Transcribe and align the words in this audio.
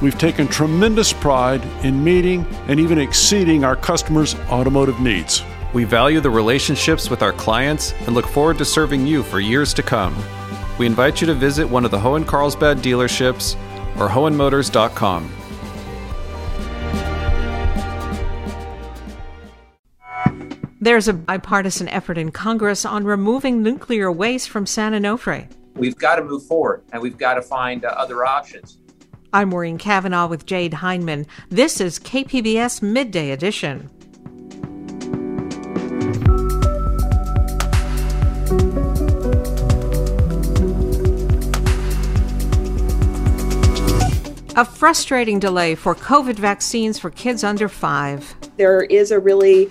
we've 0.00 0.18
taken 0.18 0.48
tremendous 0.48 1.12
pride 1.12 1.62
in 1.84 2.02
meeting 2.02 2.46
and 2.68 2.78
even 2.78 2.98
exceeding 2.98 3.64
our 3.64 3.76
customers' 3.76 4.34
automotive 4.50 5.00
needs. 5.00 5.42
We 5.74 5.84
value 5.84 6.20
the 6.20 6.30
relationships 6.30 7.10
with 7.10 7.22
our 7.22 7.32
clients 7.32 7.92
and 8.06 8.14
look 8.14 8.26
forward 8.26 8.58
to 8.58 8.64
serving 8.64 9.06
you 9.06 9.22
for 9.22 9.40
years 9.40 9.74
to 9.74 9.82
come. 9.82 10.16
We 10.78 10.86
invite 10.86 11.20
you 11.20 11.26
to 11.26 11.34
visit 11.34 11.68
one 11.68 11.84
of 11.84 11.90
the 11.90 11.98
Hoehn 11.98 12.26
Carlsbad 12.26 12.78
dealerships 12.78 13.56
or 13.98 14.08
hoehnmotors.com. 14.08 15.30
There's 20.80 21.08
a 21.08 21.12
bipartisan 21.12 21.88
effort 21.88 22.16
in 22.16 22.30
Congress 22.30 22.86
on 22.86 23.04
removing 23.04 23.62
nuclear 23.62 24.12
waste 24.12 24.48
from 24.48 24.64
San 24.64 24.92
Onofre. 24.92 25.50
We've 25.74 25.98
got 25.98 26.16
to 26.16 26.24
move 26.24 26.44
forward 26.44 26.84
and 26.92 27.02
we've 27.02 27.18
got 27.18 27.34
to 27.34 27.42
find 27.42 27.84
uh, 27.84 27.88
other 27.88 28.24
options. 28.24 28.78
I'm 29.30 29.50
Maureen 29.50 29.76
Cavanaugh 29.76 30.26
with 30.26 30.46
Jade 30.46 30.72
Hindman. 30.72 31.26
This 31.50 31.82
is 31.82 31.98
KPBS 31.98 32.80
Midday 32.80 33.30
Edition. 33.30 33.90
A 44.56 44.64
frustrating 44.64 45.38
delay 45.38 45.74
for 45.74 45.94
COVID 45.94 46.36
vaccines 46.36 46.98
for 46.98 47.10
kids 47.10 47.44
under 47.44 47.68
five. 47.68 48.34
There 48.56 48.84
is 48.84 49.10
a 49.10 49.20
really 49.20 49.70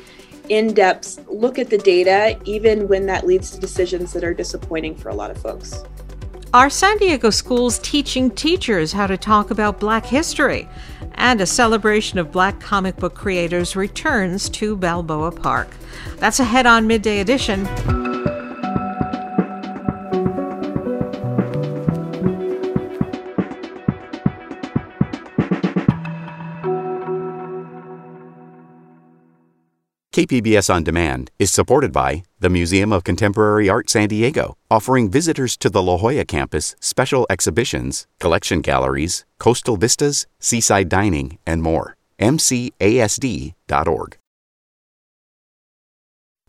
in 0.49 0.75
depth 0.75 1.27
look 1.27 1.57
at 1.57 1.71
the 1.71 1.79
data, 1.79 2.39
even 2.45 2.87
when 2.87 3.07
that 3.07 3.25
leads 3.25 3.49
to 3.51 3.59
decisions 3.59 4.13
that 4.13 4.23
are 4.23 4.35
disappointing 4.35 4.95
for 4.95 5.09
a 5.09 5.15
lot 5.15 5.31
of 5.31 5.41
folks. 5.41 5.83
Are 6.53 6.69
San 6.69 6.97
Diego 6.97 7.29
schools 7.29 7.77
teaching 7.79 8.31
teachers 8.31 8.93
how 8.93 9.05
to 9.05 9.17
talk 9.17 9.51
about 9.51 9.81
Black 9.81 10.05
history? 10.05 10.69
And 11.15 11.41
a 11.41 11.45
celebration 11.45 12.19
of 12.19 12.31
Black 12.31 12.61
comic 12.61 12.95
book 12.95 13.15
creators 13.15 13.75
returns 13.75 14.47
to 14.51 14.77
Balboa 14.77 15.31
Park. 15.31 15.67
That's 16.19 16.39
ahead 16.39 16.65
on 16.65 16.87
Midday 16.87 17.19
Edition. 17.19 17.65
KPBS 30.17 30.73
On 30.73 30.83
Demand 30.83 31.29
is 31.37 31.51
supported 31.51 31.93
by 31.93 32.23
the 32.39 32.49
Museum 32.49 32.91
of 32.91 33.03
Contemporary 33.03 33.69
Art 33.69 33.87
San 33.87 34.09
Diego, 34.09 34.57
offering 34.71 35.11
visitors 35.11 35.55
to 35.57 35.69
the 35.69 35.79
La 35.79 35.95
Jolla 35.95 36.25
campus 36.25 36.75
special 36.79 37.27
exhibitions, 37.29 38.07
collection 38.19 38.61
galleries, 38.61 39.25
coastal 39.37 39.77
vistas, 39.77 40.25
seaside 40.39 40.89
dining, 40.89 41.37
and 41.45 41.61
more. 41.61 41.97
MCASD.org. 42.17 44.17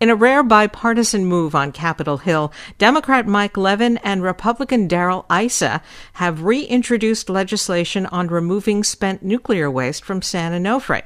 In 0.00 0.08
a 0.08 0.14
rare 0.14 0.42
bipartisan 0.42 1.26
move 1.26 1.54
on 1.54 1.70
Capitol 1.70 2.16
Hill, 2.16 2.50
Democrat 2.78 3.26
Mike 3.26 3.58
Levin 3.58 3.98
and 3.98 4.22
Republican 4.22 4.88
Darrell 4.88 5.26
Issa 5.30 5.82
have 6.14 6.44
reintroduced 6.44 7.28
legislation 7.28 8.06
on 8.06 8.28
removing 8.28 8.82
spent 8.82 9.22
nuclear 9.22 9.70
waste 9.70 10.06
from 10.06 10.22
San 10.22 10.52
Onofre. 10.52 11.02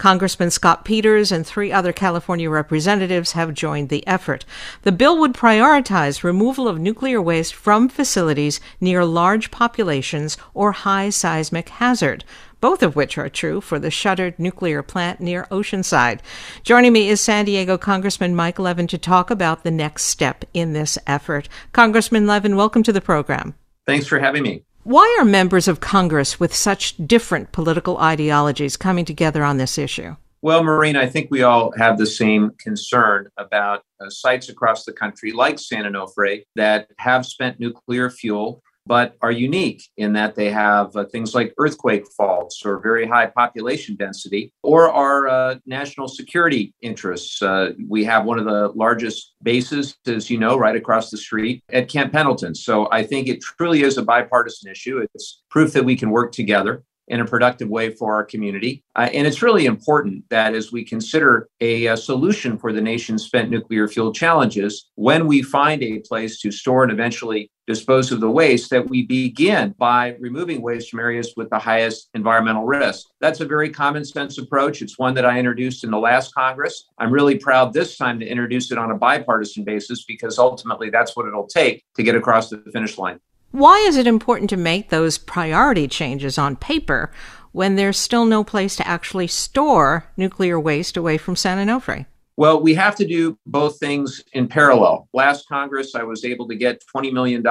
Congressman 0.00 0.50
Scott 0.50 0.86
Peters 0.86 1.30
and 1.30 1.46
three 1.46 1.70
other 1.70 1.92
California 1.92 2.48
representatives 2.48 3.32
have 3.32 3.52
joined 3.52 3.90
the 3.90 4.04
effort. 4.06 4.46
The 4.80 4.92
bill 4.92 5.18
would 5.18 5.34
prioritize 5.34 6.24
removal 6.24 6.66
of 6.66 6.78
nuclear 6.78 7.20
waste 7.20 7.54
from 7.54 7.90
facilities 7.90 8.60
near 8.80 9.04
large 9.04 9.50
populations 9.50 10.38
or 10.54 10.72
high 10.72 11.10
seismic 11.10 11.68
hazard 11.68 12.24
both 12.62 12.82
of 12.82 12.94
which 12.94 13.16
are 13.16 13.30
true 13.30 13.60
for 13.60 13.78
the 13.78 13.90
shuttered 13.90 14.38
nuclear 14.38 14.82
plant 14.82 15.18
near 15.18 15.46
Oceanside. 15.50 16.20
Joining 16.62 16.92
me 16.92 17.08
is 17.08 17.18
San 17.18 17.46
Diego 17.46 17.78
Congressman 17.78 18.34
Mike 18.34 18.58
Levin 18.58 18.86
to 18.88 18.98
talk 18.98 19.30
about 19.30 19.64
the 19.64 19.70
next 19.70 20.04
step 20.04 20.44
in 20.52 20.74
this 20.74 20.98
effort. 21.06 21.48
Congressman 21.72 22.26
Levin, 22.26 22.56
welcome 22.56 22.82
to 22.82 22.92
the 22.92 23.00
program. 23.00 23.54
Thanks 23.86 24.06
for 24.06 24.18
having 24.18 24.42
me. 24.42 24.64
Why 24.82 25.18
are 25.20 25.26
members 25.26 25.68
of 25.68 25.80
Congress 25.80 26.40
with 26.40 26.54
such 26.54 26.96
different 27.06 27.52
political 27.52 27.98
ideologies 27.98 28.78
coming 28.78 29.04
together 29.04 29.44
on 29.44 29.58
this 29.58 29.76
issue? 29.76 30.16
Well, 30.40 30.64
Maureen, 30.64 30.96
I 30.96 31.06
think 31.06 31.30
we 31.30 31.42
all 31.42 31.70
have 31.76 31.98
the 31.98 32.06
same 32.06 32.52
concern 32.58 33.28
about 33.36 33.82
uh, 34.00 34.08
sites 34.08 34.48
across 34.48 34.86
the 34.86 34.92
country 34.94 35.32
like 35.32 35.58
San 35.58 35.84
Onofre 35.84 36.44
that 36.56 36.88
have 36.96 37.26
spent 37.26 37.60
nuclear 37.60 38.08
fuel 38.08 38.62
but 38.90 39.16
are 39.22 39.30
unique 39.30 39.88
in 39.98 40.12
that 40.14 40.34
they 40.34 40.50
have 40.50 40.96
uh, 40.96 41.04
things 41.04 41.32
like 41.32 41.54
earthquake 41.58 42.04
faults 42.16 42.66
or 42.66 42.80
very 42.80 43.06
high 43.06 43.26
population 43.26 43.94
density, 43.94 44.52
or 44.64 44.90
are 44.90 45.28
uh, 45.28 45.54
national 45.64 46.08
security 46.08 46.74
interests. 46.82 47.40
Uh, 47.40 47.70
we 47.88 48.02
have 48.02 48.24
one 48.24 48.40
of 48.40 48.46
the 48.46 48.66
largest 48.74 49.36
bases, 49.44 49.96
as 50.08 50.28
you 50.28 50.38
know, 50.38 50.58
right 50.58 50.74
across 50.74 51.08
the 51.08 51.16
street 51.16 51.62
at 51.72 51.88
Camp 51.88 52.12
Pendleton. 52.12 52.52
So 52.52 52.88
I 52.90 53.04
think 53.04 53.28
it 53.28 53.40
truly 53.40 53.84
is 53.84 53.96
a 53.96 54.02
bipartisan 54.02 54.68
issue. 54.68 55.06
It's 55.14 55.40
proof 55.50 55.72
that 55.74 55.84
we 55.84 55.94
can 55.94 56.10
work 56.10 56.32
together 56.32 56.82
in 57.10 57.20
a 57.20 57.24
productive 57.24 57.68
way 57.68 57.90
for 57.90 58.14
our 58.14 58.24
community. 58.24 58.82
Uh, 58.94 59.08
and 59.12 59.26
it's 59.26 59.42
really 59.42 59.66
important 59.66 60.24
that 60.30 60.54
as 60.54 60.70
we 60.70 60.84
consider 60.84 61.48
a, 61.60 61.86
a, 61.86 61.96
solution 61.96 62.56
for 62.56 62.72
the 62.72 62.80
nation's 62.80 63.24
spent 63.24 63.50
nuclear 63.50 63.88
fuel 63.88 64.12
challenges, 64.12 64.90
when 64.94 65.26
we 65.26 65.42
find 65.42 65.82
a 65.82 65.98
place 65.98 66.40
to 66.40 66.52
store 66.52 66.84
and 66.84 66.92
eventually 66.92 67.50
dispose 67.66 68.12
of 68.12 68.20
the 68.20 68.30
waste, 68.30 68.70
that 68.70 68.88
we 68.88 69.02
begin 69.02 69.74
by 69.76 70.16
removing 70.20 70.62
waste 70.62 70.90
from 70.90 71.00
areas 71.00 71.34
with 71.36 71.50
the 71.50 71.58
highest 71.58 72.08
environmental 72.14 72.64
risk. 72.64 73.08
That's 73.20 73.40
a 73.40 73.44
very 73.44 73.70
common 73.70 74.04
sense 74.04 74.38
approach. 74.38 74.80
It's 74.80 74.98
one 74.98 75.14
that 75.14 75.24
I 75.24 75.38
introduced 75.38 75.84
in 75.84 75.90
the 75.90 75.98
last 75.98 76.32
Congress. 76.32 76.86
I'm 76.98 77.12
really 77.12 77.38
proud 77.38 77.72
this 77.72 77.96
time 77.96 78.20
to 78.20 78.26
introduce 78.26 78.70
it 78.70 78.78
on 78.78 78.92
a 78.92 78.96
bipartisan 78.96 79.64
basis 79.64 80.04
because 80.04 80.38
ultimately 80.38 80.90
that's 80.90 81.16
what 81.16 81.26
it'll 81.26 81.46
take 81.46 81.84
to 81.96 82.02
get 82.04 82.14
across 82.14 82.50
the 82.50 82.58
finish 82.72 82.98
line. 82.98 83.20
Why 83.52 83.78
is 83.78 83.96
it 83.96 84.06
important 84.06 84.48
to 84.50 84.56
make 84.56 84.90
those 84.90 85.18
priority 85.18 85.88
changes 85.88 86.38
on 86.38 86.54
paper 86.54 87.10
when 87.50 87.74
there's 87.74 87.98
still 87.98 88.24
no 88.24 88.44
place 88.44 88.76
to 88.76 88.86
actually 88.86 89.26
store 89.26 90.04
nuclear 90.16 90.58
waste 90.60 90.96
away 90.96 91.18
from 91.18 91.34
San 91.34 91.58
Onofre? 91.58 92.06
Well, 92.36 92.62
we 92.62 92.74
have 92.74 92.94
to 92.96 93.06
do 93.06 93.36
both 93.46 93.78
things 93.78 94.22
in 94.32 94.46
parallel. 94.46 95.08
Last 95.12 95.48
Congress, 95.48 95.96
I 95.96 96.04
was 96.04 96.24
able 96.24 96.46
to 96.48 96.54
get 96.54 96.82
$20 96.94 97.12
million 97.12 97.42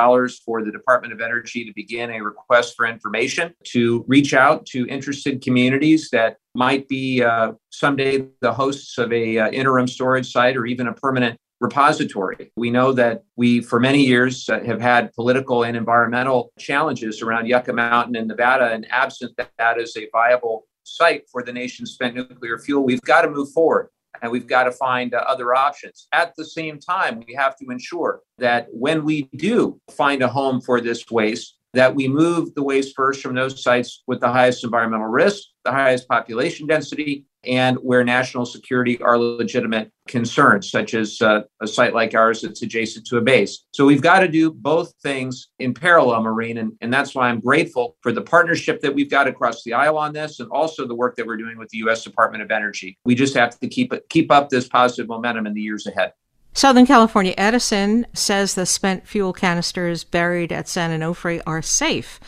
for 0.43 0.63
the 0.63 0.71
Department 0.71 1.13
of 1.13 1.19
Energy 1.19 1.65
to 1.65 1.73
begin 1.75 2.09
a 2.11 2.23
request 2.23 2.75
for 2.77 2.87
information 2.87 3.53
to 3.65 4.05
reach 4.07 4.33
out 4.33 4.65
to 4.67 4.87
interested 4.87 5.43
communities 5.43 6.09
that 6.11 6.37
might 6.55 6.87
be 6.87 7.21
uh, 7.21 7.51
someday 7.69 8.25
the 8.39 8.53
hosts 8.53 8.97
of 8.97 9.11
a 9.11 9.37
uh, 9.37 9.51
interim 9.51 9.85
storage 9.85 10.31
site 10.31 10.55
or 10.55 10.65
even 10.65 10.87
a 10.87 10.93
permanent 10.93 11.37
repository. 11.59 12.51
We 12.55 12.69
know 12.69 12.93
that 12.93 13.23
we, 13.35 13.61
for 13.61 13.79
many 13.79 14.05
years, 14.05 14.47
uh, 14.49 14.61
have 14.61 14.81
had 14.81 15.13
political 15.13 15.63
and 15.63 15.75
environmental 15.75 16.51
challenges 16.57 17.21
around 17.21 17.47
Yucca 17.47 17.73
Mountain 17.73 18.15
in 18.15 18.27
Nevada, 18.27 18.71
and 18.71 18.87
absent 18.89 19.39
that, 19.57 19.79
is 19.79 19.95
a 19.97 20.07
viable 20.11 20.67
site 20.83 21.23
for 21.31 21.43
the 21.43 21.53
nation's 21.53 21.91
spent 21.91 22.15
nuclear 22.15 22.57
fuel, 22.57 22.83
we've 22.83 23.01
got 23.01 23.21
to 23.21 23.29
move 23.29 23.51
forward 23.51 23.89
and 24.21 24.31
we've 24.31 24.47
got 24.47 24.63
to 24.63 24.71
find 24.71 25.13
uh, 25.13 25.23
other 25.27 25.55
options. 25.55 26.07
At 26.11 26.35
the 26.35 26.45
same 26.45 26.79
time, 26.79 27.23
we 27.27 27.33
have 27.35 27.55
to 27.57 27.69
ensure 27.69 28.21
that 28.37 28.67
when 28.71 29.05
we 29.05 29.29
do 29.35 29.79
find 29.91 30.21
a 30.21 30.27
home 30.27 30.61
for 30.61 30.81
this 30.81 31.09
waste, 31.09 31.57
that 31.73 31.93
we 31.93 32.07
move 32.07 32.53
the 32.55 32.63
waste 32.63 32.95
first 32.95 33.21
from 33.21 33.35
those 33.35 33.61
sites 33.61 34.03
with 34.07 34.19
the 34.19 34.31
highest 34.31 34.63
environmental 34.63 35.07
risk, 35.07 35.43
the 35.63 35.71
highest 35.71 36.07
population 36.07 36.65
density, 36.65 37.25
and 37.43 37.77
where 37.77 38.03
national 38.03 38.45
security 38.45 39.01
are 39.01 39.17
legitimate 39.17 39.91
concerns, 40.07 40.69
such 40.69 40.93
as 40.93 41.21
uh, 41.21 41.41
a 41.61 41.67
site 41.67 41.93
like 41.93 42.13
ours 42.13 42.41
that's 42.41 42.61
adjacent 42.61 43.05
to 43.07 43.17
a 43.17 43.21
base. 43.21 43.65
So 43.71 43.85
we've 43.85 44.01
got 44.01 44.19
to 44.19 44.27
do 44.27 44.51
both 44.51 44.93
things 45.01 45.49
in 45.59 45.73
parallel, 45.73 46.23
Maureen, 46.23 46.57
and, 46.57 46.73
and 46.81 46.91
that's 46.91 47.15
why 47.15 47.29
I'm 47.29 47.39
grateful 47.39 47.95
for 48.01 48.11
the 48.11 48.21
partnership 48.21 48.81
that 48.81 48.93
we've 48.93 49.09
got 49.09 49.27
across 49.27 49.63
the 49.63 49.73
aisle 49.73 49.97
on 49.97 50.13
this, 50.13 50.39
and 50.39 50.49
also 50.51 50.87
the 50.87 50.95
work 50.95 51.15
that 51.15 51.25
we're 51.25 51.37
doing 51.37 51.57
with 51.57 51.69
the 51.69 51.77
U.S. 51.79 52.03
Department 52.03 52.43
of 52.43 52.51
Energy. 52.51 52.97
We 53.05 53.15
just 53.15 53.35
have 53.35 53.59
to 53.59 53.67
keep 53.67 53.93
keep 54.09 54.31
up 54.31 54.49
this 54.49 54.67
positive 54.67 55.07
momentum 55.07 55.47
in 55.47 55.53
the 55.53 55.61
years 55.61 55.87
ahead. 55.87 56.13
Southern 56.53 56.85
California 56.85 57.33
Edison 57.37 58.05
says 58.13 58.55
the 58.55 58.65
spent 58.65 59.07
fuel 59.07 59.31
canisters 59.33 60.03
buried 60.03 60.51
at 60.51 60.67
San 60.67 60.99
Onofre 60.99 61.41
are 61.45 61.61
safe. 61.61 62.19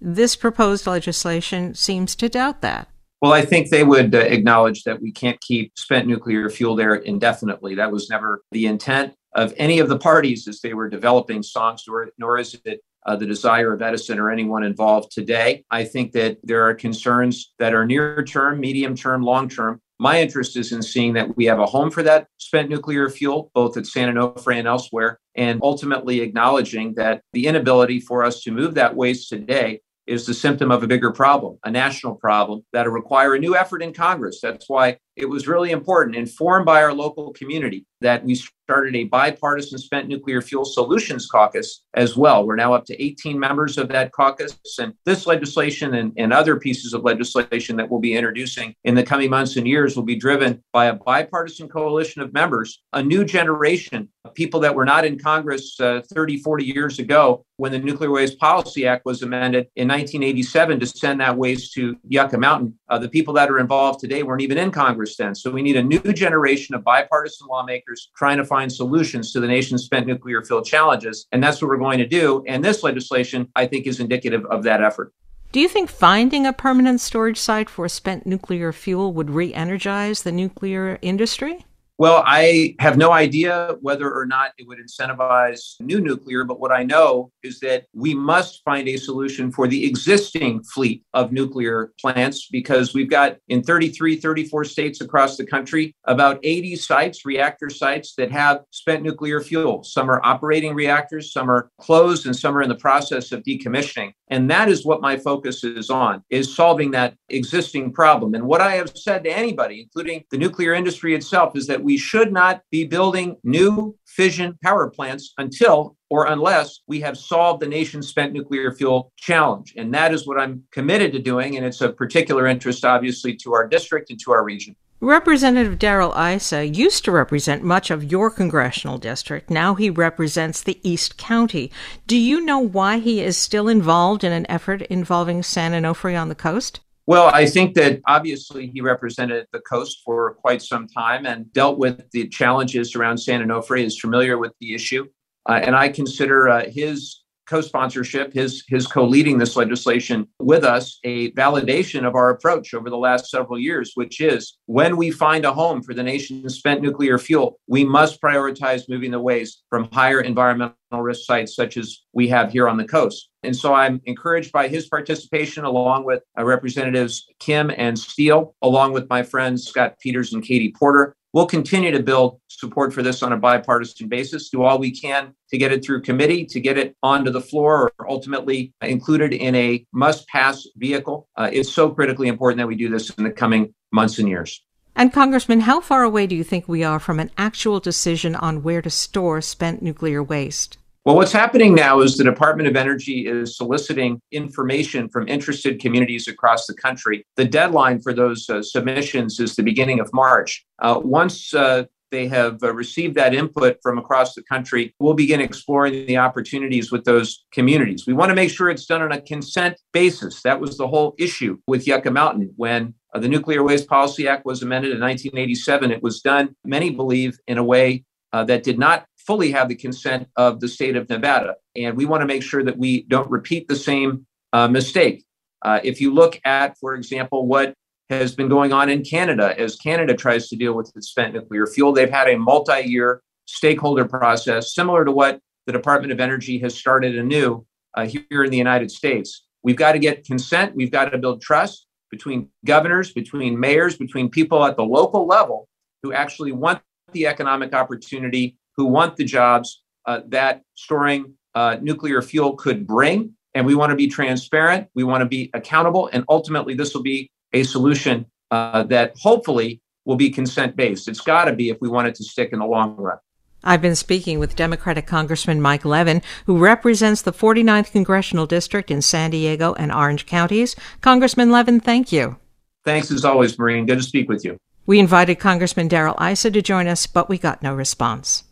This 0.00 0.34
proposed 0.34 0.86
legislation 0.86 1.74
seems 1.74 2.16
to 2.16 2.28
doubt 2.28 2.62
that. 2.62 2.88
Well, 3.22 3.32
I 3.32 3.42
think 3.42 3.70
they 3.70 3.82
would 3.82 4.14
uh, 4.14 4.18
acknowledge 4.18 4.84
that 4.84 5.00
we 5.00 5.10
can't 5.10 5.40
keep 5.40 5.72
spent 5.78 6.06
nuclear 6.06 6.50
fuel 6.50 6.76
there 6.76 6.96
indefinitely. 6.96 7.74
That 7.74 7.90
was 7.90 8.10
never 8.10 8.42
the 8.52 8.66
intent 8.66 9.14
of 9.34 9.54
any 9.56 9.78
of 9.78 9.88
the 9.88 9.98
parties 9.98 10.46
as 10.48 10.60
they 10.60 10.74
were 10.74 10.88
developing 10.88 11.42
SONGS, 11.42 11.84
nor, 11.88 12.08
nor 12.18 12.38
is 12.38 12.58
it 12.64 12.80
uh, 13.06 13.16
the 13.16 13.26
desire 13.26 13.72
of 13.72 13.82
Edison 13.82 14.18
or 14.18 14.30
anyone 14.30 14.64
involved 14.64 15.12
today. 15.12 15.64
I 15.70 15.84
think 15.84 16.12
that 16.12 16.38
there 16.42 16.66
are 16.66 16.74
concerns 16.74 17.54
that 17.58 17.72
are 17.72 17.86
near 17.86 18.22
term, 18.24 18.60
medium 18.60 18.96
term, 18.96 19.22
long 19.22 19.48
term. 19.48 19.80
My 19.98 20.20
interest 20.20 20.56
is 20.56 20.72
in 20.72 20.82
seeing 20.82 21.14
that 21.14 21.36
we 21.36 21.46
have 21.46 21.58
a 21.58 21.66
home 21.66 21.90
for 21.90 22.02
that 22.02 22.26
spent 22.38 22.68
nuclear 22.68 23.08
fuel, 23.08 23.50
both 23.54 23.78
at 23.78 23.86
San 23.86 24.12
Onofre 24.12 24.58
and 24.58 24.68
elsewhere, 24.68 25.20
and 25.36 25.58
ultimately 25.62 26.20
acknowledging 26.20 26.94
that 26.94 27.22
the 27.32 27.46
inability 27.46 28.00
for 28.00 28.22
us 28.22 28.42
to 28.42 28.50
move 28.50 28.74
that 28.74 28.94
waste 28.94 29.30
today 29.30 29.80
is 30.06 30.26
the 30.26 30.34
symptom 30.34 30.70
of 30.70 30.82
a 30.82 30.86
bigger 30.86 31.10
problem, 31.10 31.58
a 31.64 31.70
national 31.70 32.14
problem 32.14 32.64
that'll 32.72 32.92
require 32.92 33.34
a 33.34 33.38
new 33.38 33.56
effort 33.56 33.82
in 33.82 33.92
Congress. 33.92 34.40
That's 34.40 34.68
why 34.68 34.98
it 35.16 35.26
was 35.26 35.48
really 35.48 35.70
important, 35.70 36.14
informed 36.14 36.66
by 36.66 36.82
our 36.82 36.92
local 36.92 37.32
community, 37.32 37.86
that 38.02 38.22
we 38.22 38.34
started 38.34 38.94
a 38.94 39.04
bipartisan 39.04 39.78
spent 39.78 40.08
nuclear 40.08 40.42
fuel 40.42 40.64
solutions 40.64 41.26
caucus 41.26 41.84
as 41.94 42.16
well. 42.16 42.46
We're 42.46 42.56
now 42.56 42.74
up 42.74 42.84
to 42.86 43.02
18 43.02 43.38
members 43.38 43.78
of 43.78 43.88
that 43.88 44.12
caucus. 44.12 44.58
And 44.78 44.92
this 45.06 45.26
legislation 45.26 45.94
and, 45.94 46.12
and 46.16 46.32
other 46.32 46.58
pieces 46.58 46.92
of 46.92 47.02
legislation 47.02 47.76
that 47.76 47.88
we'll 47.88 48.00
be 48.00 48.14
introducing 48.14 48.74
in 48.84 48.94
the 48.94 49.04
coming 49.04 49.30
months 49.30 49.56
and 49.56 49.66
years 49.66 49.96
will 49.96 50.02
be 50.02 50.16
driven 50.16 50.62
by 50.72 50.86
a 50.86 50.94
bipartisan 50.94 51.68
coalition 51.68 52.20
of 52.20 52.32
members, 52.32 52.82
a 52.92 53.02
new 53.02 53.24
generation 53.24 54.08
of 54.24 54.34
people 54.34 54.60
that 54.60 54.74
were 54.74 54.84
not 54.84 55.04
in 55.04 55.18
Congress 55.18 55.78
uh, 55.80 56.02
30, 56.12 56.38
40 56.38 56.64
years 56.64 56.98
ago 56.98 57.44
when 57.58 57.72
the 57.72 57.78
Nuclear 57.78 58.10
Waste 58.10 58.38
Policy 58.38 58.86
Act 58.86 59.06
was 59.06 59.22
amended 59.22 59.68
in 59.76 59.88
1987 59.88 60.80
to 60.80 60.86
send 60.86 61.20
that 61.20 61.36
waste 61.38 61.72
to 61.74 61.96
Yucca 62.08 62.36
Mountain. 62.36 62.78
Uh, 62.88 62.98
the 62.98 63.08
people 63.08 63.32
that 63.34 63.48
are 63.48 63.58
involved 63.58 64.00
today 64.00 64.22
weren't 64.22 64.42
even 64.42 64.58
in 64.58 64.70
Congress 64.70 65.05
So 65.34 65.50
we 65.50 65.62
need 65.62 65.76
a 65.76 65.82
new 65.82 66.00
generation 66.12 66.74
of 66.74 66.84
bipartisan 66.84 67.46
lawmakers 67.46 68.10
trying 68.16 68.38
to 68.38 68.44
find 68.44 68.72
solutions 68.72 69.32
to 69.32 69.40
the 69.40 69.46
nation's 69.46 69.84
spent 69.84 70.06
nuclear 70.06 70.42
fuel 70.44 70.62
challenges. 70.62 71.26
And 71.32 71.42
that's 71.42 71.62
what 71.62 71.68
we're 71.68 71.76
going 71.76 71.98
to 71.98 72.06
do. 72.06 72.44
And 72.46 72.64
this 72.64 72.82
legislation, 72.82 73.48
I 73.56 73.66
think, 73.66 73.86
is 73.86 74.00
indicative 74.00 74.44
of 74.46 74.62
that 74.64 74.82
effort. 74.82 75.12
Do 75.52 75.60
you 75.60 75.68
think 75.68 75.88
finding 75.88 76.44
a 76.44 76.52
permanent 76.52 77.00
storage 77.00 77.38
site 77.38 77.70
for 77.70 77.88
spent 77.88 78.26
nuclear 78.26 78.72
fuel 78.72 79.12
would 79.12 79.30
re 79.30 79.54
energize 79.54 80.22
the 80.22 80.32
nuclear 80.32 80.98
industry? 81.02 81.64
Well, 81.98 82.22
I 82.26 82.74
have 82.78 82.98
no 82.98 83.12
idea 83.12 83.76
whether 83.80 84.12
or 84.12 84.26
not 84.26 84.52
it 84.58 84.68
would 84.68 84.78
incentivize 84.78 85.80
new 85.80 85.98
nuclear, 85.98 86.44
but 86.44 86.60
what 86.60 86.70
I 86.70 86.82
know 86.82 87.32
is 87.42 87.58
that 87.60 87.86
we 87.94 88.12
must 88.12 88.62
find 88.64 88.86
a 88.86 88.98
solution 88.98 89.50
for 89.50 89.66
the 89.66 89.86
existing 89.86 90.62
fleet 90.62 91.04
of 91.14 91.32
nuclear 91.32 91.92
plants 91.98 92.48
because 92.52 92.92
we've 92.92 93.08
got 93.08 93.38
in 93.48 93.62
33, 93.62 94.16
34 94.16 94.64
states 94.64 95.00
across 95.00 95.38
the 95.38 95.46
country 95.46 95.94
about 96.04 96.38
80 96.42 96.76
sites, 96.76 97.24
reactor 97.24 97.70
sites 97.70 98.12
that 98.16 98.30
have 98.30 98.60
spent 98.72 99.02
nuclear 99.02 99.40
fuel. 99.40 99.82
Some 99.82 100.10
are 100.10 100.20
operating 100.22 100.74
reactors, 100.74 101.32
some 101.32 101.50
are 101.50 101.70
closed, 101.80 102.26
and 102.26 102.36
some 102.36 102.54
are 102.58 102.62
in 102.62 102.68
the 102.68 102.74
process 102.74 103.32
of 103.32 103.42
decommissioning. 103.42 104.12
And 104.28 104.50
that 104.50 104.68
is 104.68 104.84
what 104.84 105.00
my 105.00 105.16
focus 105.16 105.62
is 105.62 105.88
on, 105.88 106.22
is 106.30 106.54
solving 106.54 106.90
that 106.92 107.14
existing 107.28 107.92
problem. 107.92 108.34
And 108.34 108.44
what 108.44 108.60
I 108.60 108.72
have 108.72 108.96
said 108.96 109.24
to 109.24 109.30
anybody, 109.30 109.82
including 109.82 110.24
the 110.30 110.38
nuclear 110.38 110.74
industry 110.74 111.14
itself, 111.14 111.56
is 111.56 111.66
that 111.68 111.82
we 111.82 111.96
should 111.96 112.32
not 112.32 112.62
be 112.70 112.84
building 112.84 113.36
new 113.44 113.96
fission 114.06 114.58
power 114.62 114.90
plants 114.90 115.32
until 115.38 115.96
or 116.08 116.26
unless 116.26 116.80
we 116.86 117.00
have 117.00 117.18
solved 117.18 117.62
the 117.62 117.68
nation's 117.68 118.08
spent 118.08 118.32
nuclear 118.32 118.72
fuel 118.72 119.12
challenge. 119.16 119.74
And 119.76 119.92
that 119.94 120.12
is 120.12 120.26
what 120.26 120.38
I'm 120.38 120.62
committed 120.70 121.12
to 121.12 121.18
doing. 121.18 121.56
And 121.56 121.66
it's 121.66 121.80
of 121.80 121.96
particular 121.96 122.46
interest, 122.46 122.84
obviously, 122.84 123.34
to 123.36 123.54
our 123.54 123.66
district 123.66 124.10
and 124.10 124.20
to 124.20 124.32
our 124.32 124.44
region. 124.44 124.76
Representative 125.00 125.78
Darrell 125.78 126.14
Issa 126.14 126.66
used 126.66 127.04
to 127.04 127.12
represent 127.12 127.62
much 127.62 127.90
of 127.90 128.10
your 128.10 128.30
congressional 128.30 128.96
district. 128.96 129.50
Now 129.50 129.74
he 129.74 129.90
represents 129.90 130.62
the 130.62 130.80
East 130.82 131.18
County. 131.18 131.70
Do 132.06 132.16
you 132.16 132.40
know 132.40 132.60
why 132.60 132.98
he 132.98 133.20
is 133.20 133.36
still 133.36 133.68
involved 133.68 134.24
in 134.24 134.32
an 134.32 134.46
effort 134.50 134.80
involving 134.82 135.42
San 135.42 135.72
Onofre 135.72 136.18
on 136.18 136.30
the 136.30 136.34
coast? 136.34 136.80
Well, 137.06 137.30
I 137.32 137.44
think 137.44 137.74
that 137.74 138.00
obviously 138.06 138.68
he 138.68 138.80
represented 138.80 139.46
the 139.52 139.60
coast 139.60 140.00
for 140.02 140.32
quite 140.36 140.62
some 140.62 140.88
time 140.88 141.26
and 141.26 141.52
dealt 141.52 141.78
with 141.78 142.10
the 142.12 142.28
challenges 142.28 142.96
around 142.96 143.18
San 143.18 143.46
Onofre, 143.46 143.84
is 143.84 144.00
familiar 144.00 144.38
with 144.38 144.52
the 144.60 144.74
issue. 144.74 145.06
Uh, 145.46 145.60
and 145.62 145.76
I 145.76 145.90
consider 145.90 146.48
uh, 146.48 146.64
his 146.70 147.22
co-sponsorship, 147.46 148.32
his 148.32 148.64
his 148.68 148.86
co-leading 148.86 149.38
this 149.38 149.56
legislation 149.56 150.26
with 150.40 150.64
us, 150.64 150.98
a 151.04 151.30
validation 151.32 152.06
of 152.06 152.14
our 152.14 152.30
approach 152.30 152.74
over 152.74 152.90
the 152.90 152.96
last 152.96 153.30
several 153.30 153.58
years, 153.58 153.92
which 153.94 154.20
is 154.20 154.58
when 154.66 154.96
we 154.96 155.10
find 155.10 155.44
a 155.44 155.52
home 155.52 155.82
for 155.82 155.94
the 155.94 156.02
nation's 156.02 156.54
spent 156.54 156.82
nuclear 156.82 157.18
fuel, 157.18 157.58
we 157.66 157.84
must 157.84 158.20
prioritize 158.20 158.88
moving 158.88 159.10
the 159.10 159.20
waste 159.20 159.62
from 159.70 159.88
higher 159.92 160.20
environmental 160.20 160.76
risk 160.92 161.24
sites 161.24 161.54
such 161.54 161.76
as 161.76 162.02
we 162.12 162.28
have 162.28 162.50
here 162.50 162.68
on 162.68 162.76
the 162.76 162.84
coast. 162.84 163.28
And 163.42 163.54
so 163.54 163.74
I'm 163.74 164.00
encouraged 164.06 164.52
by 164.52 164.68
his 164.68 164.88
participation 164.88 165.64
along 165.64 166.04
with 166.04 166.22
uh, 166.38 166.44
Representatives 166.44 167.26
Kim 167.38 167.70
and 167.76 167.98
Steele, 167.98 168.54
along 168.62 168.92
with 168.92 169.08
my 169.08 169.22
friends 169.22 169.66
Scott 169.66 169.98
Peters 170.00 170.32
and 170.32 170.42
Katie 170.42 170.72
Porter. 170.76 171.14
We'll 171.36 171.44
continue 171.44 171.90
to 171.90 172.02
build 172.02 172.40
support 172.48 172.94
for 172.94 173.02
this 173.02 173.22
on 173.22 173.34
a 173.34 173.36
bipartisan 173.36 174.08
basis, 174.08 174.48
do 174.48 174.62
all 174.62 174.78
we 174.78 174.90
can 174.90 175.34
to 175.50 175.58
get 175.58 175.70
it 175.70 175.84
through 175.84 176.00
committee, 176.00 176.46
to 176.46 176.58
get 176.58 176.78
it 176.78 176.96
onto 177.02 177.30
the 177.30 177.42
floor, 177.42 177.92
or 177.98 178.10
ultimately 178.10 178.72
included 178.80 179.34
in 179.34 179.54
a 179.54 179.84
must 179.92 180.26
pass 180.28 180.66
vehicle. 180.76 181.28
Uh, 181.36 181.50
it's 181.52 181.70
so 181.70 181.90
critically 181.90 182.28
important 182.28 182.56
that 182.56 182.66
we 182.66 182.74
do 182.74 182.88
this 182.88 183.10
in 183.10 183.24
the 183.24 183.30
coming 183.30 183.74
months 183.92 184.18
and 184.18 184.30
years. 184.30 184.64
And, 184.94 185.12
Congressman, 185.12 185.60
how 185.60 185.82
far 185.82 186.04
away 186.04 186.26
do 186.26 186.34
you 186.34 186.42
think 186.42 186.68
we 186.68 186.82
are 186.82 186.98
from 186.98 187.20
an 187.20 187.30
actual 187.36 187.80
decision 187.80 188.34
on 188.34 188.62
where 188.62 188.80
to 188.80 188.88
store 188.88 189.42
spent 189.42 189.82
nuclear 189.82 190.22
waste? 190.22 190.78
Well, 191.06 191.14
what's 191.14 191.30
happening 191.30 191.72
now 191.72 192.00
is 192.00 192.16
the 192.16 192.24
Department 192.24 192.68
of 192.68 192.74
Energy 192.74 193.28
is 193.28 193.56
soliciting 193.56 194.20
information 194.32 195.08
from 195.08 195.28
interested 195.28 195.78
communities 195.78 196.26
across 196.26 196.66
the 196.66 196.74
country. 196.74 197.24
The 197.36 197.44
deadline 197.44 198.00
for 198.00 198.12
those 198.12 198.50
uh, 198.50 198.60
submissions 198.60 199.38
is 199.38 199.54
the 199.54 199.62
beginning 199.62 200.00
of 200.00 200.10
March. 200.12 200.66
Uh, 200.80 201.00
once 201.04 201.54
uh, 201.54 201.84
they 202.10 202.26
have 202.26 202.60
uh, 202.60 202.74
received 202.74 203.14
that 203.14 203.34
input 203.34 203.76
from 203.84 203.98
across 203.98 204.34
the 204.34 204.42
country, 204.42 204.96
we'll 204.98 205.14
begin 205.14 205.40
exploring 205.40 206.06
the 206.06 206.16
opportunities 206.16 206.90
with 206.90 207.04
those 207.04 207.44
communities. 207.52 208.04
We 208.04 208.12
want 208.12 208.30
to 208.30 208.34
make 208.34 208.50
sure 208.50 208.68
it's 208.68 208.86
done 208.86 209.02
on 209.02 209.12
a 209.12 209.20
consent 209.20 209.76
basis. 209.92 210.42
That 210.42 210.58
was 210.58 210.76
the 210.76 210.88
whole 210.88 211.14
issue 211.20 211.56
with 211.68 211.86
Yucca 211.86 212.10
Mountain 212.10 212.52
when 212.56 212.94
uh, 213.14 213.20
the 213.20 213.28
Nuclear 213.28 213.62
Waste 213.62 213.86
Policy 213.86 214.26
Act 214.26 214.44
was 214.44 214.60
amended 214.60 214.90
in 214.90 214.98
1987. 214.98 215.92
It 215.92 216.02
was 216.02 216.20
done, 216.20 216.56
many 216.64 216.90
believe, 216.90 217.38
in 217.46 217.58
a 217.58 217.64
way 217.64 218.02
uh, 218.32 218.42
that 218.42 218.64
did 218.64 218.76
not 218.76 219.06
fully 219.26 219.50
have 219.52 219.68
the 219.68 219.74
consent 219.74 220.28
of 220.36 220.60
the 220.60 220.68
state 220.68 220.96
of 220.96 221.08
Nevada. 221.08 221.56
And 221.74 221.96
we 221.96 222.04
want 222.04 222.22
to 222.22 222.26
make 222.26 222.42
sure 222.42 222.62
that 222.62 222.78
we 222.78 223.02
don't 223.04 223.30
repeat 223.30 223.68
the 223.68 223.76
same 223.76 224.26
uh, 224.52 224.68
mistake. 224.68 225.24
Uh, 225.62 225.80
if 225.82 226.00
you 226.00 226.12
look 226.14 226.40
at, 226.44 226.78
for 226.78 226.94
example, 226.94 227.46
what 227.46 227.74
has 228.08 228.34
been 228.34 228.48
going 228.48 228.72
on 228.72 228.88
in 228.88 229.02
Canada 229.02 229.58
as 229.58 229.76
Canada 229.76 230.14
tries 230.14 230.48
to 230.48 230.56
deal 230.56 230.74
with 230.74 230.92
its 230.94 231.08
spent 231.08 231.34
nuclear 231.34 231.66
fuel, 231.66 231.92
they've 231.92 232.10
had 232.10 232.28
a 232.28 232.38
multi 232.38 232.82
year 232.82 233.22
stakeholder 233.46 234.04
process 234.04 234.74
similar 234.74 235.04
to 235.04 235.10
what 235.10 235.40
the 235.66 235.72
Department 235.72 236.12
of 236.12 236.20
Energy 236.20 236.58
has 236.60 236.74
started 236.74 237.16
anew 237.16 237.66
uh, 237.96 238.06
here 238.06 238.44
in 238.44 238.50
the 238.50 238.56
United 238.56 238.90
States. 238.90 239.44
We've 239.62 239.76
got 239.76 239.92
to 239.92 239.98
get 239.98 240.24
consent, 240.24 240.76
we've 240.76 240.92
got 240.92 241.06
to 241.06 241.18
build 241.18 241.42
trust 241.42 241.86
between 242.10 242.48
governors, 242.64 243.12
between 243.12 243.58
mayors, 243.58 243.96
between 243.96 244.30
people 244.30 244.64
at 244.64 244.76
the 244.76 244.84
local 244.84 245.26
level 245.26 245.68
who 246.02 246.12
actually 246.12 246.52
want 246.52 246.80
the 247.12 247.26
economic 247.26 247.74
opportunity 247.74 248.56
who 248.76 248.86
want 248.86 249.16
the 249.16 249.24
jobs 249.24 249.82
uh, 250.06 250.20
that 250.28 250.62
storing 250.74 251.34
uh, 251.54 251.76
nuclear 251.80 252.22
fuel 252.22 252.54
could 252.54 252.86
bring. 252.86 253.32
And 253.54 253.64
we 253.64 253.74
want 253.74 253.88
to 253.88 253.96
be 253.96 254.06
transparent, 254.06 254.88
we 254.94 255.02
want 255.02 255.22
to 255.22 255.26
be 255.26 255.50
accountable, 255.54 256.10
and 256.12 256.24
ultimately, 256.28 256.74
this 256.74 256.94
will 256.94 257.02
be 257.02 257.30
a 257.54 257.62
solution 257.62 258.26
uh, 258.50 258.82
that 258.84 259.14
hopefully 259.18 259.80
will 260.04 260.16
be 260.16 260.28
consent 260.28 260.76
based. 260.76 261.08
It's 261.08 261.22
got 261.22 261.46
to 261.46 261.54
be 261.54 261.70
if 261.70 261.78
we 261.80 261.88
want 261.88 262.06
it 262.06 262.14
to 262.16 262.24
stick 262.24 262.50
in 262.52 262.58
the 262.58 262.66
long 262.66 262.94
run. 262.96 263.16
I've 263.64 263.82
been 263.82 263.96
speaking 263.96 264.38
with 264.38 264.56
Democratic 264.56 265.06
Congressman 265.06 265.60
Mike 265.60 265.84
Levin, 265.84 266.22
who 266.44 266.58
represents 266.58 267.22
the 267.22 267.32
49th 267.32 267.90
Congressional 267.90 268.46
District 268.46 268.90
in 268.90 269.02
San 269.02 269.30
Diego 269.30 269.74
and 269.74 269.90
Orange 269.90 270.26
counties. 270.26 270.76
Congressman 271.00 271.50
Levin, 271.50 271.80
thank 271.80 272.12
you. 272.12 272.36
Thanks 272.84 273.10
as 273.10 273.24
always, 273.24 273.58
Maureen. 273.58 273.86
Good 273.86 273.98
to 273.98 274.04
speak 274.04 274.28
with 274.28 274.44
you. 274.44 274.56
We 274.86 275.00
invited 275.00 275.40
Congressman 275.40 275.88
Darrell 275.88 276.14
Issa 276.22 276.52
to 276.52 276.62
join 276.62 276.86
us, 276.86 277.08
but 277.08 277.28
we 277.28 277.38
got 277.38 277.60
no 277.60 277.74
response. 277.74 278.44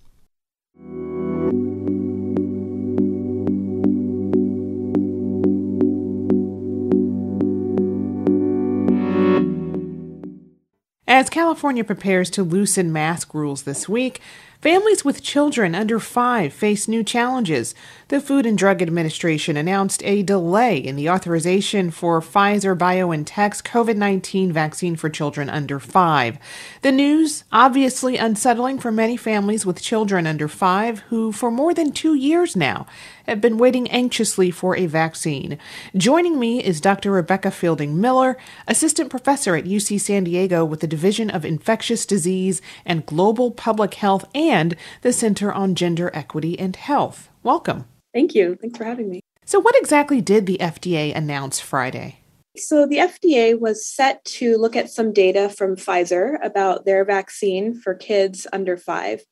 As 11.06 11.30
California 11.30 11.84
prepares 11.84 12.28
to 12.30 12.42
loosen 12.42 12.92
mask 12.92 13.34
rules 13.34 13.62
this 13.62 13.88
week, 13.88 14.20
Families 14.64 15.04
with 15.04 15.22
children 15.22 15.74
under 15.74 16.00
five 16.00 16.50
face 16.50 16.88
new 16.88 17.04
challenges. 17.04 17.74
The 18.14 18.20
Food 18.20 18.46
and 18.46 18.56
Drug 18.56 18.80
Administration 18.80 19.56
announced 19.56 20.00
a 20.04 20.22
delay 20.22 20.78
in 20.78 20.94
the 20.94 21.10
authorization 21.10 21.90
for 21.90 22.20
Pfizer 22.20 22.78
BioNTech's 22.78 23.60
COVID 23.60 23.96
19 23.96 24.52
vaccine 24.52 24.94
for 24.94 25.10
children 25.10 25.50
under 25.50 25.80
five. 25.80 26.38
The 26.82 26.92
news, 26.92 27.42
obviously 27.50 28.16
unsettling 28.16 28.78
for 28.78 28.92
many 28.92 29.16
families 29.16 29.66
with 29.66 29.82
children 29.82 30.28
under 30.28 30.46
five 30.46 31.00
who, 31.08 31.32
for 31.32 31.50
more 31.50 31.74
than 31.74 31.90
two 31.90 32.14
years 32.14 32.54
now, 32.54 32.86
have 33.26 33.40
been 33.40 33.58
waiting 33.58 33.90
anxiously 33.90 34.52
for 34.52 34.76
a 34.76 34.86
vaccine. 34.86 35.58
Joining 35.96 36.38
me 36.38 36.62
is 36.62 36.80
Dr. 36.80 37.10
Rebecca 37.10 37.50
Fielding 37.50 38.00
Miller, 38.00 38.38
assistant 38.68 39.10
professor 39.10 39.56
at 39.56 39.64
UC 39.64 40.00
San 40.00 40.22
Diego 40.22 40.64
with 40.64 40.78
the 40.78 40.86
Division 40.86 41.30
of 41.30 41.44
Infectious 41.44 42.06
Disease 42.06 42.62
and 42.86 43.06
Global 43.06 43.50
Public 43.50 43.94
Health 43.94 44.24
and 44.36 44.76
the 45.02 45.12
Center 45.12 45.52
on 45.52 45.74
Gender 45.74 46.12
Equity 46.14 46.56
and 46.56 46.76
Health. 46.76 47.28
Welcome. 47.42 47.86
Thank 48.14 48.34
you. 48.34 48.56
Thanks 48.60 48.78
for 48.78 48.84
having 48.84 49.10
me. 49.10 49.20
So, 49.44 49.60
what 49.60 49.76
exactly 49.76 50.22
did 50.22 50.46
the 50.46 50.56
FDA 50.58 51.14
announce 51.14 51.60
Friday? 51.60 52.20
So, 52.56 52.86
the 52.86 52.98
FDA 52.98 53.58
was 53.58 53.84
set 53.84 54.24
to 54.26 54.56
look 54.56 54.76
at 54.76 54.88
some 54.88 55.12
data 55.12 55.48
from 55.48 55.76
Pfizer 55.76 56.36
about 56.42 56.86
their 56.86 57.04
vaccine 57.04 57.74
for 57.74 57.94
kids 57.94 58.46
under 58.52 58.76
five. 58.76 59.22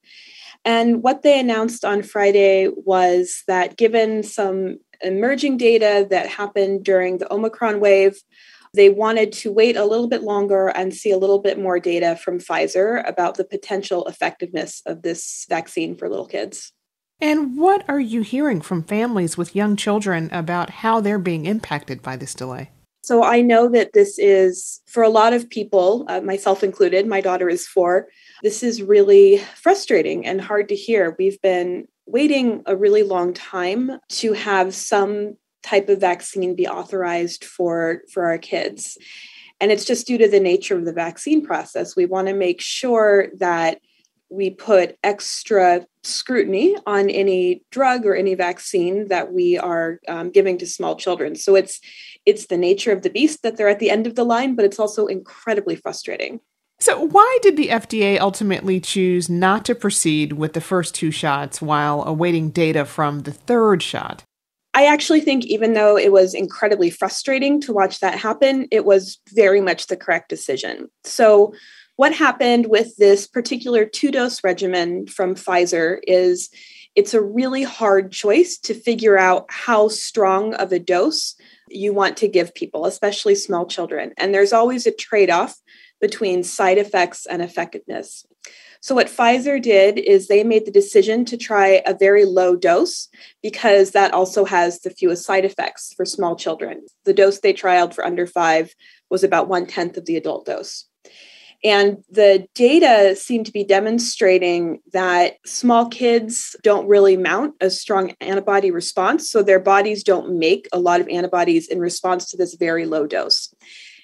And 0.64 1.02
what 1.02 1.22
they 1.22 1.40
announced 1.40 1.84
on 1.84 2.02
Friday 2.02 2.68
was 2.68 3.42
that 3.48 3.76
given 3.76 4.22
some 4.22 4.78
emerging 5.02 5.56
data 5.56 6.06
that 6.10 6.28
happened 6.28 6.84
during 6.84 7.18
the 7.18 7.32
Omicron 7.32 7.80
wave, 7.80 8.16
they 8.74 8.88
wanted 8.88 9.32
to 9.32 9.52
wait 9.52 9.76
a 9.76 9.84
little 9.84 10.08
bit 10.08 10.22
longer 10.22 10.68
and 10.68 10.94
see 10.94 11.10
a 11.10 11.18
little 11.18 11.40
bit 11.40 11.58
more 11.58 11.78
data 11.78 12.16
from 12.16 12.38
Pfizer 12.38 13.06
about 13.08 13.36
the 13.36 13.44
potential 13.44 14.06
effectiveness 14.06 14.82
of 14.86 15.02
this 15.02 15.46
vaccine 15.48 15.96
for 15.96 16.08
little 16.08 16.26
kids. 16.26 16.72
And 17.22 17.56
what 17.56 17.84
are 17.88 18.00
you 18.00 18.22
hearing 18.22 18.60
from 18.60 18.82
families 18.82 19.38
with 19.38 19.54
young 19.54 19.76
children 19.76 20.28
about 20.32 20.70
how 20.70 21.00
they're 21.00 21.20
being 21.20 21.46
impacted 21.46 22.02
by 22.02 22.16
this 22.16 22.34
delay? 22.34 22.70
So 23.04 23.22
I 23.22 23.42
know 23.42 23.68
that 23.68 23.92
this 23.92 24.18
is, 24.18 24.80
for 24.86 25.04
a 25.04 25.08
lot 25.08 25.32
of 25.32 25.48
people, 25.48 26.04
uh, 26.08 26.20
myself 26.20 26.64
included, 26.64 27.06
my 27.06 27.20
daughter 27.20 27.48
is 27.48 27.64
four, 27.64 28.08
this 28.42 28.64
is 28.64 28.82
really 28.82 29.38
frustrating 29.54 30.26
and 30.26 30.40
hard 30.40 30.68
to 30.70 30.74
hear. 30.74 31.14
We've 31.16 31.40
been 31.40 31.86
waiting 32.06 32.64
a 32.66 32.74
really 32.74 33.04
long 33.04 33.34
time 33.34 34.00
to 34.08 34.32
have 34.32 34.74
some 34.74 35.36
type 35.62 35.88
of 35.88 36.00
vaccine 36.00 36.56
be 36.56 36.66
authorized 36.66 37.44
for, 37.44 38.02
for 38.12 38.26
our 38.26 38.38
kids. 38.38 38.98
And 39.60 39.70
it's 39.70 39.84
just 39.84 40.08
due 40.08 40.18
to 40.18 40.26
the 40.26 40.40
nature 40.40 40.76
of 40.76 40.84
the 40.84 40.92
vaccine 40.92 41.46
process. 41.46 41.94
We 41.94 42.06
want 42.06 42.26
to 42.26 42.34
make 42.34 42.60
sure 42.60 43.28
that 43.38 43.78
we 44.32 44.50
put 44.50 44.96
extra 45.04 45.86
scrutiny 46.02 46.76
on 46.86 47.10
any 47.10 47.62
drug 47.70 48.06
or 48.06 48.14
any 48.14 48.34
vaccine 48.34 49.08
that 49.08 49.32
we 49.32 49.58
are 49.58 50.00
um, 50.08 50.30
giving 50.30 50.58
to 50.58 50.66
small 50.66 50.96
children. 50.96 51.36
So 51.36 51.54
it's 51.54 51.80
it's 52.24 52.46
the 52.46 52.56
nature 52.56 52.92
of 52.92 53.02
the 53.02 53.10
beast 53.10 53.42
that 53.42 53.56
they're 53.56 53.68
at 53.68 53.78
the 53.78 53.90
end 53.90 54.06
of 54.06 54.14
the 54.14 54.24
line, 54.24 54.54
but 54.54 54.64
it's 54.64 54.78
also 54.78 55.06
incredibly 55.06 55.76
frustrating. 55.76 56.40
So, 56.80 57.00
why 57.00 57.38
did 57.42 57.56
the 57.56 57.68
FDA 57.68 58.18
ultimately 58.18 58.80
choose 58.80 59.28
not 59.28 59.64
to 59.66 59.74
proceed 59.74 60.32
with 60.32 60.52
the 60.52 60.60
first 60.60 60.96
two 60.96 61.12
shots 61.12 61.62
while 61.62 62.02
awaiting 62.02 62.50
data 62.50 62.84
from 62.84 63.20
the 63.20 63.32
third 63.32 63.82
shot? 63.82 64.24
I 64.74 64.86
actually 64.86 65.20
think, 65.20 65.44
even 65.44 65.74
though 65.74 65.96
it 65.96 66.10
was 66.10 66.34
incredibly 66.34 66.90
frustrating 66.90 67.60
to 67.60 67.72
watch 67.72 68.00
that 68.00 68.18
happen, 68.18 68.66
it 68.70 68.84
was 68.84 69.20
very 69.32 69.60
much 69.60 69.86
the 69.86 69.96
correct 69.96 70.28
decision. 70.28 70.88
So, 71.04 71.54
what 71.96 72.14
happened 72.14 72.66
with 72.66 72.96
this 72.96 73.26
particular 73.26 73.84
two 73.84 74.10
dose 74.10 74.42
regimen 74.42 75.06
from 75.06 75.34
Pfizer 75.34 75.98
is 76.06 76.50
it's 76.94 77.14
a 77.14 77.22
really 77.22 77.62
hard 77.62 78.12
choice 78.12 78.58
to 78.58 78.74
figure 78.74 79.18
out 79.18 79.46
how 79.48 79.88
strong 79.88 80.54
of 80.54 80.72
a 80.72 80.78
dose 80.78 81.34
you 81.68 81.94
want 81.94 82.18
to 82.18 82.28
give 82.28 82.54
people, 82.54 82.84
especially 82.84 83.34
small 83.34 83.66
children. 83.66 84.12
And 84.18 84.34
there's 84.34 84.52
always 84.52 84.86
a 84.86 84.92
trade 84.92 85.30
off 85.30 85.56
between 86.00 86.42
side 86.42 86.78
effects 86.78 87.24
and 87.26 87.40
effectiveness. 87.40 88.26
So, 88.80 88.96
what 88.96 89.06
Pfizer 89.06 89.62
did 89.62 89.96
is 89.96 90.26
they 90.26 90.42
made 90.42 90.66
the 90.66 90.72
decision 90.72 91.24
to 91.26 91.36
try 91.36 91.82
a 91.86 91.96
very 91.96 92.24
low 92.24 92.56
dose 92.56 93.08
because 93.40 93.92
that 93.92 94.12
also 94.12 94.44
has 94.44 94.80
the 94.80 94.90
fewest 94.90 95.24
side 95.24 95.44
effects 95.44 95.94
for 95.96 96.04
small 96.04 96.34
children. 96.34 96.84
The 97.04 97.14
dose 97.14 97.38
they 97.38 97.54
trialed 97.54 97.94
for 97.94 98.04
under 98.04 98.26
five 98.26 98.74
was 99.08 99.22
about 99.22 99.48
one 99.48 99.66
tenth 99.66 99.96
of 99.96 100.06
the 100.06 100.16
adult 100.16 100.46
dose. 100.46 100.86
And 101.64 102.02
the 102.10 102.48
data 102.54 103.14
seem 103.14 103.44
to 103.44 103.52
be 103.52 103.62
demonstrating 103.62 104.80
that 104.92 105.36
small 105.46 105.88
kids 105.88 106.56
don't 106.62 106.88
really 106.88 107.16
mount 107.16 107.54
a 107.60 107.70
strong 107.70 108.14
antibody 108.20 108.72
response. 108.72 109.30
So 109.30 109.42
their 109.42 109.60
bodies 109.60 110.02
don't 110.02 110.38
make 110.38 110.68
a 110.72 110.80
lot 110.80 111.00
of 111.00 111.08
antibodies 111.08 111.68
in 111.68 111.78
response 111.78 112.28
to 112.30 112.36
this 112.36 112.54
very 112.54 112.84
low 112.84 113.06
dose. 113.06 113.54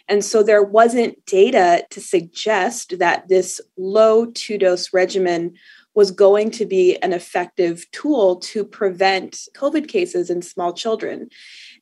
And 0.07 0.25
so 0.25 0.43
there 0.43 0.63
wasn't 0.63 1.25
data 1.27 1.85
to 1.91 2.01
suggest 2.01 2.99
that 2.99 3.29
this 3.29 3.61
low 3.77 4.27
two 4.27 4.57
dose 4.57 4.93
regimen 4.93 5.55
was 5.95 6.11
going 6.13 6.51
to 6.53 6.65
be 6.65 6.97
an 6.99 7.13
effective 7.13 7.85
tool 7.91 8.37
to 8.37 8.65
prevent 8.65 9.49
COVID 9.55 9.89
cases 9.89 10.31
in 10.31 10.43
small 10.43 10.73
children. 10.73 11.29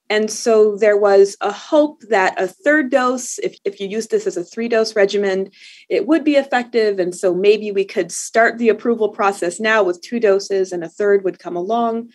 And 0.09 0.31
so 0.31 0.77
there 0.77 0.97
was 0.97 1.37
a 1.41 1.51
hope 1.51 2.03
that 2.09 2.41
a 2.41 2.47
third 2.47 2.91
dose, 2.91 3.39
if, 3.41 3.57
if 3.65 3.81
you 3.81 3.89
use 3.89 4.07
this 4.07 4.27
as 4.27 4.37
a 4.37 4.45
three 4.45 4.69
dose 4.69 4.95
regimen, 4.95 5.51
it 5.89 6.07
would 6.07 6.23
be 6.23 6.37
effective. 6.37 6.99
And 6.99 7.15
so 7.15 7.35
maybe 7.35 7.73
we 7.73 7.85
could 7.85 8.13
start 8.13 8.59
the 8.59 8.69
approval 8.69 9.09
process 9.09 9.59
now 9.59 9.83
with 9.83 10.01
two 10.01 10.21
doses 10.21 10.73
and 10.73 10.85
a 10.85 10.89
third 10.89 11.25
would 11.25 11.39
come 11.39 11.57
along. 11.57 12.11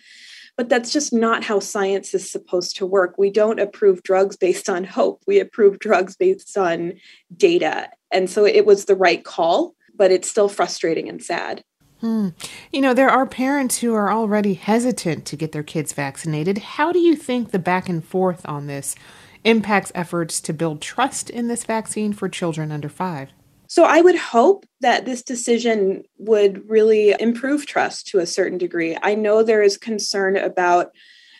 But 0.56 0.68
that's 0.68 0.92
just 0.92 1.12
not 1.12 1.44
how 1.44 1.60
science 1.60 2.14
is 2.14 2.30
supposed 2.30 2.76
to 2.76 2.86
work. 2.86 3.14
We 3.18 3.30
don't 3.30 3.60
approve 3.60 4.02
drugs 4.02 4.36
based 4.36 4.68
on 4.68 4.84
hope, 4.84 5.22
we 5.26 5.40
approve 5.40 5.78
drugs 5.78 6.16
based 6.16 6.56
on 6.56 6.94
data. 7.36 7.90
And 8.10 8.28
so 8.28 8.44
it 8.44 8.66
was 8.66 8.84
the 8.84 8.96
right 8.96 9.24
call, 9.24 9.74
but 9.94 10.12
it's 10.12 10.30
still 10.30 10.48
frustrating 10.48 11.08
and 11.08 11.22
sad. 11.22 11.62
Hmm. 12.02 12.30
You 12.72 12.80
know, 12.80 12.94
there 12.94 13.08
are 13.08 13.26
parents 13.26 13.78
who 13.78 13.94
are 13.94 14.10
already 14.10 14.54
hesitant 14.54 15.24
to 15.26 15.36
get 15.36 15.52
their 15.52 15.62
kids 15.62 15.92
vaccinated. 15.92 16.58
How 16.58 16.90
do 16.90 16.98
you 16.98 17.14
think 17.14 17.52
the 17.52 17.60
back 17.60 17.88
and 17.88 18.04
forth 18.04 18.42
on 18.44 18.66
this 18.66 18.96
impacts 19.44 19.92
efforts 19.94 20.40
to 20.40 20.52
build 20.52 20.80
trust 20.80 21.30
in 21.30 21.46
this 21.46 21.62
vaccine 21.62 22.12
for 22.12 22.28
children 22.28 22.72
under 22.72 22.88
five? 22.88 23.30
So 23.68 23.84
I 23.84 24.00
would 24.00 24.16
hope 24.16 24.66
that 24.80 25.04
this 25.04 25.22
decision 25.22 26.02
would 26.18 26.68
really 26.68 27.14
improve 27.20 27.66
trust 27.66 28.08
to 28.08 28.18
a 28.18 28.26
certain 28.26 28.58
degree. 28.58 28.98
I 29.00 29.14
know 29.14 29.44
there 29.44 29.62
is 29.62 29.78
concern 29.78 30.36
about 30.36 30.90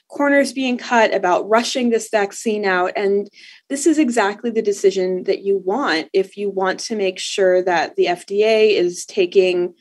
corners 0.07 0.53
being 0.53 0.79
cut, 0.79 1.13
about 1.13 1.49
rushing 1.49 1.91
this 1.91 2.09
vaccine 2.09 2.65
out. 2.65 2.93
And 2.95 3.29
this 3.69 3.85
is 3.85 3.99
exactly 3.99 4.51
the 4.51 4.63
decision 4.63 5.25
that 5.25 5.43
you 5.43 5.59
want 5.59 6.09
if 6.13 6.37
you 6.37 6.51
want 6.51 6.79
to 6.81 6.95
make 6.95 7.19
sure 7.19 7.65
that 7.65 7.97
the 7.97 8.07
FDA 8.07 8.77
is 8.77 9.05
taking 9.05 9.75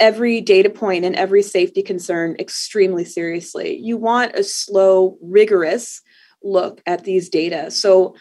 every 0.00 0.40
data 0.40 0.70
point 0.70 1.04
and 1.04 1.16
every 1.16 1.42
safety 1.42 1.82
concern 1.82 2.36
extremely 2.38 3.04
seriously. 3.04 3.78
You 3.78 3.96
want 3.96 4.34
a 4.34 4.44
slow, 4.44 5.18
rigorous 5.20 6.00
look 6.42 6.80
at 6.86 7.04
these 7.04 7.28
data. 7.28 7.70
So 7.70 8.14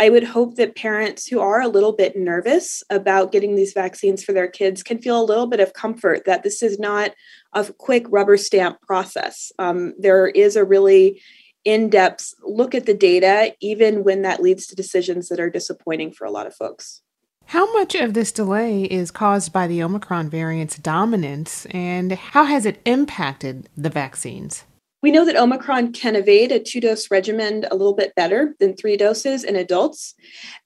I 0.00 0.08
would 0.08 0.24
hope 0.24 0.56
that 0.56 0.76
parents 0.76 1.26
who 1.26 1.40
are 1.40 1.60
a 1.60 1.68
little 1.68 1.92
bit 1.92 2.16
nervous 2.16 2.82
about 2.88 3.32
getting 3.32 3.54
these 3.54 3.74
vaccines 3.74 4.24
for 4.24 4.32
their 4.32 4.48
kids 4.48 4.82
can 4.82 4.98
feel 4.98 5.20
a 5.20 5.22
little 5.22 5.46
bit 5.46 5.60
of 5.60 5.74
comfort 5.74 6.24
that 6.24 6.42
this 6.42 6.62
is 6.62 6.78
not 6.78 7.12
a 7.52 7.70
quick 7.74 8.06
rubber 8.08 8.38
stamp 8.38 8.80
process. 8.80 9.52
Um, 9.58 9.92
there 9.98 10.26
is 10.26 10.56
a 10.56 10.64
really 10.64 11.20
in 11.66 11.90
depth 11.90 12.32
look 12.42 12.74
at 12.74 12.86
the 12.86 12.94
data, 12.94 13.54
even 13.60 14.02
when 14.02 14.22
that 14.22 14.42
leads 14.42 14.66
to 14.68 14.74
decisions 14.74 15.28
that 15.28 15.38
are 15.38 15.50
disappointing 15.50 16.12
for 16.12 16.26
a 16.26 16.30
lot 16.30 16.46
of 16.46 16.54
folks. 16.54 17.02
How 17.50 17.72
much 17.72 17.96
of 17.96 18.14
this 18.14 18.30
delay 18.30 18.84
is 18.84 19.10
caused 19.10 19.52
by 19.52 19.66
the 19.66 19.82
Omicron 19.82 20.30
variant's 20.30 20.78
dominance, 20.78 21.66
and 21.72 22.12
how 22.12 22.44
has 22.44 22.64
it 22.64 22.80
impacted 22.84 23.68
the 23.76 23.90
vaccines? 23.90 24.62
We 25.02 25.10
know 25.10 25.24
that 25.24 25.34
Omicron 25.34 25.92
can 25.92 26.14
evade 26.14 26.52
a 26.52 26.60
two 26.60 26.80
dose 26.80 27.10
regimen 27.10 27.66
a 27.68 27.74
little 27.74 27.96
bit 27.96 28.14
better 28.14 28.54
than 28.60 28.76
three 28.76 28.96
doses 28.96 29.42
in 29.42 29.56
adults. 29.56 30.14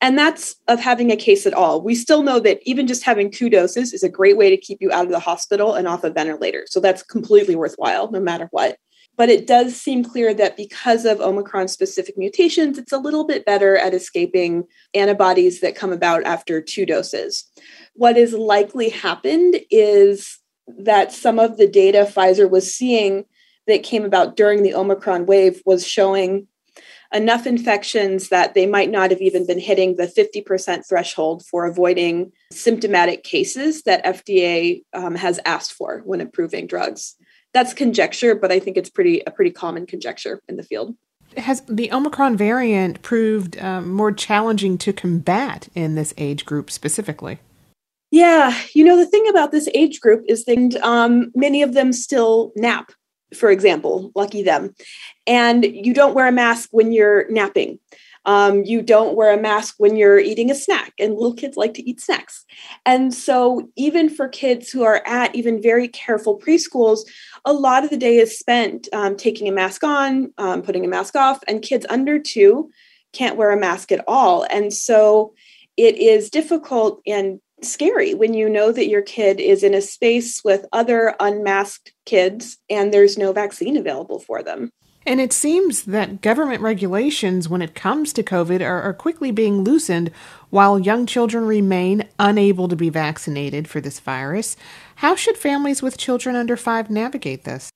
And 0.03 0.19
that's 0.19 0.57
of 0.69 0.79
having 0.79 1.11
a 1.11 1.17
case 1.17 1.47
at 1.47 1.55
all. 1.55 1.81
We 1.81 1.95
still 1.95 2.23
know 2.23 2.39
that 2.41 2.61
even 2.67 2.87
just 2.87 3.03
having 3.03 3.31
two 3.31 3.49
doses 3.49 3.95
is 3.95 4.03
a 4.03 4.09
great 4.11 4.37
way 4.37 4.51
to 4.51 4.59
keep 4.59 4.83
you 4.83 4.93
out 4.93 5.07
of 5.07 5.11
the 5.11 5.21
hospital 5.21 5.73
and 5.73 5.89
off 5.89 6.05
a 6.05 6.11
ventilator. 6.11 6.65
So 6.69 6.81
that's 6.81 7.03
completely 7.03 7.57
worthwhile, 7.57 8.11
no 8.11 8.21
matter 8.21 8.49
what. 8.51 8.77
But 9.17 9.29
it 9.29 9.47
does 9.47 9.77
seem 9.77 10.05
clear 10.05 10.35
that 10.35 10.57
because 10.57 11.05
of 11.05 11.21
Omicron 11.21 11.69
specific 11.69 12.19
mutations, 12.19 12.79
it's 12.79 12.93
a 12.93 12.99
little 12.99 13.25
bit 13.25 13.47
better 13.47 13.77
at 13.77 13.95
escaping 13.95 14.65
antibodies 14.93 15.61
that 15.61 15.77
come 15.77 15.93
about 15.93 16.25
after 16.25 16.61
two 16.61 16.85
doses. 16.85 17.45
What 17.95 18.17
has 18.17 18.33
likely 18.33 18.89
happened 18.89 19.61
is 19.71 20.39
that 20.67 21.13
some 21.13 21.39
of 21.39 21.57
the 21.57 21.69
data 21.69 22.09
Pfizer 22.11 22.51
was 22.51 22.75
seeing 22.75 23.25
that 23.67 23.83
came 23.83 24.05
about 24.05 24.37
during 24.37 24.63
the 24.63 24.75
Omicron 24.75 25.27
wave 25.27 25.63
was 25.65 25.87
showing 25.87 26.49
enough 27.15 27.47
infections 27.47 28.29
that 28.29 28.55
they 28.55 28.67
might 28.67 28.91
not 28.91 29.11
have 29.11 29.21
even 29.21 29.47
been 29.47 29.61
hitting 29.61 29.97
the 29.97 30.07
50% 30.07 30.87
threshold 30.87 31.47
for 31.47 31.65
avoiding 31.65 32.33
symptomatic 32.51 33.23
cases 33.23 33.83
that 33.83 34.05
FDA 34.05 34.83
um, 34.93 35.15
has 35.15 35.39
asked 35.45 35.73
for 35.73 36.03
when 36.05 36.21
approving 36.21 36.67
drugs. 36.67 37.15
That's 37.55 37.73
conjecture, 37.73 38.35
but 38.35 38.53
I 38.53 38.59
think 38.59 38.77
it's 38.77 38.91
pretty 38.91 39.23
a 39.27 39.31
pretty 39.31 39.51
common 39.51 39.87
conjecture 39.87 40.43
in 40.49 40.57
the 40.57 40.63
field. 40.63 40.95
Has 41.37 41.63
the 41.63 41.91
Omicron 41.91 42.37
variant 42.37 43.01
proved 43.03 43.59
um, 43.59 43.91
more 43.91 44.13
challenging 44.13 44.77
to 44.79 44.93
combat 44.93 45.69
in 45.75 45.95
this 45.95 46.13
age 46.19 46.45
group 46.45 46.71
specifically? 46.71 47.39
Yeah, 48.11 48.57
you 48.75 48.85
know 48.85 48.97
the 48.97 49.07
thing 49.07 49.27
about 49.29 49.51
this 49.51 49.69
age 49.75 50.01
group 50.01 50.25
is 50.29 50.45
that 50.45 50.79
um, 50.83 51.33
many 51.35 51.63
of 51.63 51.75
them 51.75 51.93
still 51.93 52.53
nap 52.55 52.93
for 53.35 53.51
example, 53.51 54.13
lucky 54.15 54.43
them. 54.43 54.75
And 55.27 55.65
you 55.65 55.93
don't 55.93 56.15
wear 56.15 56.29
a 56.29 56.33
mask 56.33 56.69
when 56.73 56.93
you're 56.93 57.31
napping. 57.31 57.79
Um, 58.27 58.65
you 58.65 58.81
don't 58.81 59.17
wear 59.17 59.35
a 59.35 59.41
mask 59.41 59.75
when 59.77 59.97
you're 59.97 60.19
eating 60.19 60.51
a 60.51 60.55
snack, 60.55 60.95
and 60.99 61.13
little 61.13 61.35
kids 61.35 61.59
like 61.59 61.75
to 61.75 61.87
eat 61.87 62.01
snacks. 62.01 62.47
And 62.87 63.13
so, 63.13 63.69
even 63.77 64.09
for 64.09 64.29
kids 64.29 64.71
who 64.71 64.83
are 64.83 65.03
at 65.07 65.35
even 65.35 65.61
very 65.61 65.89
careful 65.89 66.41
preschools, 66.41 67.01
a 67.45 67.53
lot 67.53 67.85
of 67.85 67.91
the 67.91 67.97
day 67.97 68.17
is 68.17 68.39
spent 68.39 68.89
um, 68.93 69.17
taking 69.17 69.49
a 69.49 69.53
mask 69.53 69.85
on, 69.85 70.33
um, 70.39 70.63
putting 70.63 70.85
a 70.85 70.89
mask 70.89 71.17
off, 71.17 71.41
and 71.47 71.63
kids 71.63 71.87
under 71.89 72.19
two 72.19 72.71
can't 73.13 73.37
wear 73.37 73.51
a 73.51 73.61
mask 73.61 73.93
at 73.93 74.05
all. 74.09 74.47
And 74.51 74.73
so, 74.73 75.35
it 75.77 75.97
is 75.97 76.31
difficult 76.31 77.01
and 77.07 77.41
scary 77.63 78.15
when 78.15 78.35
you 78.35 78.49
know 78.49 78.73
that 78.73 78.89
your 78.89 79.03
kid 79.03 79.41
is 79.41 79.63
in 79.63 79.75
a 79.75 79.81
space 79.81 80.43
with 80.45 80.67
other 80.73 81.15
unmasked 81.21 81.93
kids 82.05 82.59
and 82.69 82.93
there's 82.93 83.17
no 83.19 83.33
vaccine 83.33 83.77
available 83.77 84.19
for 84.19 84.43
them. 84.43 84.71
And 85.07 85.21
it 85.21 85.35
seems 85.35 85.83
that 85.85 86.23
government 86.23 86.63
regulations 86.63 87.49
when 87.49 87.61
it 87.61 87.75
comes 87.75 88.13
to 88.15 88.23
COVID 88.23 88.63
are, 88.63 88.81
are, 88.81 88.95
quickly 88.95 89.31
being 89.31 89.63
loosened 89.63 90.11
while 90.49 90.79
young 90.79 91.05
children 91.05 91.45
remain 91.45 92.09
unable 92.19 92.69
to 92.69 92.77
be 92.77 92.89
vaccinated 92.89 93.69
for 93.69 93.83
this 93.83 94.01
virus. 94.01 94.57
How 94.97 95.17
should 95.17 95.37
families 95.37 95.83
with 95.83 95.99
children 95.99 96.37
under 96.37 96.57
five 96.57 96.91
navigate 96.91 97.45
this? 97.45 97.71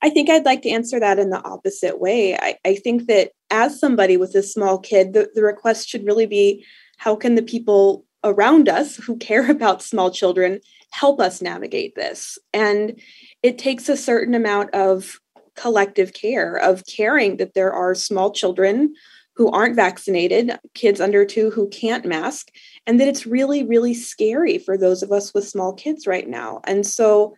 I 0.00 0.10
think 0.10 0.30
I'd 0.30 0.44
like 0.44 0.62
to 0.62 0.70
answer 0.70 1.00
that 1.00 1.18
in 1.18 1.30
the 1.30 1.44
opposite 1.44 2.00
way. 2.00 2.36
I, 2.36 2.56
I 2.64 2.76
think 2.76 3.06
that 3.06 3.32
as 3.50 3.80
somebody 3.80 4.16
with 4.16 4.34
a 4.34 4.42
small 4.42 4.78
kid, 4.78 5.12
the, 5.12 5.28
the 5.34 5.42
request 5.42 5.88
should 5.88 6.06
really 6.06 6.26
be 6.26 6.64
how 6.98 7.16
can 7.16 7.34
the 7.34 7.42
people 7.42 8.04
around 8.24 8.68
us 8.68 8.96
who 8.96 9.16
care 9.16 9.50
about 9.50 9.82
small 9.82 10.10
children 10.10 10.60
help 10.90 11.20
us 11.20 11.42
navigate 11.42 11.94
this. 11.94 12.38
And 12.54 13.00
it 13.42 13.58
takes 13.58 13.88
a 13.88 13.96
certain 13.96 14.34
amount 14.34 14.74
of 14.74 15.18
collective 15.54 16.12
care, 16.12 16.56
of 16.56 16.84
caring 16.86 17.36
that 17.38 17.54
there 17.54 17.72
are 17.72 17.94
small 17.94 18.30
children 18.32 18.94
who 19.38 19.48
aren't 19.52 19.76
vaccinated, 19.76 20.58
kids 20.74 21.00
under 21.00 21.24
two 21.24 21.50
who 21.50 21.68
can't 21.68 22.04
mask, 22.04 22.48
and 22.88 23.00
that 23.00 23.06
it's 23.06 23.24
really, 23.24 23.64
really 23.64 23.94
scary 23.94 24.58
for 24.58 24.76
those 24.76 25.00
of 25.00 25.12
us 25.12 25.32
with 25.32 25.46
small 25.46 25.72
kids 25.72 26.08
right 26.08 26.28
now. 26.28 26.60
And 26.64 26.84
so 26.84 27.36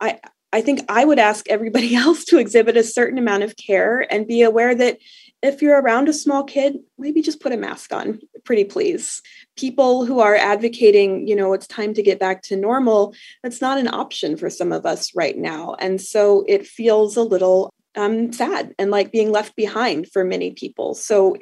I, 0.00 0.18
I 0.52 0.60
think 0.60 0.80
I 0.88 1.04
would 1.04 1.20
ask 1.20 1.48
everybody 1.48 1.94
else 1.94 2.24
to 2.26 2.38
exhibit 2.38 2.76
a 2.76 2.82
certain 2.82 3.16
amount 3.16 3.44
of 3.44 3.56
care 3.56 4.12
and 4.12 4.26
be 4.26 4.42
aware 4.42 4.74
that 4.74 4.98
if 5.40 5.62
you're 5.62 5.80
around 5.80 6.08
a 6.08 6.12
small 6.12 6.42
kid, 6.42 6.78
maybe 6.98 7.22
just 7.22 7.40
put 7.40 7.52
a 7.52 7.56
mask 7.56 7.94
on, 7.94 8.18
pretty 8.42 8.64
please. 8.64 9.22
People 9.56 10.04
who 10.04 10.18
are 10.18 10.34
advocating, 10.34 11.28
you 11.28 11.36
know, 11.36 11.52
it's 11.52 11.68
time 11.68 11.94
to 11.94 12.02
get 12.02 12.18
back 12.18 12.42
to 12.42 12.56
normal, 12.56 13.14
that's 13.44 13.60
not 13.60 13.78
an 13.78 13.86
option 13.86 14.36
for 14.36 14.50
some 14.50 14.72
of 14.72 14.84
us 14.84 15.14
right 15.14 15.38
now. 15.38 15.76
And 15.78 16.00
so 16.00 16.44
it 16.48 16.66
feels 16.66 17.16
a 17.16 17.22
little 17.22 17.72
um, 17.96 18.32
sad 18.32 18.74
and 18.78 18.90
like 18.90 19.12
being 19.12 19.30
left 19.30 19.56
behind 19.56 20.08
for 20.12 20.24
many 20.24 20.52
people. 20.52 20.94
So 20.94 21.36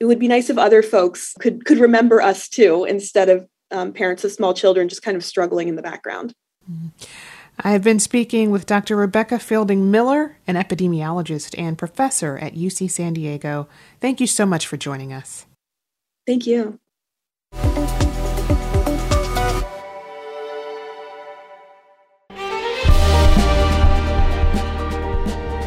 it 0.00 0.04
would 0.04 0.18
be 0.18 0.28
nice 0.28 0.50
if 0.50 0.58
other 0.58 0.82
folks 0.82 1.34
could 1.38 1.64
could 1.64 1.78
remember 1.78 2.20
us 2.20 2.48
too, 2.48 2.84
instead 2.84 3.28
of 3.28 3.46
um, 3.70 3.92
parents 3.92 4.24
of 4.24 4.32
small 4.32 4.54
children 4.54 4.88
just 4.88 5.02
kind 5.02 5.16
of 5.16 5.24
struggling 5.24 5.68
in 5.68 5.76
the 5.76 5.82
background. 5.82 6.34
Mm-hmm. 6.70 6.88
I 7.60 7.70
have 7.70 7.84
been 7.84 8.00
speaking 8.00 8.50
with 8.50 8.66
Dr. 8.66 8.96
Rebecca 8.96 9.38
Fielding 9.38 9.90
Miller, 9.90 10.38
an 10.46 10.56
epidemiologist 10.56 11.56
and 11.56 11.78
professor 11.78 12.36
at 12.38 12.54
UC 12.54 12.90
San 12.90 13.12
Diego. 13.12 13.68
Thank 14.00 14.20
you 14.20 14.26
so 14.26 14.44
much 14.44 14.66
for 14.66 14.76
joining 14.76 15.12
us. 15.12 15.46
Thank 16.26 16.46
you. 16.46 16.80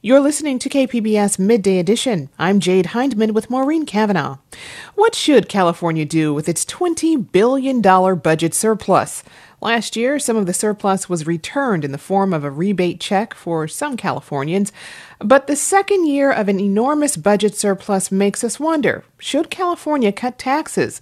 You're 0.00 0.20
listening 0.20 0.60
to 0.60 0.68
KPBS 0.68 1.40
Midday 1.40 1.80
Edition. 1.80 2.28
I'm 2.38 2.60
Jade 2.60 2.86
Hindman 2.86 3.34
with 3.34 3.50
Maureen 3.50 3.84
Cavanaugh. 3.84 4.38
What 4.94 5.16
should 5.16 5.48
California 5.48 6.04
do 6.04 6.32
with 6.32 6.48
its 6.48 6.64
$20 6.64 7.32
billion 7.32 7.80
budget 7.80 8.54
surplus? 8.54 9.24
Last 9.60 9.96
year, 9.96 10.20
some 10.20 10.36
of 10.36 10.46
the 10.46 10.54
surplus 10.54 11.08
was 11.08 11.26
returned 11.26 11.84
in 11.84 11.90
the 11.90 11.98
form 11.98 12.32
of 12.32 12.44
a 12.44 12.50
rebate 12.50 13.00
check 13.00 13.34
for 13.34 13.66
some 13.66 13.96
Californians. 13.96 14.70
But 15.18 15.48
the 15.48 15.56
second 15.56 16.06
year 16.06 16.30
of 16.30 16.48
an 16.48 16.60
enormous 16.60 17.16
budget 17.16 17.56
surplus 17.56 18.12
makes 18.12 18.44
us 18.44 18.60
wonder 18.60 19.02
should 19.18 19.50
California 19.50 20.12
cut 20.12 20.38
taxes? 20.38 21.00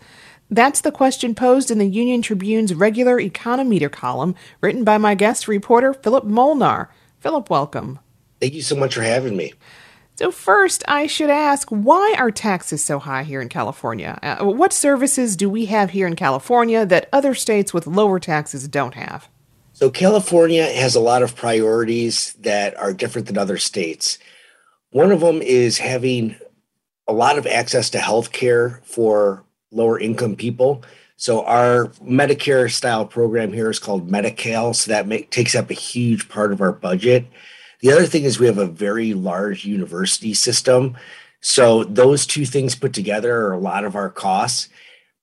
That's 0.50 0.80
the 0.80 0.90
question 0.90 1.34
posed 1.34 1.70
in 1.70 1.76
the 1.76 1.86
Union 1.86 2.22
Tribune's 2.22 2.72
regular 2.72 3.20
Econometer 3.20 3.92
column, 3.92 4.34
written 4.62 4.84
by 4.84 4.96
my 4.96 5.14
guest 5.14 5.48
reporter, 5.48 5.92
Philip 5.92 6.24
Molnar. 6.24 6.88
Philip, 7.20 7.50
welcome. 7.50 7.98
Thank 8.40 8.54
you 8.54 8.62
so 8.62 8.76
much 8.76 8.94
for 8.94 9.02
having 9.02 9.36
me. 9.36 9.54
So, 10.16 10.30
first, 10.30 10.82
I 10.88 11.06
should 11.06 11.28
ask 11.28 11.68
why 11.68 12.14
are 12.18 12.30
taxes 12.30 12.82
so 12.82 12.98
high 12.98 13.22
here 13.22 13.42
in 13.42 13.50
California? 13.50 14.18
Uh, 14.22 14.44
what 14.46 14.72
services 14.72 15.36
do 15.36 15.50
we 15.50 15.66
have 15.66 15.90
here 15.90 16.06
in 16.06 16.16
California 16.16 16.86
that 16.86 17.08
other 17.12 17.34
states 17.34 17.74
with 17.74 17.86
lower 17.86 18.18
taxes 18.18 18.66
don't 18.66 18.94
have? 18.94 19.28
So, 19.74 19.90
California 19.90 20.64
has 20.64 20.94
a 20.94 21.00
lot 21.00 21.22
of 21.22 21.36
priorities 21.36 22.32
that 22.40 22.74
are 22.78 22.94
different 22.94 23.26
than 23.26 23.36
other 23.36 23.58
states. 23.58 24.18
One 24.90 25.12
of 25.12 25.20
them 25.20 25.42
is 25.42 25.78
having 25.78 26.36
a 27.06 27.12
lot 27.12 27.38
of 27.38 27.46
access 27.46 27.90
to 27.90 27.98
health 27.98 28.32
care 28.32 28.80
for 28.84 29.44
lower 29.70 29.98
income 29.98 30.36
people. 30.36 30.82
So 31.16 31.44
our 31.44 31.86
Medicare 32.02 32.70
style 32.70 33.06
program 33.06 33.52
here 33.52 33.70
is 33.70 33.78
called 33.78 34.10
Medi-Cal. 34.10 34.74
So 34.74 34.90
that 34.90 35.06
make, 35.06 35.30
takes 35.30 35.54
up 35.54 35.70
a 35.70 35.74
huge 35.74 36.28
part 36.28 36.52
of 36.52 36.60
our 36.60 36.72
budget. 36.72 37.26
The 37.80 37.92
other 37.92 38.06
thing 38.06 38.24
is 38.24 38.38
we 38.38 38.46
have 38.46 38.58
a 38.58 38.66
very 38.66 39.14
large 39.14 39.64
university 39.64 40.34
system. 40.34 40.96
So 41.40 41.84
those 41.84 42.26
two 42.26 42.46
things 42.46 42.74
put 42.74 42.92
together 42.92 43.46
are 43.46 43.52
a 43.52 43.58
lot 43.58 43.84
of 43.84 43.94
our 43.94 44.10
costs. 44.10 44.68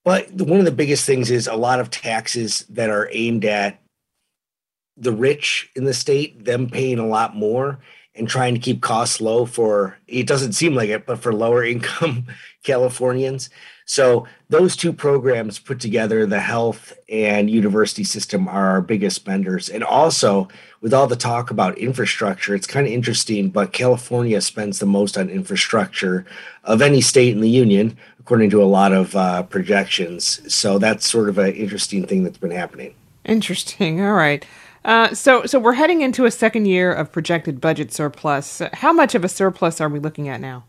But 0.04 0.32
one 0.32 0.60
of 0.60 0.66
the 0.66 0.72
biggest 0.72 1.06
things 1.06 1.32
is 1.32 1.48
a 1.48 1.56
lot 1.56 1.80
of 1.80 1.90
taxes 1.90 2.66
that 2.70 2.90
are 2.90 3.10
aimed 3.12 3.46
at 3.46 3.80
the 4.98 5.14
rich 5.14 5.70
in 5.76 5.86
the 5.86 5.94
state, 5.94 6.46
them 6.46 6.70
paying 6.70 7.00
a 7.00 7.08
lot 7.08 7.36
more 7.36 7.80
and 8.16 8.28
trying 8.28 8.54
to 8.54 8.60
keep 8.60 8.82
costs 8.82 9.20
low 9.20 9.46
for 9.46 9.98
it 10.08 10.28
doesn't 10.28 10.54
seem 10.54 10.76
like 10.76 10.90
it, 10.90 11.06
but 11.06 11.20
for 11.20 11.34
lower 11.34 11.64
income 11.74 12.28
Californians. 12.64 13.50
So 13.86 14.28
those 14.50 14.76
two 14.76 14.94
programs 14.94 15.60
put 15.60 15.80
together, 15.80 16.26
the 16.26 16.40
health 16.40 16.94
and 17.10 17.50
university 17.50 18.04
system 18.04 18.48
are 18.48 18.70
our 18.70 18.82
biggest 18.82 19.16
spenders. 19.16 19.68
And 19.68 19.84
also 19.84 20.48
with 20.84 20.94
all 20.94 21.08
the 21.08 21.16
talk 21.16 21.50
about 21.50 21.78
infrastructure, 21.78 22.54
it's 22.54 22.68
kind 22.68 22.86
of 22.86 22.92
interesting, 22.92 23.50
but 23.50 23.72
California 23.72 24.42
spends 24.42 24.80
the 24.80 24.86
most 24.86 25.18
on 25.18 25.30
infrastructure 25.30 26.26
of 26.66 26.82
any 26.82 27.00
state 27.00 27.34
in 27.34 27.40
the 27.40 27.50
union, 27.50 27.98
according 28.20 28.50
to 28.50 28.62
a 28.62 28.66
lot 28.66 28.92
of 28.92 29.16
uh, 29.16 29.44
projections. 29.44 30.42
So 30.54 30.78
that's 30.78 31.10
sort 31.10 31.30
of 31.30 31.38
an 31.38 31.54
interesting 31.54 32.06
thing 32.06 32.26
that's 32.26 32.38
been 32.38 32.52
happening. 32.52 32.94
Interesting. 33.24 34.02
All 34.02 34.12
right. 34.12 34.46
Uh, 34.84 35.14
so, 35.14 35.46
so 35.46 35.58
we're 35.58 35.72
heading 35.72 36.02
into 36.02 36.26
a 36.26 36.32
second 36.32 36.66
year 36.66 36.92
of 36.92 37.14
projected 37.14 37.62
budget 37.62 37.94
surplus. 37.94 38.62
How 38.74 38.92
much 38.92 39.16
of 39.16 39.24
a 39.24 39.30
surplus 39.30 39.80
are 39.80 39.88
we 39.88 40.00
looking 40.00 40.28
at 40.28 40.42
now? 40.42 40.66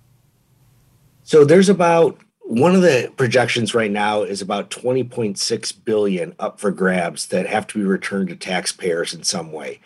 So 1.24 1.44
there's 1.44 1.68
about 1.68 2.20
one 2.44 2.74
of 2.74 2.82
the 2.82 3.10
projections 3.16 3.74
right 3.74 3.90
now 3.90 4.22
is 4.22 4.42
about 4.42 4.70
20.6 4.70 5.84
billion 5.84 6.34
up 6.38 6.60
for 6.60 6.70
grabs 6.70 7.26
that 7.28 7.46
have 7.46 7.66
to 7.68 7.78
be 7.78 7.84
returned 7.84 8.28
to 8.28 8.36
taxpayers 8.36 9.14
in 9.14 9.22
some 9.22 9.50
way. 9.50 9.80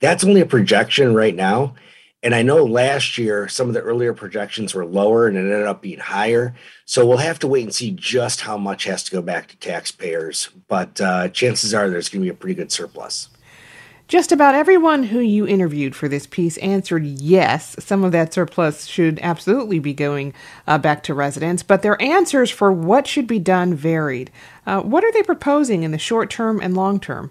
That's 0.00 0.24
only 0.24 0.40
a 0.40 0.46
projection 0.46 1.14
right 1.14 1.34
now. 1.34 1.74
And 2.22 2.34
I 2.34 2.42
know 2.42 2.64
last 2.64 3.16
year 3.16 3.48
some 3.48 3.68
of 3.68 3.74
the 3.74 3.80
earlier 3.80 4.12
projections 4.12 4.74
were 4.74 4.84
lower 4.84 5.26
and 5.26 5.36
it 5.36 5.40
ended 5.40 5.66
up 5.66 5.80
being 5.80 6.00
higher. 6.00 6.54
So 6.84 7.06
we'll 7.06 7.18
have 7.18 7.38
to 7.38 7.48
wait 7.48 7.62
and 7.62 7.74
see 7.74 7.92
just 7.92 8.40
how 8.40 8.58
much 8.58 8.84
has 8.84 9.04
to 9.04 9.12
go 9.12 9.22
back 9.22 9.48
to 9.48 9.56
taxpayers. 9.56 10.50
But 10.68 11.00
uh, 11.00 11.28
chances 11.28 11.72
are 11.72 11.88
there's 11.88 12.08
going 12.08 12.22
to 12.22 12.26
be 12.26 12.30
a 12.30 12.34
pretty 12.34 12.56
good 12.56 12.72
surplus. 12.72 13.28
Just 14.10 14.32
about 14.32 14.56
everyone 14.56 15.04
who 15.04 15.20
you 15.20 15.46
interviewed 15.46 15.94
for 15.94 16.08
this 16.08 16.26
piece 16.26 16.56
answered 16.56 17.04
yes. 17.04 17.76
Some 17.78 18.02
of 18.02 18.10
that 18.10 18.34
surplus 18.34 18.86
should 18.86 19.20
absolutely 19.22 19.78
be 19.78 19.94
going 19.94 20.34
uh, 20.66 20.78
back 20.78 21.04
to 21.04 21.14
residents, 21.14 21.62
but 21.62 21.82
their 21.82 22.02
answers 22.02 22.50
for 22.50 22.72
what 22.72 23.06
should 23.06 23.28
be 23.28 23.38
done 23.38 23.72
varied. 23.72 24.32
Uh, 24.66 24.80
what 24.80 25.04
are 25.04 25.12
they 25.12 25.22
proposing 25.22 25.84
in 25.84 25.92
the 25.92 25.96
short 25.96 26.28
term 26.28 26.58
and 26.60 26.74
long 26.74 26.98
term? 26.98 27.30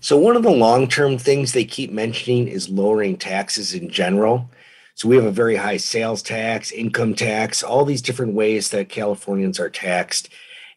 So, 0.00 0.16
one 0.16 0.34
of 0.34 0.44
the 0.44 0.50
long 0.50 0.88
term 0.88 1.18
things 1.18 1.52
they 1.52 1.66
keep 1.66 1.92
mentioning 1.92 2.48
is 2.48 2.70
lowering 2.70 3.18
taxes 3.18 3.74
in 3.74 3.90
general. 3.90 4.48
So, 4.94 5.10
we 5.10 5.16
have 5.16 5.26
a 5.26 5.30
very 5.30 5.56
high 5.56 5.76
sales 5.76 6.22
tax, 6.22 6.72
income 6.72 7.14
tax, 7.14 7.62
all 7.62 7.84
these 7.84 8.00
different 8.00 8.32
ways 8.32 8.70
that 8.70 8.88
Californians 8.88 9.60
are 9.60 9.68
taxed. 9.68 10.30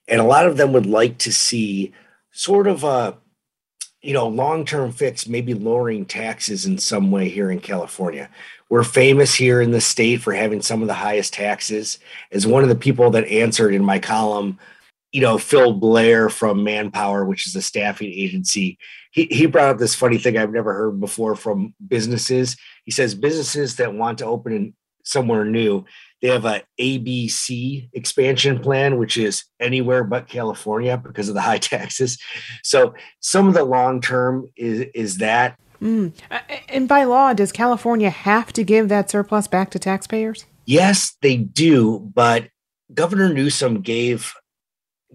And 0.10 0.20
a 0.20 0.26
lot 0.26 0.46
of 0.46 0.58
them 0.58 0.74
would 0.74 0.86
like 0.86 1.20
to 1.20 1.32
see 1.32 1.94
sort 2.34 2.68
of 2.68 2.84
a 2.84 3.16
you 4.02 4.14
know, 4.14 4.28
long 4.28 4.66
term 4.66 4.92
fix, 4.92 5.28
maybe 5.28 5.54
lowering 5.54 6.06
taxes 6.06 6.66
in 6.66 6.78
some 6.78 7.12
way 7.12 7.30
here 7.30 7.52
in 7.52 7.60
California. 7.60 8.30
We're 8.70 8.84
famous 8.84 9.34
here 9.34 9.62
in 9.62 9.72
the 9.72 9.82
state 9.82 10.22
for 10.22 10.34
having 10.34 10.62
some 10.62 10.82
of 10.82 10.88
the 10.88 10.94
highest 10.94 11.34
taxes. 11.34 12.00
As 12.32 12.46
one 12.46 12.64
of 12.64 12.70
the 12.70 12.76
people 12.76 13.10
that 13.12 13.28
answered 13.28 13.74
in 13.74 13.84
my 13.84 14.00
column, 14.00 14.60
you 15.12 15.22
know, 15.22 15.38
Phil 15.38 15.74
Blair 15.74 16.30
from 16.30 16.64
Manpower, 16.64 17.26
which 17.26 17.48
is 17.48 17.56
a 17.56 17.62
staffing 17.62 18.12
agency, 18.12 18.78
he, 19.12 19.26
he 19.32 19.46
brought 19.46 19.70
up 19.70 19.78
this 19.78 19.96
funny 19.96 20.18
thing 20.18 20.38
I've 20.38 20.52
never 20.52 20.74
heard 20.74 21.00
before 21.00 21.36
from 21.36 21.74
businesses. 21.88 22.58
He 22.84 22.92
says 22.92 23.16
businesses 23.16 23.78
that 23.78 23.94
want 23.94 24.20
to 24.20 24.26
open 24.26 24.54
in 24.54 24.74
somewhere 25.08 25.46
new, 25.46 25.86
they 26.22 26.30
have 26.30 26.46
a 26.46 26.64
ABC 26.80 27.90
expansion 27.94 28.60
plan, 28.60 28.98
which 28.98 29.18
is 29.18 29.46
anywhere 29.60 30.04
but 30.04 30.28
California 30.28 30.98
because 30.98 31.30
of 31.30 31.36
the 31.36 31.42
high 31.42 31.58
taxes. 31.60 32.18
So 32.64 32.96
some 33.20 33.48
of 33.48 33.54
the 33.54 33.64
long 33.64 34.02
term 34.02 34.48
is 34.56 34.88
is 34.94 35.18
that. 35.18 35.58
Mm. 35.82 36.14
And 36.70 36.88
by 36.88 37.04
law, 37.04 37.34
does 37.34 37.52
California 37.52 38.10
have 38.10 38.52
to 38.54 38.64
give 38.64 38.90
that 38.90 39.12
surplus 39.12 39.48
back 39.48 39.70
to 39.72 39.80
taxpayers? 39.80 40.46
Yes, 40.66 41.16
they 41.22 41.38
do. 41.38 42.12
But 42.14 42.50
Governor 42.94 43.32
Newsom 43.32 43.82
gave 43.82 44.34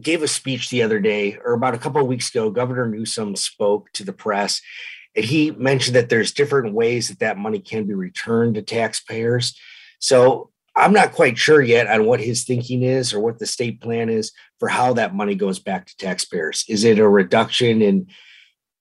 gave 0.00 0.22
a 0.22 0.28
speech 0.28 0.70
the 0.70 0.82
other 0.82 1.00
day, 1.00 1.38
or 1.44 1.52
about 1.52 1.74
a 1.74 1.78
couple 1.78 2.00
of 2.00 2.06
weeks 2.06 2.30
ago. 2.30 2.50
Governor 2.50 2.86
Newsom 2.86 3.34
spoke 3.34 3.90
to 3.92 4.04
the 4.04 4.12
press, 4.12 4.60
and 5.16 5.24
he 5.24 5.50
mentioned 5.50 5.96
that 5.96 6.08
there's 6.08 6.32
different 6.32 6.74
ways 6.74 7.08
that 7.08 7.18
that 7.18 7.38
money 7.38 7.58
can 7.58 7.86
be 7.86 7.94
returned 7.94 8.54
to 8.54 8.62
taxpayers. 8.62 9.58
So 10.02 10.50
I'm 10.74 10.92
not 10.92 11.12
quite 11.12 11.38
sure 11.38 11.62
yet 11.62 11.86
on 11.86 12.06
what 12.06 12.20
his 12.20 12.42
thinking 12.42 12.82
is 12.82 13.14
or 13.14 13.20
what 13.20 13.38
the 13.38 13.46
state 13.46 13.80
plan 13.80 14.08
is 14.08 14.32
for 14.58 14.68
how 14.68 14.94
that 14.94 15.14
money 15.14 15.36
goes 15.36 15.60
back 15.60 15.86
to 15.86 15.96
taxpayers. 15.96 16.64
Is 16.68 16.82
it 16.82 16.98
a 16.98 17.08
reduction 17.08 17.80
in, 17.80 18.08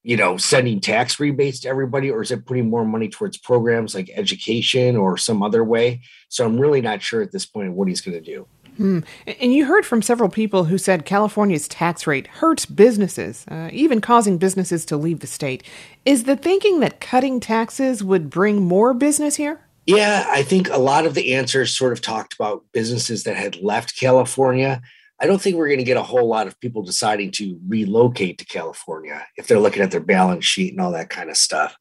you 0.02 0.18
know, 0.18 0.38
sending 0.38 0.80
tax 0.80 1.20
rebates 1.20 1.60
to 1.60 1.70
everybody, 1.70 2.10
or 2.10 2.24
is 2.24 2.32
it 2.32 2.48
putting 2.48 2.72
more 2.72 2.86
money 2.86 3.08
towards 3.08 3.38
programs 3.38 3.94
like 3.94 4.10
education 4.16 4.96
or 4.98 5.16
some 5.16 5.44
other 5.44 5.64
way? 5.64 6.02
So 6.28 6.44
I'm 6.44 6.60
really 6.60 6.82
not 6.82 7.04
sure 7.04 7.22
at 7.22 7.32
this 7.32 7.46
point 7.46 7.74
what 7.74 7.88
he's 7.88 8.02
going 8.02 8.18
to 8.18 8.34
do. 8.34 8.48
Hmm. 8.78 9.00
And 9.28 9.54
you 9.54 9.66
heard 9.66 9.86
from 9.86 10.02
several 10.02 10.30
people 10.30 10.64
who 10.64 10.80
said 10.80 11.06
California's 11.06 11.68
tax 11.68 12.08
rate 12.08 12.26
hurts 12.26 12.66
businesses, 12.66 13.46
uh, 13.48 13.70
even 13.72 14.02
causing 14.02 14.40
businesses 14.40 14.86
to 14.86 14.98
leave 14.98 15.20
the 15.20 15.28
state. 15.28 15.62
Is 16.04 16.24
the 16.24 16.38
thinking 16.38 16.80
that 16.80 17.00
cutting 17.00 17.40
taxes 17.40 18.04
would 18.04 18.32
bring 18.32 18.64
more 18.64 18.96
business 18.96 19.36
here? 19.36 19.60
Yeah, 19.98 20.26
I 20.30 20.44
think 20.44 20.70
a 20.70 20.78
lot 20.78 21.06
of 21.06 21.16
the 21.16 21.34
answers 21.34 21.76
sort 21.76 21.92
of 21.92 22.00
talked 22.00 22.34
about 22.34 22.64
businesses 22.72 23.24
that 23.26 23.36
had 23.36 23.58
left 23.58 24.00
California. 24.00 24.82
I 25.20 25.28
don't 25.28 25.42
think 25.42 25.58
we're 25.58 25.68
going 25.68 25.80
to 25.80 25.84
get 25.84 25.98
a 25.98 26.04
whole 26.04 26.28
lot 26.28 26.48
of 26.48 26.58
people 26.62 26.82
deciding 26.82 27.32
to 27.32 27.60
relocate 27.68 28.38
to 28.38 28.46
California 28.46 29.28
if 29.36 29.48
they're 29.48 29.60
looking 29.60 29.84
at 29.84 29.92
their 29.92 30.00
balance 30.00 30.46
sheet 30.46 30.72
and 30.72 30.80
all 30.80 30.94
that 30.94 31.10
kind 31.10 31.30
of 31.30 31.36
stuff. 31.36 31.76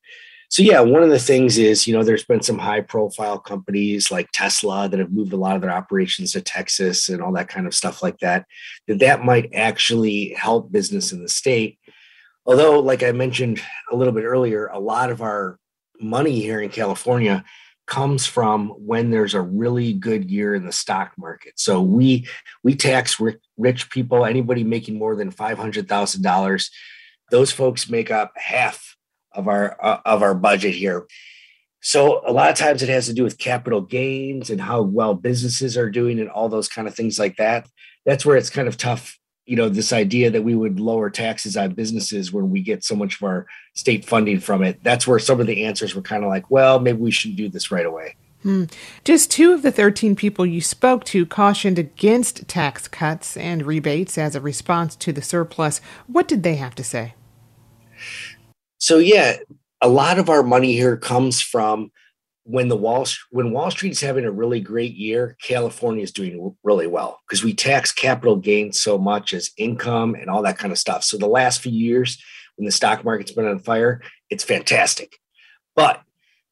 So, 0.48 0.62
yeah, 0.62 0.80
one 0.80 1.04
of 1.04 1.10
the 1.10 1.20
things 1.20 1.56
is, 1.56 1.86
you 1.86 1.96
know, 1.96 2.02
there's 2.02 2.24
been 2.24 2.42
some 2.42 2.58
high 2.58 2.80
profile 2.80 3.38
companies 3.38 4.10
like 4.10 4.28
Tesla 4.32 4.88
that 4.88 4.98
have 4.98 5.12
moved 5.12 5.32
a 5.32 5.36
lot 5.36 5.54
of 5.54 5.62
their 5.62 5.70
operations 5.70 6.32
to 6.32 6.40
Texas 6.40 7.08
and 7.08 7.22
all 7.22 7.32
that 7.34 7.48
kind 7.48 7.68
of 7.68 7.74
stuff 7.74 8.02
like 8.02 8.18
that, 8.18 8.44
that 8.88 8.98
that 8.98 9.24
might 9.24 9.54
actually 9.54 10.30
help 10.30 10.72
business 10.72 11.12
in 11.12 11.22
the 11.22 11.28
state. 11.28 11.78
Although, 12.44 12.80
like 12.80 13.04
I 13.04 13.12
mentioned 13.12 13.62
a 13.92 13.96
little 13.96 14.12
bit 14.12 14.24
earlier, 14.24 14.66
a 14.66 14.80
lot 14.80 15.10
of 15.10 15.22
our 15.22 15.60
money 16.00 16.40
here 16.40 16.60
in 16.60 16.70
California 16.70 17.44
comes 17.90 18.24
from 18.24 18.68
when 18.70 19.10
there's 19.10 19.34
a 19.34 19.42
really 19.42 19.92
good 19.92 20.30
year 20.30 20.54
in 20.54 20.64
the 20.64 20.72
stock 20.72 21.12
market. 21.18 21.52
So 21.56 21.82
we 21.82 22.26
we 22.62 22.74
tax 22.74 23.20
rich 23.58 23.90
people, 23.90 24.24
anybody 24.24 24.64
making 24.64 24.96
more 24.96 25.16
than 25.16 25.30
five 25.30 25.58
hundred 25.58 25.88
thousand 25.88 26.22
dollars. 26.22 26.70
Those 27.30 27.52
folks 27.52 27.90
make 27.90 28.10
up 28.10 28.32
half 28.36 28.96
of 29.32 29.48
our 29.48 29.76
uh, 29.84 30.00
of 30.06 30.22
our 30.22 30.34
budget 30.34 30.74
here. 30.74 31.06
So 31.82 32.22
a 32.26 32.32
lot 32.32 32.50
of 32.50 32.56
times 32.56 32.82
it 32.82 32.88
has 32.88 33.06
to 33.06 33.12
do 33.12 33.24
with 33.24 33.38
capital 33.38 33.80
gains 33.80 34.50
and 34.50 34.60
how 34.60 34.82
well 34.82 35.14
businesses 35.14 35.76
are 35.76 35.90
doing 35.90 36.20
and 36.20 36.30
all 36.30 36.48
those 36.48 36.68
kind 36.68 36.86
of 36.86 36.94
things 36.94 37.18
like 37.18 37.36
that. 37.36 37.66
That's 38.06 38.24
where 38.24 38.36
it's 38.36 38.50
kind 38.50 38.68
of 38.68 38.76
tough 38.76 39.18
you 39.46 39.56
know 39.56 39.68
this 39.68 39.92
idea 39.92 40.30
that 40.30 40.42
we 40.42 40.54
would 40.54 40.80
lower 40.80 41.10
taxes 41.10 41.56
on 41.56 41.72
businesses 41.72 42.32
when 42.32 42.50
we 42.50 42.60
get 42.60 42.84
so 42.84 42.94
much 42.94 43.16
of 43.16 43.22
our 43.22 43.46
state 43.74 44.04
funding 44.04 44.38
from 44.40 44.62
it 44.62 44.82
that's 44.82 45.06
where 45.06 45.18
some 45.18 45.40
of 45.40 45.46
the 45.46 45.64
answers 45.64 45.94
were 45.94 46.02
kind 46.02 46.24
of 46.24 46.28
like 46.28 46.50
well 46.50 46.78
maybe 46.78 46.98
we 46.98 47.10
should 47.10 47.36
do 47.36 47.48
this 47.48 47.70
right 47.70 47.86
away. 47.86 48.16
Hmm. 48.42 48.64
just 49.04 49.30
two 49.30 49.52
of 49.52 49.60
the 49.60 49.70
13 49.70 50.16
people 50.16 50.46
you 50.46 50.62
spoke 50.62 51.04
to 51.04 51.26
cautioned 51.26 51.78
against 51.78 52.48
tax 52.48 52.88
cuts 52.88 53.36
and 53.36 53.66
rebates 53.66 54.16
as 54.16 54.34
a 54.34 54.40
response 54.40 54.96
to 54.96 55.12
the 55.12 55.20
surplus. 55.20 55.82
What 56.06 56.26
did 56.26 56.42
they 56.42 56.56
have 56.56 56.74
to 56.76 56.84
say? 56.84 57.14
So 58.78 58.96
yeah 58.96 59.36
a 59.80 59.88
lot 59.88 60.18
of 60.18 60.28
our 60.28 60.42
money 60.42 60.72
here 60.72 60.96
comes 60.96 61.40
from 61.40 61.90
when 62.50 62.66
the 62.66 62.76
wall 62.76 63.06
when 63.30 63.52
Wall 63.52 63.70
Street's 63.70 64.00
having 64.00 64.24
a 64.24 64.30
really 64.30 64.60
great 64.60 64.94
year, 64.94 65.36
California 65.40 66.02
is 66.02 66.10
doing 66.10 66.54
really 66.64 66.88
well 66.88 67.20
because 67.26 67.44
we 67.44 67.54
tax 67.54 67.92
capital 67.92 68.36
gains 68.36 68.80
so 68.80 68.98
much 68.98 69.32
as 69.32 69.50
income 69.56 70.14
and 70.14 70.28
all 70.28 70.42
that 70.42 70.58
kind 70.58 70.72
of 70.72 70.78
stuff. 70.78 71.04
So 71.04 71.16
the 71.16 71.28
last 71.28 71.60
few 71.60 71.72
years, 71.72 72.20
when 72.56 72.66
the 72.66 72.72
stock 72.72 73.04
market's 73.04 73.32
been 73.32 73.46
on 73.46 73.60
fire, 73.60 74.02
it's 74.30 74.42
fantastic. 74.42 75.18
But 75.76 76.02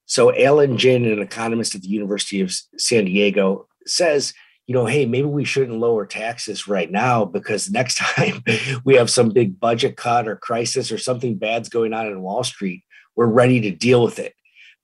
so 0.07 0.35
Alan 0.35 0.79
Gin, 0.79 1.05
an 1.05 1.21
economist 1.21 1.75
at 1.75 1.83
the 1.83 1.89
University 1.89 2.41
of 2.41 2.55
San 2.79 3.07
Diego, 3.07 3.67
says, 3.85 4.33
you 4.69 4.75
know, 4.75 4.87
hey, 4.87 5.05
maybe 5.05 5.27
we 5.27 5.45
shouldn't 5.45 5.81
lower 5.81 6.07
taxes 6.07 6.69
right 6.69 6.91
now 6.91 7.25
because 7.25 7.71
next 7.73 7.97
time 7.99 8.45
we 8.85 8.95
have 8.95 9.11
some 9.11 9.31
big 9.31 9.59
budget 9.59 9.97
cut 9.97 10.29
or 10.29 10.37
crisis 10.37 10.93
or 10.93 10.99
something 10.99 11.37
bad's 11.37 11.69
going 11.69 11.93
on 11.93 12.07
in 12.07 12.23
Wall 12.23 12.45
Street, 12.45 12.85
we're 13.17 13.27
ready 13.27 13.61
to 13.63 13.73
deal 13.73 14.05
with 14.05 14.21
it 14.21 14.35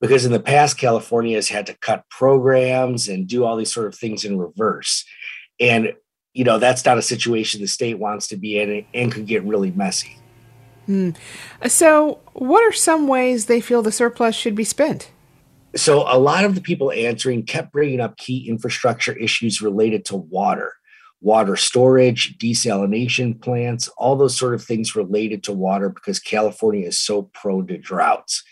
because 0.05 0.27
in 0.27 0.33
the 0.33 0.41
past 0.41 0.77
california 0.77 1.35
has 1.35 1.49
had 1.49 1.65
to 1.65 1.73
cut 1.73 2.05
programs 2.11 3.09
and 3.09 3.27
do 3.27 3.43
all 3.43 3.57
these 3.57 3.73
sort 3.73 3.87
of 3.87 3.95
things 3.95 4.23
in 4.23 4.39
reverse. 4.39 5.03
And 5.59 5.95
you 6.35 6.45
know 6.45 6.59
that's 6.59 6.85
not 6.85 6.99
a 6.99 7.03
situation 7.03 7.63
the 7.63 7.67
state 7.67 7.99
wants 7.99 8.29
to 8.29 8.37
be 8.37 8.61
in 8.61 8.85
and 8.93 9.11
could 9.11 9.27
get 9.27 9.45
really 9.45 9.71
messy. 9.71 10.19
Hmm. 10.85 11.11
so 11.67 12.21
what 12.35 12.63
are 12.63 12.73
some 12.73 13.09
ways 13.09 13.47
they 13.47 13.63
feel 13.63 13.81
the 13.81 13.91
surplus 13.91 14.35
should 14.37 14.55
be 14.55 14.65
spent? 14.65 15.11
So 15.75 16.05
a 16.07 16.19
lot 16.19 16.45
of 16.45 16.55
the 16.55 16.61
people 16.61 16.93
answering 16.93 17.47
kept 17.47 17.73
bringing 17.73 18.01
up 18.01 18.19
key 18.19 18.47
infrastructure 18.47 19.15
issues 19.15 19.63
related 19.63 20.05
to 20.07 20.17
water 20.17 20.75
water 21.23 21.57
storage 21.57 22.37
desalination 22.37 23.41
plants 23.41 23.89
all 23.97 24.17
those 24.17 24.37
sort 24.37 24.53
of 24.53 24.63
things 24.63 24.95
related 24.95 25.43
to 25.43 25.55
water 25.55 25.89
because 25.89 26.19
california 26.19 26.87
is 26.87 26.99
so 26.99 27.23
prone 27.33 27.67
to 27.67 27.79
droughts 27.79 28.45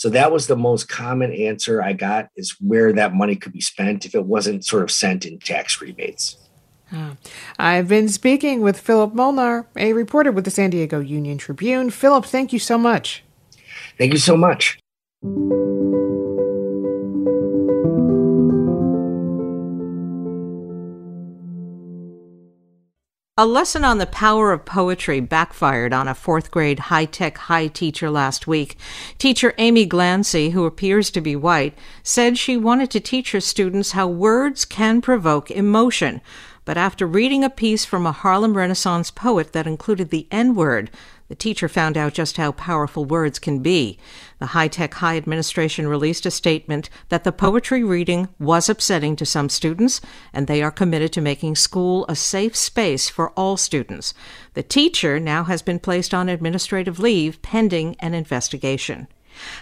so 0.00 0.08
that 0.08 0.32
was 0.32 0.46
the 0.46 0.56
most 0.56 0.88
common 0.88 1.30
answer 1.30 1.82
I 1.82 1.92
got 1.92 2.30
is 2.34 2.56
where 2.58 2.90
that 2.94 3.12
money 3.12 3.36
could 3.36 3.52
be 3.52 3.60
spent 3.60 4.06
if 4.06 4.14
it 4.14 4.24
wasn't 4.24 4.64
sort 4.64 4.82
of 4.82 4.90
sent 4.90 5.26
in 5.26 5.38
tax 5.38 5.78
rebates. 5.78 6.38
I've 7.58 7.88
been 7.88 8.08
speaking 8.08 8.62
with 8.62 8.80
Philip 8.80 9.12
Molnar, 9.12 9.66
a 9.76 9.92
reporter 9.92 10.32
with 10.32 10.46
the 10.46 10.50
San 10.50 10.70
Diego 10.70 11.00
Union 11.00 11.36
Tribune. 11.36 11.90
Philip, 11.90 12.24
thank 12.24 12.50
you 12.50 12.58
so 12.58 12.78
much. 12.78 13.22
Thank 13.98 14.14
you 14.14 14.18
so 14.18 14.38
much. 14.38 14.78
A 23.40 23.46
lesson 23.46 23.86
on 23.86 23.96
the 23.96 24.04
power 24.04 24.52
of 24.52 24.66
poetry 24.66 25.18
backfired 25.18 25.94
on 25.94 26.06
a 26.06 26.14
fourth 26.14 26.50
grade 26.50 26.78
High 26.78 27.06
Tech 27.06 27.38
High 27.38 27.68
teacher 27.68 28.10
last 28.10 28.46
week. 28.46 28.76
Teacher 29.16 29.54
Amy 29.56 29.86
Glancy, 29.86 30.50
who 30.50 30.66
appears 30.66 31.10
to 31.12 31.22
be 31.22 31.34
white, 31.34 31.72
said 32.02 32.36
she 32.36 32.58
wanted 32.58 32.90
to 32.90 33.00
teach 33.00 33.32
her 33.32 33.40
students 33.40 33.92
how 33.92 34.06
words 34.06 34.66
can 34.66 35.00
provoke 35.00 35.50
emotion. 35.50 36.20
But 36.70 36.78
after 36.78 37.04
reading 37.04 37.42
a 37.42 37.50
piece 37.50 37.84
from 37.84 38.06
a 38.06 38.12
Harlem 38.12 38.56
Renaissance 38.56 39.10
poet 39.10 39.52
that 39.54 39.66
included 39.66 40.10
the 40.10 40.28
N 40.30 40.54
word, 40.54 40.88
the 41.26 41.34
teacher 41.34 41.68
found 41.68 41.96
out 41.96 42.14
just 42.14 42.36
how 42.36 42.52
powerful 42.52 43.04
words 43.04 43.40
can 43.40 43.58
be. 43.58 43.98
The 44.38 44.54
High 44.54 44.68
Tech 44.68 44.94
High 44.94 45.16
administration 45.16 45.88
released 45.88 46.26
a 46.26 46.30
statement 46.30 46.88
that 47.08 47.24
the 47.24 47.32
poetry 47.32 47.82
reading 47.82 48.28
was 48.38 48.68
upsetting 48.68 49.16
to 49.16 49.26
some 49.26 49.48
students, 49.48 50.00
and 50.32 50.46
they 50.46 50.62
are 50.62 50.70
committed 50.70 51.12
to 51.14 51.20
making 51.20 51.56
school 51.56 52.06
a 52.08 52.14
safe 52.14 52.54
space 52.54 53.08
for 53.08 53.30
all 53.30 53.56
students. 53.56 54.14
The 54.54 54.62
teacher 54.62 55.18
now 55.18 55.42
has 55.42 55.62
been 55.62 55.80
placed 55.80 56.14
on 56.14 56.28
administrative 56.28 57.00
leave 57.00 57.42
pending 57.42 57.96
an 57.98 58.14
investigation. 58.14 59.08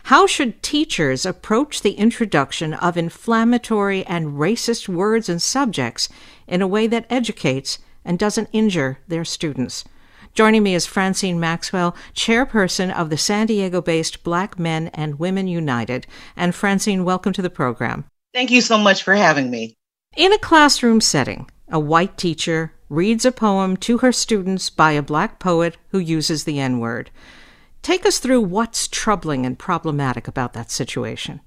How 0.04 0.26
should 0.26 0.62
teachers 0.62 1.24
approach 1.24 1.82
the 1.82 1.92
introduction 1.92 2.74
of 2.74 2.96
inflammatory 2.96 4.04
and 4.06 4.38
racist 4.38 4.88
words 4.88 5.28
and 5.28 5.40
subjects 5.40 6.08
in 6.48 6.62
a 6.62 6.66
way 6.66 6.86
that 6.86 7.06
educates 7.10 7.78
and 8.04 8.18
doesn't 8.18 8.48
injure 8.52 8.98
their 9.06 9.24
students? 9.24 9.84
Joining 10.34 10.62
me 10.62 10.74
is 10.74 10.86
Francine 10.86 11.40
Maxwell, 11.40 11.96
chairperson 12.14 12.94
of 12.94 13.10
the 13.10 13.16
San 13.16 13.46
Diego 13.46 13.80
based 13.80 14.22
Black 14.22 14.58
Men 14.58 14.88
and 14.88 15.18
Women 15.18 15.48
United. 15.48 16.06
And 16.36 16.54
Francine, 16.54 17.04
welcome 17.04 17.32
to 17.32 17.42
the 17.42 17.50
program. 17.50 18.04
Thank 18.34 18.50
you 18.50 18.60
so 18.60 18.78
much 18.78 19.02
for 19.02 19.14
having 19.14 19.50
me. 19.50 19.74
In 20.16 20.32
a 20.32 20.38
classroom 20.38 21.00
setting, 21.00 21.50
a 21.68 21.80
white 21.80 22.16
teacher 22.16 22.72
reads 22.88 23.24
a 23.24 23.32
poem 23.32 23.76
to 23.76 23.98
her 23.98 24.12
students 24.12 24.70
by 24.70 24.92
a 24.92 25.02
black 25.02 25.38
poet 25.38 25.76
who 25.90 25.98
uses 25.98 26.44
the 26.44 26.58
N 26.58 26.78
word. 26.78 27.10
Take 27.82 28.06
us 28.06 28.18
through 28.18 28.42
what's 28.42 28.88
troubling 28.88 29.44
and 29.44 29.58
problematic 29.58 30.28
about 30.28 30.52
that 30.52 30.70
situation. 30.70 31.40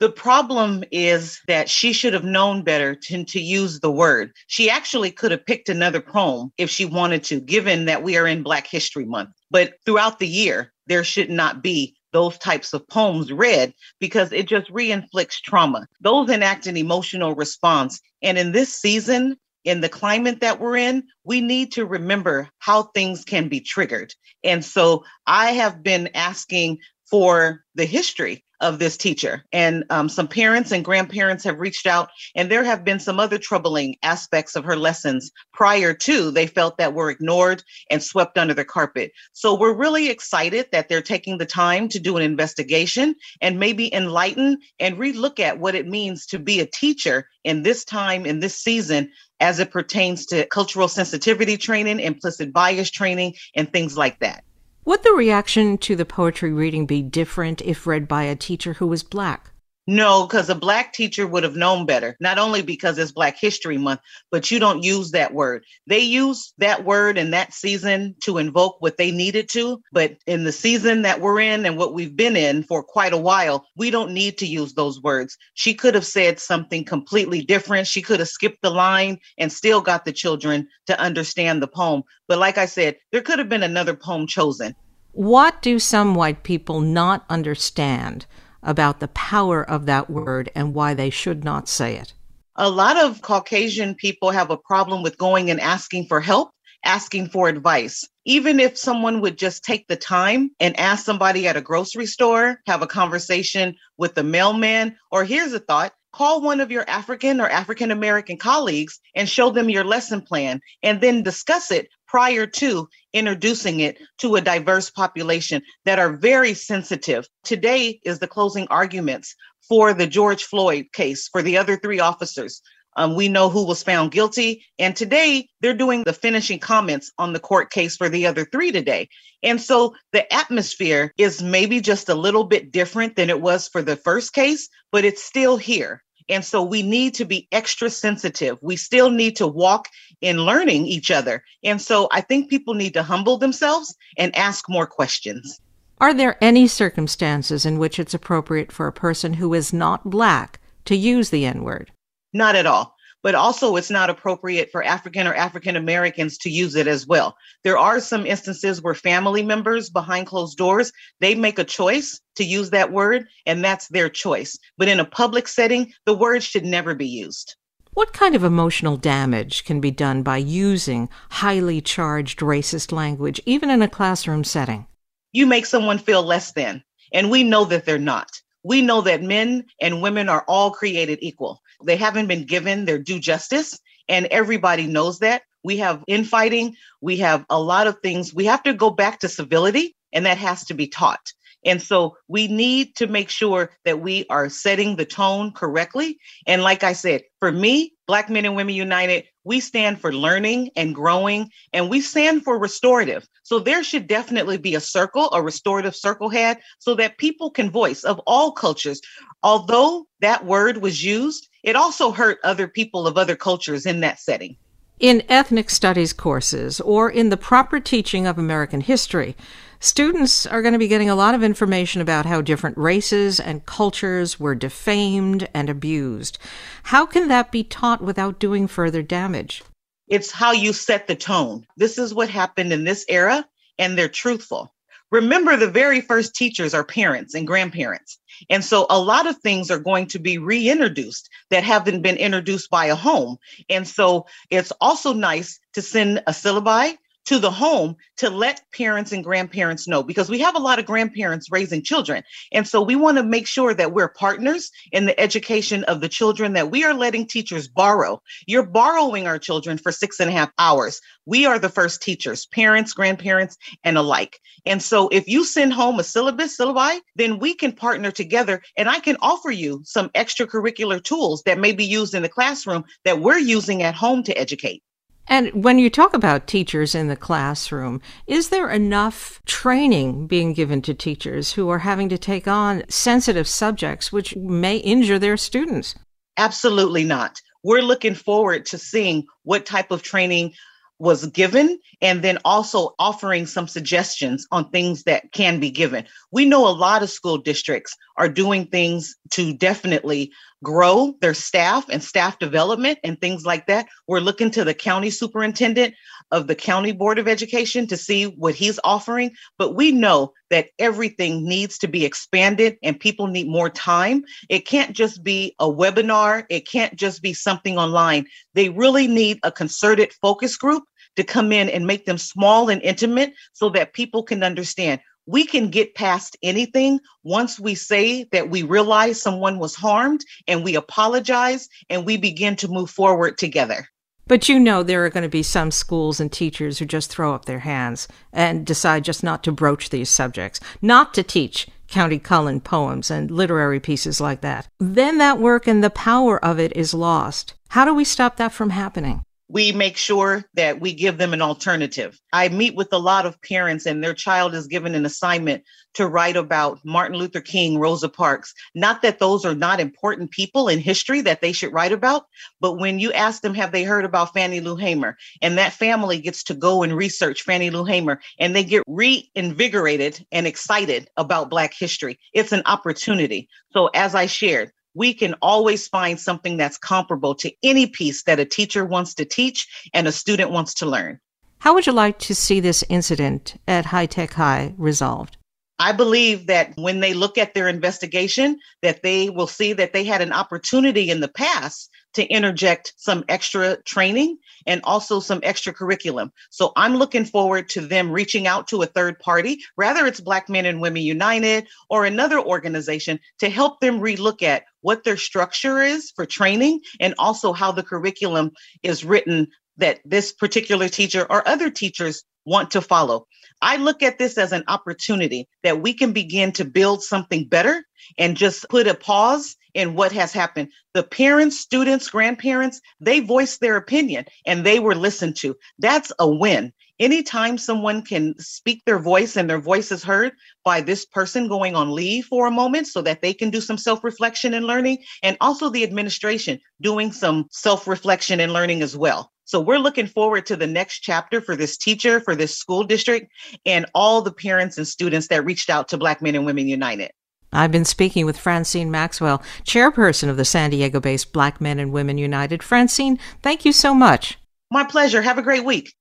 The 0.00 0.10
problem 0.10 0.82
is 0.90 1.40
that 1.46 1.68
she 1.68 1.92
should 1.92 2.14
have 2.14 2.24
known 2.24 2.62
better 2.62 2.94
to, 2.94 3.24
to 3.24 3.40
use 3.40 3.80
the 3.80 3.90
word. 3.90 4.32
She 4.48 4.68
actually 4.68 5.12
could 5.12 5.30
have 5.30 5.46
picked 5.46 5.68
another 5.68 6.00
poem 6.00 6.50
if 6.58 6.68
she 6.68 6.84
wanted 6.84 7.22
to, 7.24 7.40
given 7.40 7.84
that 7.84 8.02
we 8.02 8.16
are 8.16 8.26
in 8.26 8.42
Black 8.42 8.66
History 8.66 9.04
Month. 9.04 9.30
But 9.50 9.74
throughout 9.86 10.18
the 10.18 10.26
year, 10.26 10.72
there 10.86 11.04
should 11.04 11.30
not 11.30 11.62
be 11.62 11.96
those 12.12 12.36
types 12.38 12.72
of 12.72 12.86
poems 12.88 13.32
read 13.32 13.72
because 14.00 14.32
it 14.32 14.46
just 14.46 14.70
reinflicts 14.70 15.40
trauma. 15.42 15.86
Those 16.00 16.30
enact 16.30 16.66
an 16.66 16.76
emotional 16.76 17.34
response. 17.34 18.00
And 18.22 18.36
in 18.36 18.52
this 18.52 18.74
season, 18.74 19.36
in 19.64 19.80
the 19.80 19.88
climate 19.88 20.40
that 20.40 20.60
we're 20.60 20.76
in, 20.76 21.04
we 21.24 21.40
need 21.40 21.72
to 21.72 21.86
remember 21.86 22.48
how 22.58 22.82
things 22.82 23.24
can 23.24 23.48
be 23.48 23.60
triggered. 23.60 24.12
And 24.42 24.64
so 24.64 25.04
I 25.26 25.52
have 25.52 25.82
been 25.82 26.10
asking 26.14 26.78
for 27.08 27.64
the 27.74 27.86
history 27.86 28.43
of 28.60 28.78
this 28.78 28.96
teacher. 28.96 29.44
And 29.52 29.84
um, 29.90 30.08
some 30.08 30.28
parents 30.28 30.72
and 30.72 30.84
grandparents 30.84 31.44
have 31.44 31.60
reached 31.60 31.86
out, 31.86 32.10
and 32.34 32.50
there 32.50 32.64
have 32.64 32.84
been 32.84 33.00
some 33.00 33.20
other 33.20 33.38
troubling 33.38 33.96
aspects 34.02 34.56
of 34.56 34.64
her 34.64 34.76
lessons 34.76 35.30
prior 35.52 35.94
to 35.94 36.30
they 36.30 36.46
felt 36.46 36.78
that 36.78 36.94
were 36.94 37.10
ignored 37.10 37.62
and 37.90 38.02
swept 38.02 38.38
under 38.38 38.54
the 38.54 38.64
carpet. 38.64 39.12
So 39.32 39.54
we're 39.54 39.74
really 39.74 40.10
excited 40.10 40.66
that 40.72 40.88
they're 40.88 41.02
taking 41.02 41.38
the 41.38 41.46
time 41.46 41.88
to 41.88 42.00
do 42.00 42.16
an 42.16 42.22
investigation 42.22 43.14
and 43.40 43.58
maybe 43.58 43.92
enlighten 43.92 44.58
and 44.78 44.96
relook 44.96 45.40
at 45.40 45.58
what 45.58 45.74
it 45.74 45.86
means 45.86 46.26
to 46.26 46.38
be 46.38 46.60
a 46.60 46.66
teacher 46.66 47.28
in 47.44 47.62
this 47.62 47.84
time, 47.84 48.26
in 48.26 48.40
this 48.40 48.56
season, 48.56 49.10
as 49.40 49.58
it 49.58 49.70
pertains 49.70 50.26
to 50.26 50.46
cultural 50.46 50.88
sensitivity 50.88 51.56
training, 51.56 52.00
implicit 52.00 52.52
bias 52.52 52.90
training, 52.90 53.34
and 53.54 53.72
things 53.72 53.96
like 53.96 54.18
that. 54.20 54.44
Would 54.86 55.02
the 55.02 55.12
reaction 55.12 55.78
to 55.78 55.96
the 55.96 56.04
poetry 56.04 56.52
reading 56.52 56.84
be 56.84 57.00
different 57.00 57.62
if 57.62 57.86
read 57.86 58.06
by 58.06 58.24
a 58.24 58.36
teacher 58.36 58.74
who 58.74 58.86
was 58.86 59.02
black? 59.02 59.50
No, 59.86 60.26
because 60.26 60.48
a 60.48 60.54
black 60.54 60.94
teacher 60.94 61.26
would 61.26 61.42
have 61.42 61.56
known 61.56 61.84
better, 61.84 62.16
not 62.18 62.38
only 62.38 62.62
because 62.62 62.96
it's 62.96 63.12
Black 63.12 63.36
History 63.38 63.76
Month, 63.76 64.00
but 64.30 64.50
you 64.50 64.58
don't 64.58 64.82
use 64.82 65.10
that 65.10 65.34
word. 65.34 65.62
They 65.86 65.98
use 65.98 66.54
that 66.56 66.86
word 66.86 67.18
in 67.18 67.32
that 67.32 67.52
season 67.52 68.14
to 68.22 68.38
invoke 68.38 68.80
what 68.80 68.96
they 68.96 69.10
needed 69.10 69.50
to. 69.50 69.82
But 69.92 70.16
in 70.26 70.44
the 70.44 70.52
season 70.52 71.02
that 71.02 71.20
we're 71.20 71.40
in 71.40 71.66
and 71.66 71.76
what 71.76 71.92
we've 71.92 72.16
been 72.16 72.34
in 72.34 72.62
for 72.62 72.82
quite 72.82 73.12
a 73.12 73.18
while, 73.18 73.66
we 73.76 73.90
don't 73.90 74.12
need 74.12 74.38
to 74.38 74.46
use 74.46 74.72
those 74.72 75.02
words. 75.02 75.36
She 75.52 75.74
could 75.74 75.94
have 75.94 76.06
said 76.06 76.40
something 76.40 76.84
completely 76.84 77.42
different. 77.42 77.86
She 77.86 78.00
could 78.00 78.20
have 78.20 78.28
skipped 78.28 78.62
the 78.62 78.70
line 78.70 79.18
and 79.36 79.52
still 79.52 79.82
got 79.82 80.06
the 80.06 80.12
children 80.12 80.66
to 80.86 80.98
understand 80.98 81.62
the 81.62 81.68
poem. 81.68 82.04
But 82.26 82.38
like 82.38 82.56
I 82.56 82.66
said, 82.66 82.96
there 83.12 83.20
could 83.20 83.38
have 83.38 83.50
been 83.50 83.62
another 83.62 83.94
poem 83.94 84.26
chosen. 84.26 84.74
What 85.12 85.60
do 85.60 85.78
some 85.78 86.14
white 86.14 86.42
people 86.42 86.80
not 86.80 87.26
understand? 87.28 88.24
About 88.64 89.00
the 89.00 89.08
power 89.08 89.62
of 89.62 89.86
that 89.86 90.10
word 90.10 90.50
and 90.54 90.74
why 90.74 90.94
they 90.94 91.10
should 91.10 91.44
not 91.44 91.68
say 91.68 91.96
it? 91.96 92.12
A 92.56 92.70
lot 92.70 92.96
of 92.96 93.22
Caucasian 93.22 93.94
people 93.94 94.30
have 94.30 94.50
a 94.50 94.56
problem 94.56 95.02
with 95.02 95.18
going 95.18 95.50
and 95.50 95.60
asking 95.60 96.06
for 96.06 96.20
help, 96.20 96.50
asking 96.84 97.28
for 97.28 97.48
advice. 97.48 98.08
Even 98.24 98.60
if 98.60 98.78
someone 98.78 99.20
would 99.20 99.36
just 99.36 99.64
take 99.64 99.86
the 99.88 99.96
time 99.96 100.50
and 100.60 100.78
ask 100.78 101.04
somebody 101.04 101.46
at 101.46 101.56
a 101.56 101.60
grocery 101.60 102.06
store, 102.06 102.60
have 102.66 102.80
a 102.80 102.86
conversation 102.86 103.76
with 103.98 104.14
the 104.14 104.22
mailman, 104.22 104.96
or 105.10 105.24
here's 105.24 105.52
a 105.52 105.58
thought 105.58 105.92
call 106.14 106.40
one 106.40 106.60
of 106.60 106.70
your 106.70 106.88
African 106.88 107.40
or 107.40 107.48
African 107.48 107.90
American 107.90 108.36
colleagues 108.36 109.00
and 109.16 109.28
show 109.28 109.50
them 109.50 109.68
your 109.68 109.82
lesson 109.82 110.20
plan 110.20 110.60
and 110.82 111.00
then 111.00 111.24
discuss 111.24 111.72
it 111.72 111.88
prior 112.14 112.46
to 112.46 112.88
introducing 113.12 113.80
it 113.80 113.98
to 114.18 114.36
a 114.36 114.40
diverse 114.40 114.88
population 114.88 115.60
that 115.84 115.98
are 115.98 116.16
very 116.16 116.54
sensitive. 116.54 117.26
Today 117.42 117.98
is 118.04 118.20
the 118.20 118.28
closing 118.28 118.68
arguments 118.68 119.34
for 119.68 119.92
the 119.92 120.06
George 120.06 120.44
Floyd 120.44 120.86
case 120.92 121.26
for 121.26 121.42
the 121.42 121.56
other 121.56 121.76
three 121.76 121.98
officers. 121.98 122.62
Um, 122.96 123.16
we 123.16 123.26
know 123.26 123.48
who 123.48 123.66
was 123.66 123.82
found 123.82 124.12
guilty. 124.12 124.64
And 124.78 124.94
today 124.94 125.48
they're 125.60 125.74
doing 125.74 126.04
the 126.04 126.12
finishing 126.12 126.60
comments 126.60 127.10
on 127.18 127.32
the 127.32 127.40
court 127.40 127.72
case 127.72 127.96
for 127.96 128.08
the 128.08 128.26
other 128.28 128.44
three 128.44 128.70
today. 128.70 129.08
And 129.42 129.60
so 129.60 129.96
the 130.12 130.32
atmosphere 130.32 131.12
is 131.18 131.42
maybe 131.42 131.80
just 131.80 132.08
a 132.08 132.14
little 132.14 132.44
bit 132.44 132.70
different 132.70 133.16
than 133.16 133.28
it 133.28 133.40
was 133.40 133.66
for 133.66 133.82
the 133.82 133.96
first 133.96 134.32
case, 134.32 134.68
but 134.92 135.04
it's 135.04 135.24
still 135.24 135.56
here. 135.56 136.04
And 136.28 136.44
so 136.44 136.62
we 136.62 136.82
need 136.82 137.14
to 137.14 137.24
be 137.24 137.48
extra 137.52 137.90
sensitive. 137.90 138.58
We 138.62 138.76
still 138.76 139.10
need 139.10 139.36
to 139.36 139.46
walk 139.46 139.88
in 140.20 140.38
learning 140.38 140.86
each 140.86 141.10
other. 141.10 141.44
And 141.62 141.80
so 141.80 142.08
I 142.12 142.20
think 142.20 142.48
people 142.48 142.74
need 142.74 142.94
to 142.94 143.02
humble 143.02 143.36
themselves 143.36 143.94
and 144.16 144.34
ask 144.36 144.68
more 144.68 144.86
questions. 144.86 145.60
Are 145.98 146.14
there 146.14 146.36
any 146.40 146.66
circumstances 146.66 147.66
in 147.66 147.78
which 147.78 147.98
it's 147.98 148.14
appropriate 148.14 148.72
for 148.72 148.86
a 148.86 148.92
person 148.92 149.34
who 149.34 149.54
is 149.54 149.72
not 149.72 150.08
Black 150.10 150.60
to 150.86 150.96
use 150.96 151.30
the 151.30 151.44
N 151.44 151.62
word? 151.62 151.92
Not 152.32 152.56
at 152.56 152.66
all 152.66 152.93
but 153.24 153.34
also 153.34 153.74
it's 153.74 153.90
not 153.90 154.10
appropriate 154.10 154.70
for 154.70 154.84
African 154.84 155.26
or 155.26 155.34
African 155.34 155.76
Americans 155.76 156.36
to 156.38 156.50
use 156.50 156.76
it 156.76 156.86
as 156.86 157.06
well. 157.06 157.34
There 157.64 157.78
are 157.78 157.98
some 157.98 158.26
instances 158.26 158.82
where 158.82 158.94
family 158.94 159.42
members 159.42 159.88
behind 159.88 160.26
closed 160.26 160.58
doors, 160.58 160.92
they 161.20 161.34
make 161.34 161.58
a 161.58 161.64
choice 161.64 162.20
to 162.36 162.44
use 162.44 162.68
that 162.70 162.92
word 162.92 163.26
and 163.46 163.64
that's 163.64 163.88
their 163.88 164.10
choice. 164.10 164.58
But 164.76 164.88
in 164.88 165.00
a 165.00 165.06
public 165.06 165.48
setting, 165.48 165.94
the 166.04 166.12
word 166.12 166.42
should 166.42 166.66
never 166.66 166.94
be 166.94 167.08
used. 167.08 167.56
What 167.94 168.12
kind 168.12 168.36
of 168.36 168.44
emotional 168.44 168.98
damage 168.98 169.64
can 169.64 169.80
be 169.80 169.90
done 169.90 170.22
by 170.22 170.36
using 170.36 171.08
highly 171.30 171.80
charged 171.80 172.40
racist 172.40 172.92
language, 172.92 173.40
even 173.46 173.70
in 173.70 173.80
a 173.80 173.88
classroom 173.88 174.44
setting? 174.44 174.86
You 175.32 175.46
make 175.46 175.64
someone 175.64 175.98
feel 175.98 176.22
less 176.22 176.52
than, 176.52 176.84
and 177.12 177.30
we 177.30 177.42
know 177.42 177.64
that 177.64 177.86
they're 177.86 177.98
not 177.98 178.30
we 178.64 178.80
know 178.80 179.02
that 179.02 179.22
men 179.22 179.66
and 179.80 180.02
women 180.02 180.28
are 180.28 180.44
all 180.48 180.70
created 180.70 181.18
equal. 181.20 181.60
They 181.84 181.96
haven't 181.96 182.26
been 182.26 182.44
given 182.44 182.84
their 182.84 182.98
due 182.98 183.20
justice, 183.20 183.78
and 184.08 184.26
everybody 184.26 184.86
knows 184.86 185.18
that. 185.20 185.42
We 185.62 185.78
have 185.78 186.04
infighting, 186.06 186.76
we 187.00 187.16
have 187.18 187.46
a 187.48 187.60
lot 187.60 187.86
of 187.86 187.98
things. 188.02 188.34
We 188.34 188.44
have 188.44 188.62
to 188.64 188.74
go 188.74 188.90
back 188.90 189.20
to 189.20 189.28
civility, 189.28 189.96
and 190.12 190.26
that 190.26 190.38
has 190.38 190.64
to 190.66 190.74
be 190.74 190.86
taught. 190.88 191.32
And 191.64 191.80
so 191.80 192.18
we 192.28 192.46
need 192.46 192.94
to 192.96 193.06
make 193.06 193.30
sure 193.30 193.70
that 193.86 194.00
we 194.00 194.26
are 194.28 194.50
setting 194.50 194.96
the 194.96 195.06
tone 195.06 195.52
correctly. 195.52 196.18
And 196.46 196.62
like 196.62 196.84
I 196.84 196.92
said, 196.92 197.22
for 197.40 197.50
me, 197.50 197.94
Black 198.06 198.28
Men 198.28 198.44
and 198.44 198.54
Women 198.54 198.74
United, 198.74 199.24
we 199.44 199.60
stand 199.60 199.98
for 199.98 200.12
learning 200.12 200.70
and 200.76 200.94
growing, 200.94 201.50
and 201.72 201.88
we 201.88 202.02
stand 202.02 202.44
for 202.44 202.58
restorative. 202.58 203.26
So 203.42 203.58
there 203.58 203.82
should 203.82 204.06
definitely 204.06 204.58
be 204.58 204.74
a 204.74 204.80
circle, 204.80 205.30
a 205.32 205.42
restorative 205.42 205.96
circle 205.96 206.28
had, 206.28 206.60
so 206.78 206.94
that 206.96 207.16
people 207.16 207.50
can 207.50 207.70
voice 207.70 208.04
of 208.04 208.20
all 208.26 208.52
cultures. 208.52 209.00
Although 209.42 210.06
that 210.20 210.44
word 210.44 210.82
was 210.82 211.02
used, 211.02 211.48
it 211.64 211.74
also 211.74 212.12
hurt 212.12 212.38
other 212.44 212.68
people 212.68 213.06
of 213.06 213.16
other 213.16 213.34
cultures 213.34 213.86
in 213.86 214.00
that 214.00 214.20
setting. 214.20 214.56
In 215.00 215.24
ethnic 215.28 215.70
studies 215.70 216.12
courses 216.12 216.80
or 216.80 217.10
in 217.10 217.30
the 217.30 217.36
proper 217.36 217.80
teaching 217.80 218.26
of 218.26 218.38
American 218.38 218.80
history, 218.80 219.34
students 219.80 220.46
are 220.46 220.62
going 220.62 220.74
to 220.74 220.78
be 220.78 220.86
getting 220.86 221.10
a 221.10 221.16
lot 221.16 221.34
of 221.34 221.42
information 221.42 222.00
about 222.00 222.26
how 222.26 222.40
different 222.40 222.78
races 222.78 223.40
and 223.40 223.66
cultures 223.66 224.38
were 224.38 224.54
defamed 224.54 225.48
and 225.52 225.68
abused. 225.68 226.38
How 226.84 227.06
can 227.06 227.28
that 227.28 227.50
be 227.50 227.64
taught 227.64 228.02
without 228.02 228.38
doing 228.38 228.68
further 228.68 229.02
damage? 229.02 229.64
It's 230.06 230.30
how 230.30 230.52
you 230.52 230.74
set 230.74 231.06
the 231.06 231.16
tone. 231.16 231.66
This 231.76 231.98
is 231.98 232.14
what 232.14 232.28
happened 232.28 232.72
in 232.72 232.84
this 232.84 233.06
era, 233.08 233.44
and 233.78 233.98
they're 233.98 234.08
truthful. 234.08 234.73
Remember, 235.14 235.56
the 235.56 235.70
very 235.70 236.00
first 236.00 236.34
teachers 236.34 236.74
are 236.74 236.82
parents 236.82 237.34
and 237.34 237.46
grandparents. 237.46 238.18
And 238.50 238.64
so 238.64 238.84
a 238.90 238.98
lot 238.98 239.28
of 239.28 239.38
things 239.38 239.70
are 239.70 239.78
going 239.78 240.08
to 240.08 240.18
be 240.18 240.38
reintroduced 240.38 241.30
that 241.50 241.62
haven't 241.62 242.02
been 242.02 242.16
introduced 242.16 242.68
by 242.68 242.86
a 242.86 242.96
home. 242.96 243.36
And 243.70 243.86
so 243.86 244.26
it's 244.50 244.72
also 244.80 245.12
nice 245.12 245.60
to 245.74 245.82
send 245.82 246.18
a 246.26 246.32
syllabi 246.32 246.96
to 247.26 247.38
the 247.38 247.50
home 247.50 247.96
to 248.16 248.30
let 248.30 248.62
parents 248.72 249.12
and 249.12 249.24
grandparents 249.24 249.88
know 249.88 250.02
because 250.02 250.28
we 250.28 250.38
have 250.40 250.56
a 250.56 250.60
lot 250.60 250.78
of 250.78 250.86
grandparents 250.86 251.50
raising 251.50 251.82
children. 251.82 252.22
And 252.52 252.66
so 252.66 252.82
we 252.82 252.96
want 252.96 253.18
to 253.18 253.24
make 253.24 253.46
sure 253.46 253.74
that 253.74 253.92
we're 253.92 254.08
partners 254.08 254.70
in 254.92 255.06
the 255.06 255.18
education 255.18 255.84
of 255.84 256.00
the 256.00 256.08
children 256.08 256.52
that 256.52 256.70
we 256.70 256.84
are 256.84 256.94
letting 256.94 257.26
teachers 257.26 257.68
borrow. 257.68 258.20
You're 258.46 258.66
borrowing 258.66 259.26
our 259.26 259.38
children 259.38 259.78
for 259.78 259.92
six 259.92 260.20
and 260.20 260.30
a 260.30 260.32
half 260.32 260.50
hours. 260.58 261.00
We 261.26 261.46
are 261.46 261.58
the 261.58 261.68
first 261.68 262.02
teachers, 262.02 262.46
parents, 262.46 262.92
grandparents, 262.92 263.56
and 263.82 263.96
alike. 263.96 264.38
And 264.66 264.82
so 264.82 265.08
if 265.08 265.26
you 265.26 265.44
send 265.44 265.72
home 265.72 265.98
a 265.98 266.04
syllabus, 266.04 266.56
syllabi, 266.56 267.00
then 267.16 267.38
we 267.38 267.54
can 267.54 267.72
partner 267.72 268.10
together 268.10 268.62
and 268.76 268.88
I 268.88 269.00
can 269.00 269.16
offer 269.20 269.50
you 269.50 269.80
some 269.84 270.10
extracurricular 270.10 271.02
tools 271.02 271.42
that 271.46 271.58
may 271.58 271.72
be 271.72 271.84
used 271.84 272.14
in 272.14 272.22
the 272.22 272.28
classroom 272.28 272.84
that 273.04 273.20
we're 273.20 273.38
using 273.38 273.82
at 273.82 273.94
home 273.94 274.22
to 274.24 274.38
educate. 274.38 274.82
And 275.26 275.64
when 275.64 275.78
you 275.78 275.88
talk 275.88 276.14
about 276.14 276.46
teachers 276.46 276.94
in 276.94 277.08
the 277.08 277.16
classroom, 277.16 278.00
is 278.26 278.50
there 278.50 278.70
enough 278.70 279.40
training 279.46 280.26
being 280.26 280.52
given 280.52 280.82
to 280.82 280.94
teachers 280.94 281.52
who 281.52 281.68
are 281.70 281.78
having 281.78 282.08
to 282.10 282.18
take 282.18 282.46
on 282.46 282.82
sensitive 282.88 283.48
subjects 283.48 284.12
which 284.12 284.36
may 284.36 284.76
injure 284.76 285.18
their 285.18 285.36
students? 285.36 285.94
Absolutely 286.36 287.04
not. 287.04 287.40
We're 287.62 287.82
looking 287.82 288.14
forward 288.14 288.66
to 288.66 288.78
seeing 288.78 289.26
what 289.44 289.64
type 289.64 289.90
of 289.90 290.02
training 290.02 290.52
was 290.98 291.26
given 291.26 291.78
and 292.00 292.22
then 292.22 292.38
also 292.44 292.94
offering 292.98 293.46
some 293.46 293.66
suggestions 293.66 294.46
on 294.52 294.70
things 294.70 295.04
that 295.04 295.32
can 295.32 295.58
be 295.58 295.70
given. 295.70 296.06
We 296.30 296.44
know 296.44 296.68
a 296.68 296.70
lot 296.70 297.02
of 297.02 297.10
school 297.10 297.38
districts 297.38 297.96
are 298.16 298.28
doing 298.28 298.66
things 298.66 299.16
to 299.32 299.54
definitely 299.54 300.32
grow 300.64 301.14
their 301.20 301.34
staff 301.34 301.84
and 301.90 302.02
staff 302.02 302.40
development 302.40 302.98
and 303.04 303.20
things 303.20 303.46
like 303.46 303.66
that. 303.66 303.86
We're 304.08 304.18
looking 304.18 304.50
to 304.52 304.64
the 304.64 304.74
county 304.74 305.10
superintendent 305.10 305.94
of 306.32 306.48
the 306.48 306.56
county 306.56 306.90
board 306.90 307.20
of 307.20 307.28
education 307.28 307.86
to 307.86 307.96
see 307.96 308.24
what 308.24 308.56
he's 308.56 308.80
offering, 308.82 309.30
but 309.58 309.76
we 309.76 309.92
know 309.92 310.32
that 310.50 310.70
everything 310.80 311.46
needs 311.46 311.78
to 311.78 311.86
be 311.86 312.04
expanded 312.04 312.76
and 312.82 312.98
people 312.98 313.28
need 313.28 313.46
more 313.46 313.70
time. 313.70 314.24
It 314.48 314.66
can't 314.66 314.96
just 314.96 315.22
be 315.22 315.54
a 315.60 315.66
webinar, 315.66 316.46
it 316.48 316.66
can't 316.66 316.96
just 316.96 317.22
be 317.22 317.34
something 317.34 317.78
online. 317.78 318.26
They 318.54 318.70
really 318.70 319.06
need 319.06 319.38
a 319.44 319.52
concerted 319.52 320.12
focus 320.14 320.56
group 320.56 320.82
to 321.16 321.22
come 321.22 321.52
in 321.52 321.68
and 321.68 321.86
make 321.86 322.06
them 322.06 322.18
small 322.18 322.68
and 322.68 322.82
intimate 322.82 323.34
so 323.52 323.68
that 323.70 323.92
people 323.92 324.22
can 324.22 324.42
understand 324.42 325.00
we 325.26 325.46
can 325.46 325.70
get 325.70 325.94
past 325.94 326.36
anything 326.42 327.00
once 327.22 327.58
we 327.58 327.74
say 327.74 328.24
that 328.32 328.50
we 328.50 328.62
realize 328.62 329.20
someone 329.20 329.58
was 329.58 329.74
harmed 329.74 330.24
and 330.46 330.64
we 330.64 330.74
apologize 330.74 331.68
and 331.88 332.04
we 332.04 332.16
begin 332.16 332.56
to 332.56 332.68
move 332.68 332.90
forward 332.90 333.38
together. 333.38 333.88
But 334.26 334.48
you 334.48 334.58
know, 334.58 334.82
there 334.82 335.04
are 335.04 335.10
going 335.10 335.22
to 335.22 335.28
be 335.28 335.42
some 335.42 335.70
schools 335.70 336.18
and 336.18 336.32
teachers 336.32 336.78
who 336.78 336.86
just 336.86 337.10
throw 337.10 337.34
up 337.34 337.44
their 337.44 337.58
hands 337.58 338.08
and 338.32 338.64
decide 338.64 339.04
just 339.04 339.22
not 339.22 339.44
to 339.44 339.52
broach 339.52 339.90
these 339.90 340.08
subjects, 340.08 340.60
not 340.80 341.12
to 341.14 341.22
teach 341.22 341.68
Countee 341.88 342.22
Cullen 342.22 342.60
poems 342.60 343.10
and 343.10 343.30
literary 343.30 343.80
pieces 343.80 344.20
like 344.20 344.40
that. 344.40 344.66
Then 344.80 345.18
that 345.18 345.38
work 345.38 345.66
and 345.66 345.84
the 345.84 345.90
power 345.90 346.42
of 346.42 346.58
it 346.58 346.74
is 346.74 346.94
lost. 346.94 347.54
How 347.68 347.84
do 347.84 347.94
we 347.94 348.04
stop 348.04 348.36
that 348.38 348.52
from 348.52 348.70
happening? 348.70 349.24
We 349.48 349.72
make 349.72 349.96
sure 349.96 350.44
that 350.54 350.80
we 350.80 350.94
give 350.94 351.18
them 351.18 351.34
an 351.34 351.42
alternative. 351.42 352.18
I 352.32 352.48
meet 352.48 352.74
with 352.74 352.92
a 352.92 352.98
lot 352.98 353.26
of 353.26 353.40
parents, 353.42 353.86
and 353.86 354.02
their 354.02 354.14
child 354.14 354.54
is 354.54 354.66
given 354.66 354.94
an 354.94 355.04
assignment 355.04 355.62
to 355.94 356.08
write 356.08 356.36
about 356.36 356.80
Martin 356.84 357.16
Luther 357.18 357.40
King, 357.40 357.78
Rosa 357.78 358.08
Parks. 358.08 358.52
Not 358.74 359.02
that 359.02 359.18
those 359.18 359.44
are 359.44 359.54
not 359.54 359.80
important 359.80 360.30
people 360.30 360.68
in 360.68 360.78
history 360.78 361.20
that 361.22 361.40
they 361.40 361.52
should 361.52 361.72
write 361.72 361.92
about, 361.92 362.24
but 362.60 362.78
when 362.78 362.98
you 362.98 363.12
ask 363.12 363.42
them, 363.42 363.54
have 363.54 363.70
they 363.70 363.84
heard 363.84 364.04
about 364.04 364.32
Fannie 364.32 364.60
Lou 364.60 364.76
Hamer? 364.76 365.16
And 365.40 365.56
that 365.58 365.72
family 365.72 366.20
gets 366.20 366.42
to 366.44 366.54
go 366.54 366.82
and 366.82 366.96
research 366.96 367.42
Fannie 367.42 367.70
Lou 367.70 367.84
Hamer, 367.84 368.20
and 368.38 368.56
they 368.56 368.64
get 368.64 368.82
reinvigorated 368.86 370.26
and 370.32 370.46
excited 370.46 371.08
about 371.16 371.50
Black 371.50 371.74
history. 371.74 372.18
It's 372.32 372.52
an 372.52 372.62
opportunity. 372.66 373.48
So, 373.72 373.88
as 373.88 374.14
I 374.14 374.26
shared, 374.26 374.72
we 374.94 375.14
can 375.14 375.34
always 375.42 375.88
find 375.88 376.18
something 376.18 376.56
that's 376.56 376.78
comparable 376.78 377.34
to 377.36 377.52
any 377.62 377.86
piece 377.86 378.22
that 378.24 378.40
a 378.40 378.44
teacher 378.44 378.84
wants 378.84 379.14
to 379.14 379.24
teach 379.24 379.88
and 379.92 380.06
a 380.06 380.12
student 380.12 380.50
wants 380.50 380.74
to 380.74 380.86
learn. 380.86 381.20
How 381.58 381.74
would 381.74 381.86
you 381.86 381.92
like 381.92 382.18
to 382.20 382.34
see 382.34 382.60
this 382.60 382.84
incident 382.88 383.56
at 383.66 383.86
High 383.86 384.06
Tech 384.06 384.34
High 384.34 384.74
resolved? 384.76 385.36
I 385.78 385.92
believe 385.92 386.46
that 386.46 386.72
when 386.76 387.00
they 387.00 387.14
look 387.14 387.36
at 387.36 387.54
their 387.54 387.68
investigation, 387.68 388.58
that 388.82 389.02
they 389.02 389.30
will 389.30 389.46
see 389.46 389.72
that 389.72 389.92
they 389.92 390.04
had 390.04 390.20
an 390.20 390.32
opportunity 390.32 391.10
in 391.10 391.20
the 391.20 391.28
past 391.28 391.90
to 392.14 392.24
interject 392.26 392.94
some 392.96 393.24
extra 393.28 393.76
training 393.82 394.38
and 394.66 394.80
also 394.84 395.20
some 395.20 395.40
extra 395.42 395.72
curriculum. 395.72 396.32
So 396.50 396.72
I'm 396.76 396.96
looking 396.96 397.24
forward 397.24 397.68
to 397.70 397.80
them 397.80 398.10
reaching 398.10 398.46
out 398.46 398.68
to 398.68 398.82
a 398.82 398.86
third 398.86 399.18
party, 399.18 399.62
rather 399.76 400.06
it's 400.06 400.20
Black 400.20 400.48
Men 400.48 400.66
and 400.66 400.80
Women 400.80 401.02
United 401.02 401.66
or 401.88 402.04
another 402.04 402.40
organization 402.40 403.20
to 403.38 403.50
help 403.50 403.80
them 403.80 404.00
relook 404.00 404.42
at 404.42 404.64
what 404.80 405.04
their 405.04 405.16
structure 405.16 405.82
is 405.82 406.12
for 406.14 406.26
training 406.26 406.80
and 407.00 407.14
also 407.18 407.52
how 407.52 407.72
the 407.72 407.82
curriculum 407.82 408.50
is 408.82 409.04
written 409.04 409.48
that 409.76 410.00
this 410.04 410.32
particular 410.32 410.88
teacher 410.88 411.26
or 411.28 411.46
other 411.48 411.70
teachers 411.70 412.24
want 412.44 412.70
to 412.72 412.80
follow. 412.80 413.26
I 413.62 413.76
look 413.76 414.02
at 414.02 414.18
this 414.18 414.36
as 414.38 414.52
an 414.52 414.64
opportunity 414.68 415.48
that 415.62 415.80
we 415.80 415.94
can 415.94 416.12
begin 416.12 416.52
to 416.52 416.64
build 416.64 417.02
something 417.02 417.48
better 417.48 417.84
and 418.18 418.36
just 418.36 418.68
put 418.68 418.86
a 418.86 418.94
pause 418.94 419.56
in 419.74 419.94
what 419.94 420.12
has 420.12 420.32
happened. 420.32 420.68
The 420.94 421.02
parents, 421.02 421.58
students, 421.58 422.08
grandparents, 422.08 422.80
they 423.00 423.20
voiced 423.20 423.60
their 423.60 423.76
opinion 423.76 424.26
and 424.46 424.64
they 424.64 424.78
were 424.80 424.94
listened 424.94 425.36
to. 425.36 425.56
That's 425.78 426.12
a 426.18 426.28
win. 426.30 426.72
Anytime 427.00 427.58
someone 427.58 428.02
can 428.02 428.34
speak 428.38 428.82
their 428.86 429.00
voice 429.00 429.36
and 429.36 429.50
their 429.50 429.60
voice 429.60 429.90
is 429.90 430.04
heard 430.04 430.32
by 430.64 430.80
this 430.80 431.04
person 431.04 431.48
going 431.48 431.74
on 431.74 431.90
leave 431.90 432.26
for 432.26 432.46
a 432.46 432.52
moment 432.52 432.86
so 432.86 433.02
that 433.02 433.20
they 433.20 433.34
can 433.34 433.50
do 433.50 433.60
some 433.60 433.78
self 433.78 434.04
reflection 434.04 434.54
and 434.54 434.64
learning, 434.64 434.98
and 435.24 435.36
also 435.40 435.70
the 435.70 435.82
administration 435.82 436.60
doing 436.80 437.10
some 437.10 437.46
self 437.50 437.88
reflection 437.88 438.38
and 438.38 438.52
learning 438.52 438.80
as 438.80 438.96
well. 438.96 439.32
So 439.54 439.60
we're 439.60 439.78
looking 439.78 440.08
forward 440.08 440.46
to 440.46 440.56
the 440.56 440.66
next 440.66 440.98
chapter 440.98 441.40
for 441.40 441.54
this 441.54 441.76
teacher, 441.76 442.18
for 442.18 442.34
this 442.34 442.58
school 442.58 442.82
district, 442.82 443.30
and 443.64 443.86
all 443.94 444.20
the 444.20 444.32
parents 444.32 444.78
and 444.78 444.88
students 444.88 445.28
that 445.28 445.44
reached 445.44 445.70
out 445.70 445.86
to 445.90 445.96
Black 445.96 446.20
Men 446.20 446.34
and 446.34 446.44
Women 446.44 446.66
United. 446.66 447.12
I've 447.52 447.70
been 447.70 447.84
speaking 447.84 448.26
with 448.26 448.36
Francine 448.36 448.90
Maxwell, 448.90 449.44
chairperson 449.62 450.28
of 450.28 450.36
the 450.36 450.44
San 450.44 450.70
Diego 450.70 450.98
based 450.98 451.32
Black 451.32 451.60
Men 451.60 451.78
and 451.78 451.92
Women 451.92 452.18
United. 452.18 452.64
Francine, 452.64 453.16
thank 453.42 453.64
you 453.64 453.70
so 453.72 453.94
much. 453.94 454.38
My 454.72 454.82
pleasure. 454.82 455.22
Have 455.22 455.38
a 455.38 455.42
great 455.42 455.64
week. 455.64 455.94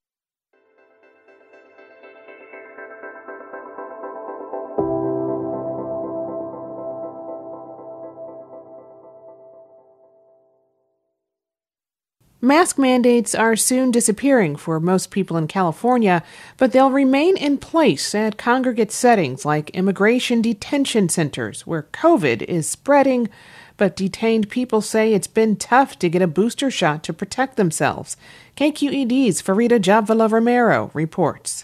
Mask 12.43 12.77
mandates 12.77 13.33
are 13.33 13.55
soon 13.55 13.89
disappearing 13.89 14.57
for 14.57 14.77
most 14.81 15.11
people 15.11 15.37
in 15.37 15.47
California, 15.47 16.21
but 16.57 16.73
they'll 16.73 16.91
remain 16.91 17.37
in 17.37 17.57
place 17.57 18.13
at 18.13 18.37
congregate 18.37 18.91
settings 18.91 19.45
like 19.45 19.69
immigration 19.69 20.41
detention 20.41 21.07
centers 21.07 21.65
where 21.65 21.87
COVID 21.93 22.41
is 22.41 22.67
spreading. 22.67 23.29
But 23.77 23.95
detained 23.95 24.49
people 24.49 24.81
say 24.81 25.13
it's 25.13 25.25
been 25.25 25.55
tough 25.55 25.97
to 25.99 26.09
get 26.09 26.21
a 26.21 26.27
booster 26.27 26.69
shot 26.69 27.01
to 27.03 27.13
protect 27.13 27.55
themselves. 27.55 28.17
KQED's 28.57 29.41
Farida 29.41 29.79
Jhabvala 29.79 30.29
Romero 30.29 30.91
reports. 30.93 31.63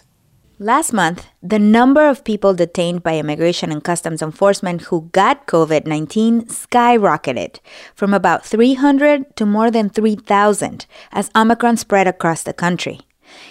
Last 0.62 0.92
month, 0.92 1.26
the 1.42 1.58
number 1.58 2.06
of 2.06 2.22
people 2.22 2.52
detained 2.52 3.02
by 3.02 3.16
Immigration 3.16 3.72
and 3.72 3.82
Customs 3.82 4.20
Enforcement 4.20 4.82
who 4.82 5.08
got 5.10 5.46
COVID 5.46 5.86
19 5.86 6.48
skyrocketed 6.48 7.60
from 7.94 8.12
about 8.12 8.44
300 8.44 9.34
to 9.36 9.46
more 9.46 9.70
than 9.70 9.88
3,000 9.88 10.84
as 11.12 11.30
Omicron 11.34 11.78
spread 11.78 12.06
across 12.06 12.42
the 12.42 12.52
country. 12.52 13.00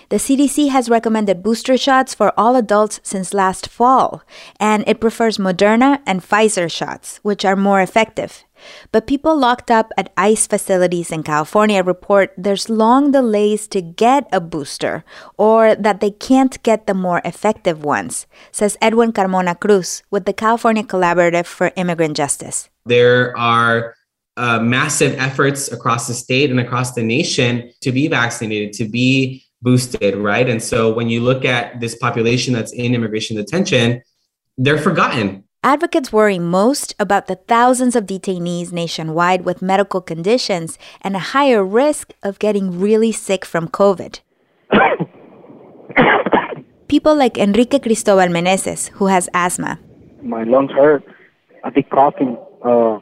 The 0.10 0.18
CDC 0.18 0.70
has 0.70 0.90
recommended 0.90 1.44
booster 1.44 1.78
shots 1.78 2.14
for 2.14 2.34
all 2.38 2.56
adults 2.56 3.00
since 3.04 3.34
last 3.34 3.68
fall, 3.68 4.24
and 4.60 4.84
it 4.88 5.00
prefers 5.00 5.38
Moderna 5.38 6.02
and 6.06 6.22
Pfizer 6.22 6.72
shots, 6.72 7.20
which 7.24 7.46
are 7.46 7.56
more 7.56 7.82
effective. 7.82 8.44
But 8.92 9.08
people 9.08 9.38
locked 9.38 9.72
up 9.72 9.92
at 9.98 10.12
ICE 10.18 10.48
facilities 10.48 11.12
in 11.12 11.24
California 11.24 11.84
report 11.84 12.34
there's 12.38 12.70
long 12.70 13.12
delays 13.12 13.68
to 13.70 13.82
get 13.82 14.28
a 14.32 14.42
booster 14.42 15.04
or 15.38 15.76
that 15.76 16.00
they 16.02 16.12
can't 16.12 16.62
get 16.64 16.88
the 16.88 16.94
more 16.94 17.22
effective 17.24 17.84
ones, 17.84 18.28
says 18.52 18.78
Edwin 18.82 19.14
Carmona 19.14 19.60
Cruz 19.60 20.04
with 20.12 20.26
the 20.26 20.34
California 20.34 20.84
Collaborative 20.84 21.46
for 21.46 21.72
Immigrant 21.76 22.18
Justice. 22.18 22.70
There 22.86 23.38
are 23.38 23.96
uh, 24.38 24.60
massive 24.60 25.18
efforts 25.20 25.72
across 25.72 26.08
the 26.08 26.14
state 26.14 26.50
and 26.50 26.60
across 26.60 26.94
the 26.94 27.04
nation 27.04 27.72
to 27.82 27.92
be 27.92 28.08
vaccinated, 28.08 28.74
to 28.74 28.86
be 28.86 29.44
boosted, 29.62 30.16
right? 30.16 30.48
And 30.48 30.62
so 30.62 30.94
when 30.94 31.10
you 31.10 31.22
look 31.22 31.46
at 31.46 31.80
this 31.80 31.96
population 31.96 32.54
that's 32.54 32.72
in 32.72 32.96
immigration 32.96 33.36
detention, 33.36 34.02
they're 34.58 34.78
forgotten. 34.78 35.44
Advocates 35.64 36.14
worry 36.14 36.40
most 36.40 36.96
about 37.00 37.28
the 37.28 37.36
thousands 37.36 37.94
of 37.94 38.06
detainees 38.06 38.72
nationwide 38.72 39.44
with 39.44 39.62
medical 39.62 40.00
conditions 40.00 40.78
and 41.02 41.16
a 41.16 41.26
higher 41.36 41.66
risk 41.66 42.14
of 42.24 42.40
getting 42.40 42.80
really 42.80 43.12
sick 43.12 43.44
from 43.44 43.68
COVID. 43.68 44.22
People 46.88 47.14
like 47.14 47.38
Enrique 47.38 47.80
Cristobal 47.80 48.28
Meneses, 48.28 48.88
who 48.90 49.08
has 49.08 49.28
asthma. 49.34 49.80
My 50.22 50.44
lungs 50.44 50.72
hurt. 50.72 51.04
I've 51.66 51.74
been 51.74 51.84
coughing 51.84 52.38
uh, 52.64 53.00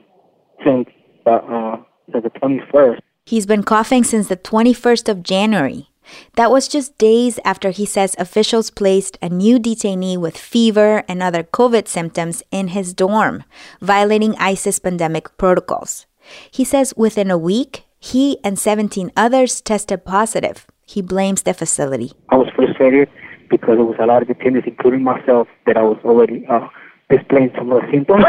since, 0.66 0.90
uh, 1.28 1.30
uh, 1.30 1.78
since 2.12 2.24
the 2.24 2.32
21st. 2.32 3.00
He's 3.28 3.46
been 3.46 3.64
coughing 3.64 4.04
since 4.04 4.30
the 4.30 4.38
21st 4.38 5.10
of 5.10 5.22
January. 5.22 5.90
That 6.36 6.52
was 6.52 6.68
just 6.68 6.98
days 6.98 7.40
after 7.44 7.72
he 7.72 7.86
says 7.86 8.16
officials 8.18 8.70
placed 8.70 9.18
a 9.22 9.30
new 9.30 9.60
detainee 9.60 10.18
with 10.18 10.38
fever 10.38 11.04
and 11.08 11.22
other 11.22 11.44
COVID 11.44 11.88
symptoms 11.88 12.44
in 12.52 12.70
his 12.70 12.94
dorm, 12.94 13.44
violating 13.82 14.36
ICE's 14.36 14.80
pandemic 14.80 15.38
protocols. 15.38 16.06
He 16.52 16.64
says 16.64 16.94
within 16.98 17.32
a 17.32 17.38
week, 17.38 17.84
he 18.00 18.38
and 18.44 18.60
17 18.60 19.12
others 19.16 19.62
tested 19.62 20.06
positive. 20.06 20.66
He 20.86 21.02
blames 21.02 21.44
the 21.44 21.54
facility. 21.54 22.12
I 22.30 22.38
was 22.38 22.50
frustrated 22.56 23.10
because 23.50 23.78
there 23.78 23.86
was 23.86 23.98
a 24.00 24.06
lot 24.06 24.22
of 24.22 24.28
detainees, 24.28 24.68
including 24.68 25.04
myself, 25.04 25.48
that 25.66 25.78
I 25.78 25.82
was 25.82 25.98
already 26.04 26.46
uh, 26.48 26.68
displaying 27.10 27.52
some 27.58 27.72
of 27.72 27.82
the 27.82 27.92
symptoms. 27.92 28.26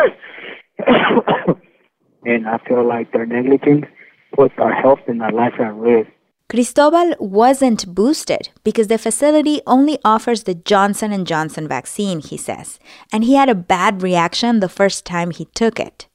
and 2.25 2.49
I 2.49 2.59
feel 2.59 2.87
like 2.87 3.13
their 3.13 3.27
negligence 3.27 3.87
puts 4.33 4.55
our 4.59 4.73
health 4.73 5.01
and 5.07 5.23
our 5.23 5.33
life 5.33 5.55
at 5.59 5.75
risk. 5.75 6.11
Cristobal 6.49 7.15
wasn't 7.19 7.95
boosted 7.95 8.49
because 8.65 8.87
the 8.87 8.97
facility 8.97 9.61
only 9.67 9.99
offers 10.03 10.45
the 10.45 10.55
Johnson 10.55 11.25
& 11.25 11.27
Johnson 11.27 11.69
vaccine, 11.69 12.21
he 12.21 12.39
says, 12.39 12.79
and 13.13 13.25
he 13.25 13.35
had 13.35 13.51
a 13.51 13.55
bad 13.55 14.01
reaction 14.01 14.61
the 14.61 14.69
first 14.71 15.05
time 15.05 15.31
he 15.31 15.45
took 15.55 15.79
it. 15.79 16.07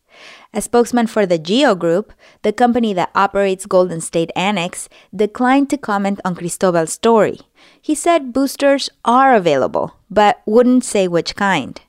A 0.52 0.60
spokesman 0.60 1.06
for 1.06 1.28
the 1.28 1.38
Geo 1.38 1.76
Group, 1.76 2.14
the 2.42 2.52
company 2.52 2.94
that 2.94 3.12
operates 3.14 3.68
Golden 3.68 4.02
State 4.02 4.32
Annex, 4.36 4.90
declined 5.16 5.70
to 5.70 5.78
comment 5.78 6.20
on 6.26 6.34
Cristobal's 6.34 6.94
story. 6.94 7.40
He 7.80 7.94
said 7.94 8.34
boosters 8.34 8.90
are 9.06 9.36
available, 9.36 9.98
but 10.10 10.42
wouldn't 10.48 10.84
say 10.84 11.08
which 11.08 11.36
kind. 11.36 11.80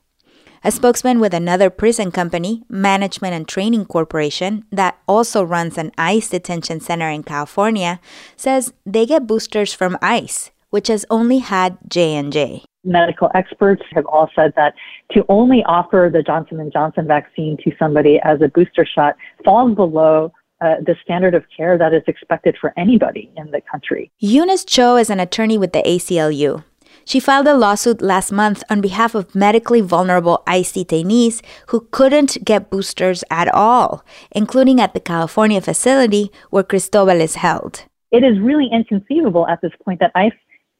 A 0.65 0.71
spokesman 0.71 1.19
with 1.19 1.35
another 1.35 1.69
prison 1.69 2.09
company, 2.09 2.63
Management 2.67 3.35
and 3.35 3.47
Training 3.47 3.85
Corporation, 3.85 4.65
that 4.71 4.97
also 5.07 5.43
runs 5.43 5.77
an 5.77 5.91
ICE 5.95 6.27
detention 6.27 6.79
center 6.79 7.07
in 7.07 7.21
California, 7.21 7.99
says 8.35 8.73
they 8.83 9.05
get 9.05 9.27
boosters 9.27 9.75
from 9.75 9.95
ICE, 10.01 10.49
which 10.71 10.87
has 10.87 11.05
only 11.11 11.37
had 11.37 11.77
J&J. 11.87 12.63
Medical 12.83 13.29
experts 13.35 13.83
have 13.93 14.07
all 14.07 14.27
said 14.35 14.53
that 14.55 14.73
to 15.11 15.23
only 15.29 15.63
offer 15.65 16.09
the 16.11 16.23
Johnson 16.23 16.67
& 16.71 16.73
Johnson 16.73 17.05
vaccine 17.05 17.57
to 17.57 17.71
somebody 17.77 18.19
as 18.23 18.41
a 18.41 18.47
booster 18.47 18.87
shot 18.87 19.15
falls 19.43 19.75
below 19.75 20.33
uh, 20.61 20.77
the 20.83 20.95
standard 21.03 21.35
of 21.35 21.43
care 21.55 21.77
that 21.77 21.93
is 21.93 22.01
expected 22.07 22.57
for 22.59 22.73
anybody 22.75 23.31
in 23.37 23.51
the 23.51 23.61
country. 23.71 24.11
Eunice 24.17 24.65
Cho 24.65 24.97
is 24.97 25.11
an 25.11 25.19
attorney 25.19 25.59
with 25.59 25.73
the 25.73 25.83
ACLU. 25.83 26.63
She 27.05 27.19
filed 27.19 27.47
a 27.47 27.53
lawsuit 27.55 28.01
last 28.01 28.31
month 28.31 28.63
on 28.67 28.81
behalf 28.81 29.13
of 29.13 29.35
medically 29.35 29.79
vulnerable 29.79 30.41
ICE 30.47 30.71
detainees 30.71 31.41
who 31.67 31.87
couldn't 31.91 32.43
get 32.43 32.71
boosters 32.71 33.23
at 33.29 33.47
all, 33.53 34.03
including 34.31 34.81
at 34.81 34.95
the 34.95 34.99
California 34.99 35.61
facility 35.61 36.31
where 36.49 36.63
Cristobal 36.63 37.21
is 37.21 37.35
held. 37.35 37.85
It 38.11 38.23
is 38.23 38.39
really 38.39 38.69
inconceivable 38.71 39.47
at 39.47 39.61
this 39.61 39.73
point 39.83 39.99
that 39.99 40.11
ICE 40.15 40.33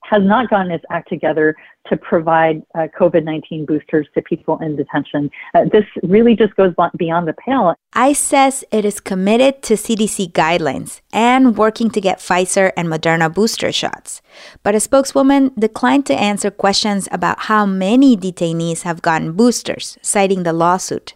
has 0.10 0.24
not 0.24 0.50
gotten 0.50 0.72
its 0.72 0.86
act 0.90 1.10
together 1.10 1.56
to 1.88 1.98
provide 1.98 2.62
uh, 2.74 2.88
COVID 3.00 3.24
19 3.24 3.66
boosters 3.66 4.08
to 4.14 4.22
people 4.22 4.58
in 4.60 4.76
detention. 4.76 5.30
Uh, 5.54 5.66
this 5.72 5.86
really 6.04 6.36
just 6.36 6.56
goes 6.56 6.74
beyond 6.98 7.28
the 7.28 7.34
pale. 7.34 7.76
ICE 7.94 8.20
says 8.20 8.64
it 8.72 8.86
is 8.86 9.00
committed 9.00 9.62
to 9.64 9.76
CDC 9.76 10.32
guidelines 10.32 11.02
and 11.14 11.58
working 11.58 11.90
to 11.92 12.02
get 12.02 12.20
Pfizer 12.20 12.72
and 12.76 12.88
Moderna 12.88 13.34
booster 13.34 13.72
shots. 13.72 14.22
But 14.64 14.76
a 14.76 14.80
spokeswoman 14.80 15.52
declined 15.58 16.06
to 16.08 16.16
answer 16.16 16.52
questions 16.52 17.08
about 17.12 17.42
how 17.42 17.66
many 17.66 18.18
detainees 18.18 18.82
have 18.82 19.02
gotten 19.02 19.34
boosters, 19.34 19.98
citing 20.02 20.44
the 20.44 20.54
lawsuit. 20.54 21.14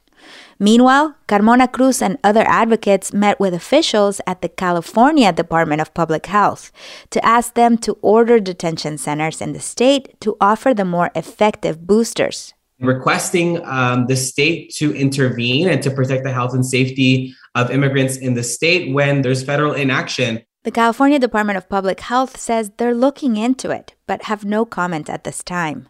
Meanwhile, 0.62 1.16
Carmona 1.30 1.72
Cruz 1.72 2.01
and 2.01 2.18
other 2.22 2.43
advocates 2.45 3.14
met 3.14 3.39
with 3.39 3.53
officials 3.53 4.20
at 4.28 4.41
the 4.41 4.49
California 4.49 5.32
Department 5.32 5.80
of 5.80 5.93
Public 5.93 6.26
Health 6.26 6.74
to 7.12 7.26
ask 7.26 7.53
them 7.53 7.78
to 7.78 7.97
order 8.01 8.41
detention 8.41 8.97
centers 8.97 9.41
in 9.41 9.53
the 9.53 9.62
state 9.62 10.20
to 10.20 10.36
offer 10.41 10.74
the 10.74 10.84
more 10.84 11.12
effective 11.16 11.88
boosters. 11.88 12.53
Requesting 12.82 13.66
um, 13.66 14.07
the 14.07 14.18
state 14.18 14.74
to 14.76 14.93
intervene 14.93 15.70
and 15.70 15.82
to 15.82 15.91
protect 15.91 16.26
the 16.26 16.34
health 16.34 16.53
and 16.53 16.66
safety 16.66 17.34
of 17.55 17.72
immigrants 17.72 18.18
in 18.18 18.34
the 18.34 18.43
state 18.43 18.93
when 18.93 19.22
there's 19.22 19.43
federal 19.43 19.74
inaction. 19.74 20.41
The 20.64 20.72
California 20.72 21.20
Department 21.20 21.55
of 21.55 21.70
Public 21.70 22.01
Health 22.01 22.38
says 22.38 22.72
they're 22.76 22.93
looking 22.93 23.38
into 23.38 23.72
it, 23.72 23.95
but 24.07 24.24
have 24.24 24.43
no 24.43 24.66
comment 24.66 25.10
at 25.10 25.24
this 25.24 25.41
time. 25.41 25.88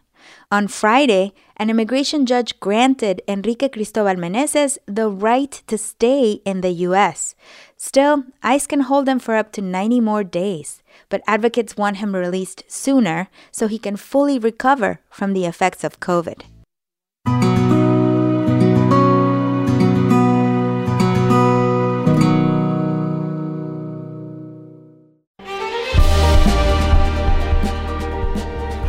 On 0.52 0.66
Friday, 0.66 1.32
an 1.58 1.70
immigration 1.70 2.26
judge 2.26 2.58
granted 2.58 3.22
Enrique 3.28 3.68
Cristobal 3.68 4.16
Meneses 4.16 4.78
the 4.86 5.08
right 5.08 5.62
to 5.68 5.78
stay 5.78 6.40
in 6.44 6.60
the 6.60 6.72
U.S. 6.90 7.36
Still, 7.76 8.24
ICE 8.42 8.66
can 8.66 8.80
hold 8.80 9.08
him 9.08 9.20
for 9.20 9.36
up 9.36 9.52
to 9.52 9.62
90 9.62 10.00
more 10.00 10.24
days, 10.24 10.82
but 11.08 11.22
advocates 11.28 11.76
want 11.76 11.98
him 11.98 12.16
released 12.16 12.64
sooner 12.66 13.28
so 13.52 13.68
he 13.68 13.78
can 13.78 13.94
fully 13.94 14.40
recover 14.40 14.98
from 15.08 15.34
the 15.34 15.44
effects 15.44 15.84
of 15.84 16.00
COVID. 16.00 16.42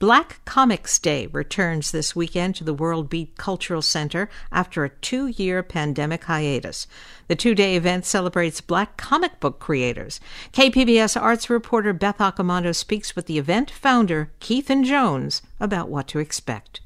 Black 0.00 0.44
Comics 0.44 0.98
Day 0.98 1.28
returns 1.28 1.92
this 1.92 2.16
weekend 2.16 2.56
to 2.56 2.64
the 2.64 2.74
World 2.74 3.08
Beat 3.08 3.36
Cultural 3.36 3.80
Center 3.80 4.28
after 4.50 4.84
a 4.84 4.88
two 4.88 5.28
year 5.28 5.62
pandemic 5.62 6.24
hiatus. 6.24 6.88
The 7.28 7.36
two 7.36 7.54
day 7.54 7.76
event 7.76 8.04
celebrates 8.04 8.60
black 8.60 8.96
comic 8.96 9.38
book 9.38 9.60
creators. 9.60 10.20
KPBS 10.52 11.20
arts 11.20 11.48
reporter 11.48 11.92
Beth 11.92 12.18
Accomando 12.18 12.74
speaks 12.74 13.14
with 13.14 13.26
the 13.26 13.38
event 13.38 13.70
founder, 13.70 14.32
Keithan 14.40 14.84
Jones, 14.84 15.42
about 15.60 15.88
what 15.88 16.08
to 16.08 16.18
expect. 16.18 16.80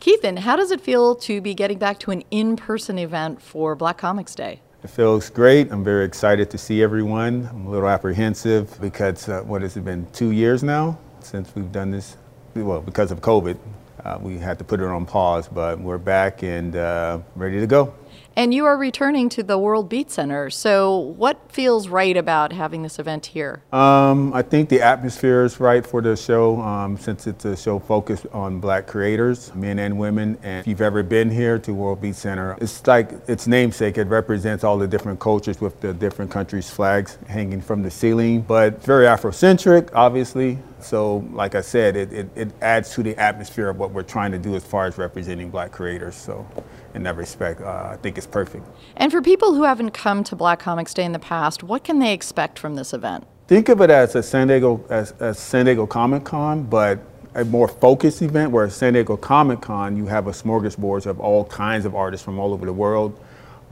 Keithan, 0.00 0.40
how 0.40 0.56
does 0.56 0.72
it 0.72 0.80
feel 0.80 1.14
to 1.14 1.40
be 1.40 1.54
getting 1.54 1.78
back 1.78 2.00
to 2.00 2.10
an 2.10 2.24
in 2.32 2.56
person 2.56 2.98
event 2.98 3.40
for 3.40 3.76
Black 3.76 3.98
Comics 3.98 4.34
Day? 4.34 4.60
It 4.82 4.90
feels 4.90 5.30
great. 5.30 5.70
I'm 5.70 5.84
very 5.84 6.04
excited 6.04 6.50
to 6.50 6.58
see 6.58 6.82
everyone. 6.82 7.48
I'm 7.48 7.68
a 7.68 7.70
little 7.70 7.88
apprehensive 7.88 8.80
because, 8.80 9.28
uh, 9.28 9.42
what 9.42 9.62
has 9.62 9.76
it 9.76 9.84
been, 9.84 10.08
two 10.12 10.32
years 10.32 10.64
now? 10.64 10.98
Since 11.24 11.54
we've 11.54 11.72
done 11.72 11.90
this. 11.90 12.16
Well, 12.54 12.80
because 12.80 13.10
of 13.10 13.20
COVID, 13.20 13.56
uh, 14.04 14.18
we 14.20 14.38
had 14.38 14.58
to 14.58 14.64
put 14.64 14.80
it 14.80 14.86
on 14.86 15.06
pause, 15.06 15.48
but 15.48 15.80
we're 15.80 15.98
back 15.98 16.42
and 16.42 16.76
uh, 16.76 17.20
ready 17.34 17.60
to 17.60 17.66
go. 17.66 17.94
And 18.34 18.54
you 18.54 18.64
are 18.64 18.78
returning 18.78 19.28
to 19.30 19.42
the 19.42 19.58
World 19.58 19.90
Beat 19.90 20.10
Center. 20.10 20.48
So, 20.48 20.96
what 20.96 21.52
feels 21.52 21.88
right 21.88 22.16
about 22.16 22.52
having 22.52 22.82
this 22.82 22.98
event 22.98 23.26
here? 23.26 23.62
Um, 23.72 24.32
I 24.32 24.40
think 24.40 24.70
the 24.70 24.80
atmosphere 24.80 25.44
is 25.44 25.60
right 25.60 25.86
for 25.86 26.00
the 26.00 26.16
show 26.16 26.58
um, 26.62 26.96
since 26.96 27.26
it's 27.26 27.44
a 27.44 27.54
show 27.54 27.78
focused 27.78 28.26
on 28.32 28.58
black 28.58 28.86
creators, 28.86 29.54
men 29.54 29.78
and 29.78 29.98
women. 29.98 30.38
And 30.42 30.60
if 30.60 30.66
you've 30.66 30.80
ever 30.80 31.02
been 31.02 31.30
here 31.30 31.58
to 31.58 31.74
World 31.74 32.00
Beat 32.00 32.16
Center, 32.16 32.56
it's 32.58 32.86
like 32.86 33.12
its 33.28 33.46
namesake. 33.46 33.98
It 33.98 34.08
represents 34.08 34.64
all 34.64 34.78
the 34.78 34.88
different 34.88 35.20
cultures 35.20 35.60
with 35.60 35.78
the 35.80 35.92
different 35.92 36.30
countries' 36.30 36.70
flags 36.70 37.18
hanging 37.28 37.60
from 37.60 37.82
the 37.82 37.90
ceiling, 37.90 38.40
but 38.40 38.82
very 38.82 39.04
Afrocentric, 39.04 39.90
obviously. 39.94 40.58
So, 40.80 41.18
like 41.32 41.54
I 41.54 41.60
said, 41.60 41.96
it, 41.96 42.12
it, 42.12 42.30
it 42.34 42.50
adds 42.60 42.92
to 42.94 43.02
the 43.02 43.16
atmosphere 43.16 43.68
of 43.68 43.78
what 43.78 43.92
we're 43.92 44.02
trying 44.02 44.32
to 44.32 44.38
do 44.38 44.56
as 44.56 44.64
far 44.64 44.86
as 44.86 44.98
representing 44.98 45.50
black 45.50 45.70
creators. 45.70 46.14
So, 46.14 46.46
in 46.94 47.02
that 47.04 47.16
respect, 47.16 47.60
uh, 47.60 47.90
I 47.92 47.96
think 48.02 48.18
it's 48.18 48.26
perfect. 48.26 48.66
And 48.96 49.10
for 49.10 49.22
people 49.22 49.54
who 49.54 49.62
haven't 49.62 49.90
come 49.92 50.24
to 50.24 50.36
Black 50.36 50.58
Comics 50.58 50.92
Day 50.94 51.04
in 51.04 51.12
the 51.12 51.18
past, 51.18 51.62
what 51.62 51.84
can 51.84 51.98
they 51.98 52.12
expect 52.12 52.58
from 52.58 52.74
this 52.74 52.92
event? 52.92 53.26
Think 53.48 53.68
of 53.68 53.80
it 53.80 53.90
as 53.90 54.14
a 54.14 54.22
San 54.22 54.48
Diego 54.48 54.84
as, 54.88 55.12
as 55.20 55.38
San 55.38 55.66
Diego 55.66 55.86
Comic 55.86 56.24
Con, 56.24 56.62
but 56.62 57.00
a 57.34 57.44
more 57.44 57.68
focused 57.68 58.22
event. 58.22 58.50
Where 58.50 58.66
at 58.66 58.72
San 58.72 58.92
Diego 58.92 59.16
Comic 59.16 59.60
Con, 59.60 59.96
you 59.96 60.06
have 60.06 60.26
a 60.26 60.32
smorgasbord 60.32 61.06
of 61.06 61.20
all 61.20 61.44
kinds 61.46 61.84
of 61.84 61.94
artists 61.94 62.24
from 62.24 62.38
all 62.38 62.52
over 62.52 62.66
the 62.66 62.72
world. 62.72 63.18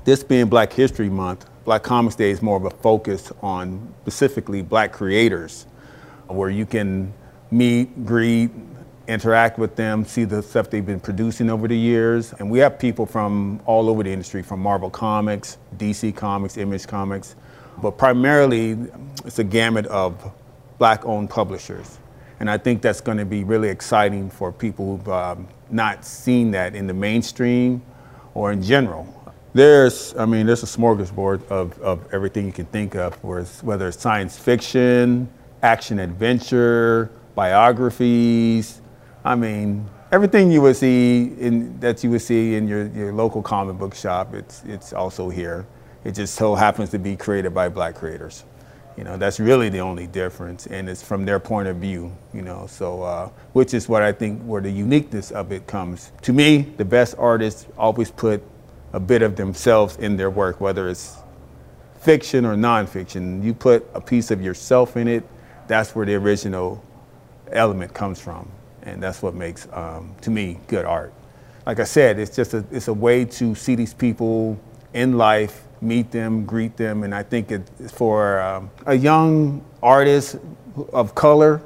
This 0.04 0.24
being 0.24 0.46
Black 0.46 0.72
History 0.72 1.10
Month, 1.10 1.46
Black 1.64 1.82
Comics 1.82 2.16
Day 2.16 2.30
is 2.30 2.40
more 2.40 2.56
of 2.56 2.64
a 2.64 2.70
focus 2.70 3.32
on 3.42 3.94
specifically 4.02 4.62
Black 4.62 4.92
creators, 4.92 5.66
where 6.26 6.50
you 6.50 6.64
can 6.64 7.12
meet, 7.50 8.06
greet, 8.06 8.50
interact 9.10 9.58
with 9.58 9.76
them, 9.76 10.04
see 10.04 10.24
the 10.24 10.42
stuff 10.42 10.70
they've 10.70 10.86
been 10.86 11.00
producing 11.00 11.50
over 11.50 11.66
the 11.66 11.76
years. 11.76 12.32
And 12.34 12.50
we 12.50 12.60
have 12.60 12.78
people 12.78 13.06
from 13.06 13.60
all 13.66 13.90
over 13.90 14.02
the 14.02 14.10
industry, 14.10 14.42
from 14.42 14.60
Marvel 14.60 14.88
Comics, 14.88 15.58
DC 15.76 16.14
Comics, 16.14 16.56
Image 16.56 16.86
Comics, 16.86 17.34
but 17.82 17.98
primarily 17.98 18.78
it's 19.24 19.38
a 19.38 19.44
gamut 19.44 19.86
of 19.86 20.32
black 20.78 21.04
owned 21.04 21.28
publishers. 21.28 21.98
And 22.38 22.48
I 22.48 22.56
think 22.56 22.80
that's 22.80 23.00
going 23.00 23.18
to 23.18 23.26
be 23.26 23.44
really 23.44 23.68
exciting 23.68 24.30
for 24.30 24.50
people 24.52 24.96
who've 24.96 25.08
um, 25.08 25.48
not 25.70 26.04
seen 26.04 26.52
that 26.52 26.74
in 26.74 26.86
the 26.86 26.94
mainstream 26.94 27.82
or 28.34 28.52
in 28.52 28.62
general. 28.62 29.06
There's, 29.52 30.14
I 30.16 30.24
mean, 30.26 30.46
there's 30.46 30.62
a 30.62 30.66
smorgasbord 30.66 31.48
of, 31.48 31.78
of 31.80 32.14
everything 32.14 32.46
you 32.46 32.52
can 32.52 32.66
think 32.66 32.94
of, 32.94 33.22
whether 33.24 33.88
it's 33.88 34.00
science 34.00 34.38
fiction, 34.38 35.28
action 35.62 35.98
adventure, 35.98 37.10
biographies, 37.34 38.79
I 39.24 39.34
mean, 39.34 39.86
everything 40.12 40.50
you 40.50 40.62
would 40.62 40.76
see 40.76 41.34
in, 41.38 41.78
that 41.80 42.02
you 42.02 42.10
would 42.10 42.22
see 42.22 42.54
in 42.54 42.66
your, 42.66 42.86
your 42.88 43.12
local 43.12 43.42
comic 43.42 43.76
book 43.76 43.94
shop, 43.94 44.34
it's, 44.34 44.62
it's 44.64 44.92
also 44.92 45.28
here. 45.28 45.66
It 46.04 46.12
just 46.12 46.34
so 46.34 46.54
happens 46.54 46.90
to 46.90 46.98
be 46.98 47.16
created 47.16 47.52
by 47.52 47.68
black 47.68 47.94
creators. 47.94 48.44
You 48.96 49.04
know, 49.04 49.18
that's 49.18 49.38
really 49.38 49.68
the 49.68 49.80
only 49.80 50.06
difference, 50.06 50.66
and 50.66 50.88
it's 50.88 51.02
from 51.02 51.24
their 51.24 51.38
point 51.38 51.68
of 51.68 51.76
view, 51.76 52.14
you 52.32 52.42
know, 52.42 52.66
so, 52.66 53.02
uh, 53.02 53.28
which 53.52 53.74
is 53.74 53.88
what 53.88 54.02
I 54.02 54.12
think 54.12 54.42
where 54.42 54.60
the 54.60 54.70
uniqueness 54.70 55.30
of 55.30 55.52
it 55.52 55.66
comes. 55.66 56.12
To 56.22 56.32
me, 56.32 56.62
the 56.76 56.84
best 56.84 57.14
artists 57.18 57.66
always 57.78 58.10
put 58.10 58.42
a 58.92 59.00
bit 59.00 59.22
of 59.22 59.36
themselves 59.36 59.96
in 59.98 60.16
their 60.16 60.30
work, 60.30 60.60
whether 60.60 60.88
it's 60.88 61.18
fiction 62.00 62.44
or 62.44 62.56
nonfiction. 62.56 63.44
You 63.44 63.54
put 63.54 63.86
a 63.94 64.00
piece 64.00 64.30
of 64.30 64.42
yourself 64.42 64.96
in 64.96 65.08
it, 65.08 65.24
that's 65.66 65.94
where 65.94 66.06
the 66.06 66.14
original 66.14 66.82
element 67.52 67.94
comes 67.94 68.20
from 68.20 68.50
and 68.82 69.02
that's 69.02 69.22
what 69.22 69.34
makes, 69.34 69.68
um, 69.72 70.14
to 70.22 70.30
me, 70.30 70.58
good 70.68 70.84
art. 70.84 71.12
Like 71.66 71.80
I 71.80 71.84
said, 71.84 72.18
it's 72.18 72.34
just 72.34 72.54
a, 72.54 72.64
it's 72.70 72.88
a 72.88 72.94
way 72.94 73.24
to 73.24 73.54
see 73.54 73.74
these 73.74 73.94
people 73.94 74.58
in 74.94 75.18
life, 75.18 75.62
meet 75.80 76.10
them, 76.10 76.44
greet 76.44 76.76
them, 76.76 77.04
and 77.04 77.14
I 77.14 77.22
think 77.22 77.50
it, 77.50 77.68
for 77.92 78.40
um, 78.40 78.70
a 78.86 78.94
young 78.94 79.64
artist 79.82 80.36
of 80.92 81.14
color, 81.14 81.62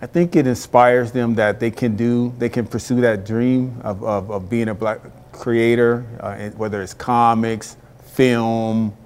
I 0.00 0.06
think 0.06 0.36
it 0.36 0.46
inspires 0.46 1.10
them 1.10 1.34
that 1.34 1.58
they 1.58 1.72
can 1.72 1.96
do, 1.96 2.32
they 2.38 2.48
can 2.48 2.66
pursue 2.66 3.00
that 3.00 3.26
dream 3.26 3.80
of, 3.82 4.04
of, 4.04 4.30
of 4.30 4.48
being 4.48 4.68
a 4.68 4.74
black 4.74 5.00
creator, 5.32 6.06
uh, 6.20 6.50
whether 6.50 6.82
it's 6.82 6.94
comics, 6.94 7.76
film, 8.12 8.96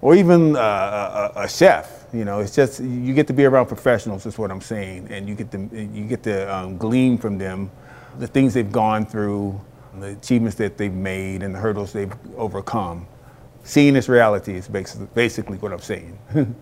or 0.00 0.14
even 0.14 0.54
uh, 0.54 1.32
a, 1.34 1.40
a, 1.42 1.48
chef. 1.48 2.03
You 2.14 2.24
know, 2.24 2.38
it's 2.38 2.54
just 2.54 2.80
you 2.80 3.12
get 3.12 3.26
to 3.26 3.32
be 3.32 3.44
around 3.44 3.66
professionals. 3.66 4.24
Is 4.24 4.38
what 4.38 4.50
I'm 4.50 4.60
saying, 4.60 5.08
and 5.10 5.28
you 5.28 5.34
get 5.34 5.50
to 5.50 5.58
you 5.58 6.06
get 6.06 6.22
to 6.22 6.54
um, 6.54 6.78
glean 6.78 7.18
from 7.18 7.38
them 7.38 7.70
the 8.18 8.26
things 8.26 8.54
they've 8.54 8.70
gone 8.70 9.04
through, 9.04 9.60
the 9.98 10.08
achievements 10.08 10.56
that 10.58 10.78
they've 10.78 10.92
made, 10.92 11.42
and 11.42 11.54
the 11.54 11.58
hurdles 11.58 11.92
they've 11.92 12.12
overcome. 12.36 13.06
Seeing 13.64 13.94
this 13.94 14.08
reality 14.08 14.54
is 14.54 14.68
basically, 14.68 15.08
basically 15.14 15.58
what 15.58 15.72
I'm 15.72 15.80
saying. 15.80 16.18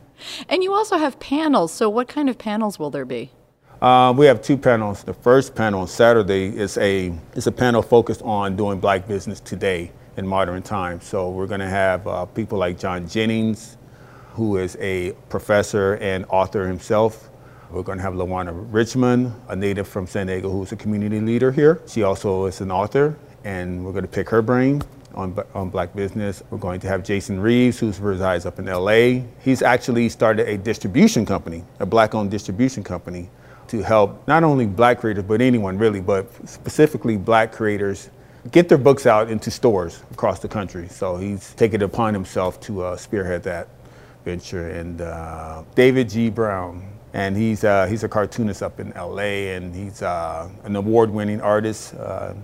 and 0.48 0.62
you 0.62 0.72
also 0.72 0.96
have 0.96 1.18
panels. 1.20 1.72
So, 1.72 1.90
what 1.90 2.08
kind 2.08 2.30
of 2.30 2.38
panels 2.38 2.78
will 2.78 2.90
there 2.90 3.04
be? 3.04 3.30
Uh, 3.82 4.14
we 4.16 4.26
have 4.26 4.40
two 4.40 4.56
panels. 4.56 5.02
The 5.02 5.12
first 5.12 5.54
panel 5.54 5.80
on 5.80 5.88
Saturday 5.88 6.56
is 6.56 6.78
a 6.78 7.12
is 7.34 7.46
a 7.46 7.52
panel 7.52 7.82
focused 7.82 8.22
on 8.22 8.56
doing 8.56 8.80
black 8.80 9.06
business 9.08 9.40
today 9.40 9.90
in 10.16 10.26
modern 10.26 10.62
times. 10.62 11.04
So 11.04 11.30
we're 11.30 11.46
going 11.46 11.60
to 11.60 11.68
have 11.68 12.06
uh, 12.06 12.24
people 12.26 12.58
like 12.58 12.78
John 12.78 13.08
Jennings, 13.08 13.76
who 14.32 14.56
is 14.56 14.76
a 14.80 15.12
professor 15.28 15.94
and 15.96 16.24
author 16.28 16.66
himself. 16.66 17.28
We're 17.70 17.82
going 17.82 17.98
to 17.98 18.04
have 18.04 18.14
Lawana 18.14 18.66
Richmond, 18.70 19.32
a 19.48 19.56
native 19.56 19.88
from 19.88 20.06
San 20.06 20.26
Diego, 20.26 20.50
who's 20.50 20.72
a 20.72 20.76
community 20.76 21.20
leader 21.20 21.52
here. 21.52 21.80
She 21.86 22.02
also 22.02 22.46
is 22.46 22.60
an 22.60 22.70
author, 22.70 23.16
and 23.44 23.84
we're 23.84 23.92
going 23.92 24.04
to 24.04 24.10
pick 24.10 24.28
her 24.30 24.42
brain 24.42 24.82
on, 25.14 25.38
on 25.54 25.70
black 25.70 25.94
business. 25.94 26.42
We're 26.50 26.58
going 26.58 26.80
to 26.80 26.88
have 26.88 27.02
Jason 27.02 27.40
Reeves, 27.40 27.78
who 27.78 27.92
resides 27.92 28.46
up 28.46 28.58
in 28.58 28.66
LA. 28.66 29.24
He's 29.42 29.62
actually 29.62 30.08
started 30.08 30.48
a 30.48 30.58
distribution 30.58 31.24
company, 31.24 31.64
a 31.80 31.86
black 31.86 32.14
owned 32.14 32.30
distribution 32.30 32.84
company, 32.84 33.30
to 33.68 33.82
help 33.82 34.26
not 34.28 34.44
only 34.44 34.66
black 34.66 35.00
creators, 35.00 35.24
but 35.24 35.40
anyone 35.40 35.78
really, 35.78 36.00
but 36.00 36.26
specifically 36.48 37.16
black 37.16 37.52
creators 37.52 38.10
get 38.50 38.68
their 38.68 38.78
books 38.78 39.06
out 39.06 39.30
into 39.30 39.50
stores 39.50 40.02
across 40.10 40.40
the 40.40 40.48
country. 40.48 40.88
So 40.88 41.16
he's 41.16 41.54
taken 41.54 41.80
it 41.80 41.84
upon 41.84 42.12
himself 42.12 42.60
to 42.62 42.82
uh, 42.82 42.96
spearhead 42.96 43.42
that 43.44 43.68
venture. 44.24 44.70
And 44.70 45.00
uh, 45.00 45.64
David 45.74 46.08
G. 46.08 46.30
Brown, 46.30 46.86
and 47.12 47.36
he's 47.36 47.64
uh, 47.64 47.86
he's 47.86 48.04
a 48.04 48.08
cartoonist 48.08 48.62
up 48.62 48.80
in 48.80 48.90
LA, 48.90 49.52
and 49.54 49.74
he's 49.74 50.02
uh, 50.02 50.48
an 50.64 50.76
award-winning 50.76 51.40
artist. 51.40 51.94
Uh, 51.94 52.34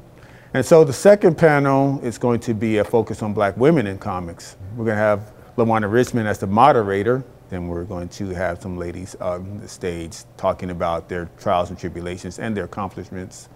and 0.54 0.64
so 0.64 0.82
the 0.82 0.92
second 0.92 1.36
panel 1.36 2.00
is 2.02 2.16
going 2.18 2.40
to 2.40 2.54
be 2.54 2.78
a 2.78 2.84
focus 2.84 3.22
on 3.22 3.34
black 3.34 3.56
women 3.56 3.86
in 3.86 3.98
comics. 3.98 4.56
We're 4.76 4.86
going 4.86 4.96
to 4.96 5.02
have 5.02 5.32
LaWanda 5.56 5.90
Richmond 5.90 6.26
as 6.26 6.38
the 6.38 6.46
moderator. 6.46 7.22
Then 7.50 7.68
we're 7.68 7.84
going 7.84 8.08
to 8.10 8.28
have 8.30 8.60
some 8.60 8.76
ladies 8.76 9.14
on 9.16 9.60
the 9.60 9.68
stage 9.68 10.18
talking 10.36 10.70
about 10.70 11.08
their 11.08 11.30
trials 11.38 11.70
and 11.70 11.78
tribulations 11.78 12.38
and 12.38 12.56
their 12.56 12.64
accomplishments 12.64 13.48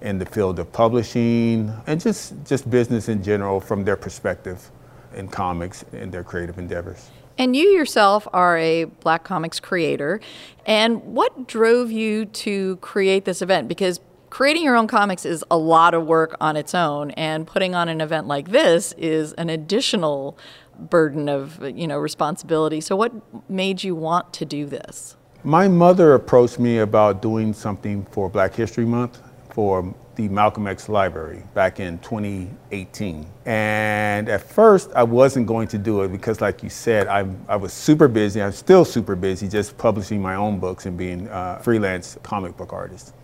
in 0.00 0.18
the 0.18 0.26
field 0.26 0.58
of 0.58 0.70
publishing 0.72 1.72
and 1.86 2.00
just, 2.00 2.34
just 2.44 2.68
business 2.70 3.08
in 3.08 3.22
general 3.22 3.60
from 3.60 3.84
their 3.84 3.96
perspective 3.96 4.70
in 5.14 5.28
comics 5.28 5.84
and 5.92 6.12
their 6.12 6.24
creative 6.24 6.58
endeavors. 6.58 7.10
And 7.36 7.56
you 7.56 7.68
yourself 7.70 8.28
are 8.32 8.56
a 8.56 8.84
Black 8.84 9.24
Comics 9.24 9.58
creator. 9.60 10.20
And 10.66 11.02
what 11.02 11.48
drove 11.48 11.90
you 11.90 12.26
to 12.26 12.76
create 12.76 13.24
this 13.24 13.42
event? 13.42 13.68
Because 13.68 14.00
creating 14.30 14.64
your 14.64 14.76
own 14.76 14.86
comics 14.86 15.24
is 15.24 15.44
a 15.50 15.56
lot 15.56 15.94
of 15.94 16.06
work 16.06 16.36
on 16.40 16.56
its 16.56 16.74
own, 16.74 17.12
and 17.12 17.46
putting 17.46 17.74
on 17.74 17.88
an 17.88 18.00
event 18.00 18.26
like 18.26 18.48
this 18.48 18.92
is 18.98 19.32
an 19.34 19.48
additional 19.48 20.36
burden 20.78 21.28
of 21.28 21.62
you 21.76 21.86
know 21.86 21.98
responsibility. 21.98 22.80
So, 22.80 22.96
what 22.96 23.12
made 23.48 23.84
you 23.84 23.94
want 23.94 24.32
to 24.34 24.44
do 24.44 24.66
this? 24.66 25.16
My 25.44 25.68
mother 25.68 26.14
approached 26.14 26.58
me 26.58 26.78
about 26.78 27.22
doing 27.22 27.52
something 27.52 28.06
for 28.06 28.28
Black 28.28 28.54
History 28.54 28.84
Month, 28.84 29.20
for 29.50 29.94
the 30.16 30.28
Malcolm 30.28 30.66
X 30.66 30.88
Library 30.88 31.42
back 31.54 31.80
in 31.80 31.98
2018. 31.98 33.26
And 33.46 34.28
at 34.28 34.42
first, 34.42 34.90
I 34.94 35.02
wasn't 35.02 35.46
going 35.46 35.68
to 35.68 35.78
do 35.78 36.02
it 36.02 36.12
because, 36.12 36.40
like 36.40 36.62
you 36.62 36.70
said, 36.70 37.08
I, 37.08 37.26
I 37.48 37.56
was 37.56 37.72
super 37.72 38.08
busy. 38.08 38.40
I'm 38.42 38.52
still 38.52 38.84
super 38.84 39.16
busy 39.16 39.48
just 39.48 39.76
publishing 39.76 40.22
my 40.22 40.34
own 40.36 40.58
books 40.58 40.86
and 40.86 40.96
being 40.96 41.28
a 41.30 41.60
freelance 41.62 42.16
comic 42.22 42.56
book 42.56 42.72
artist. 42.72 43.14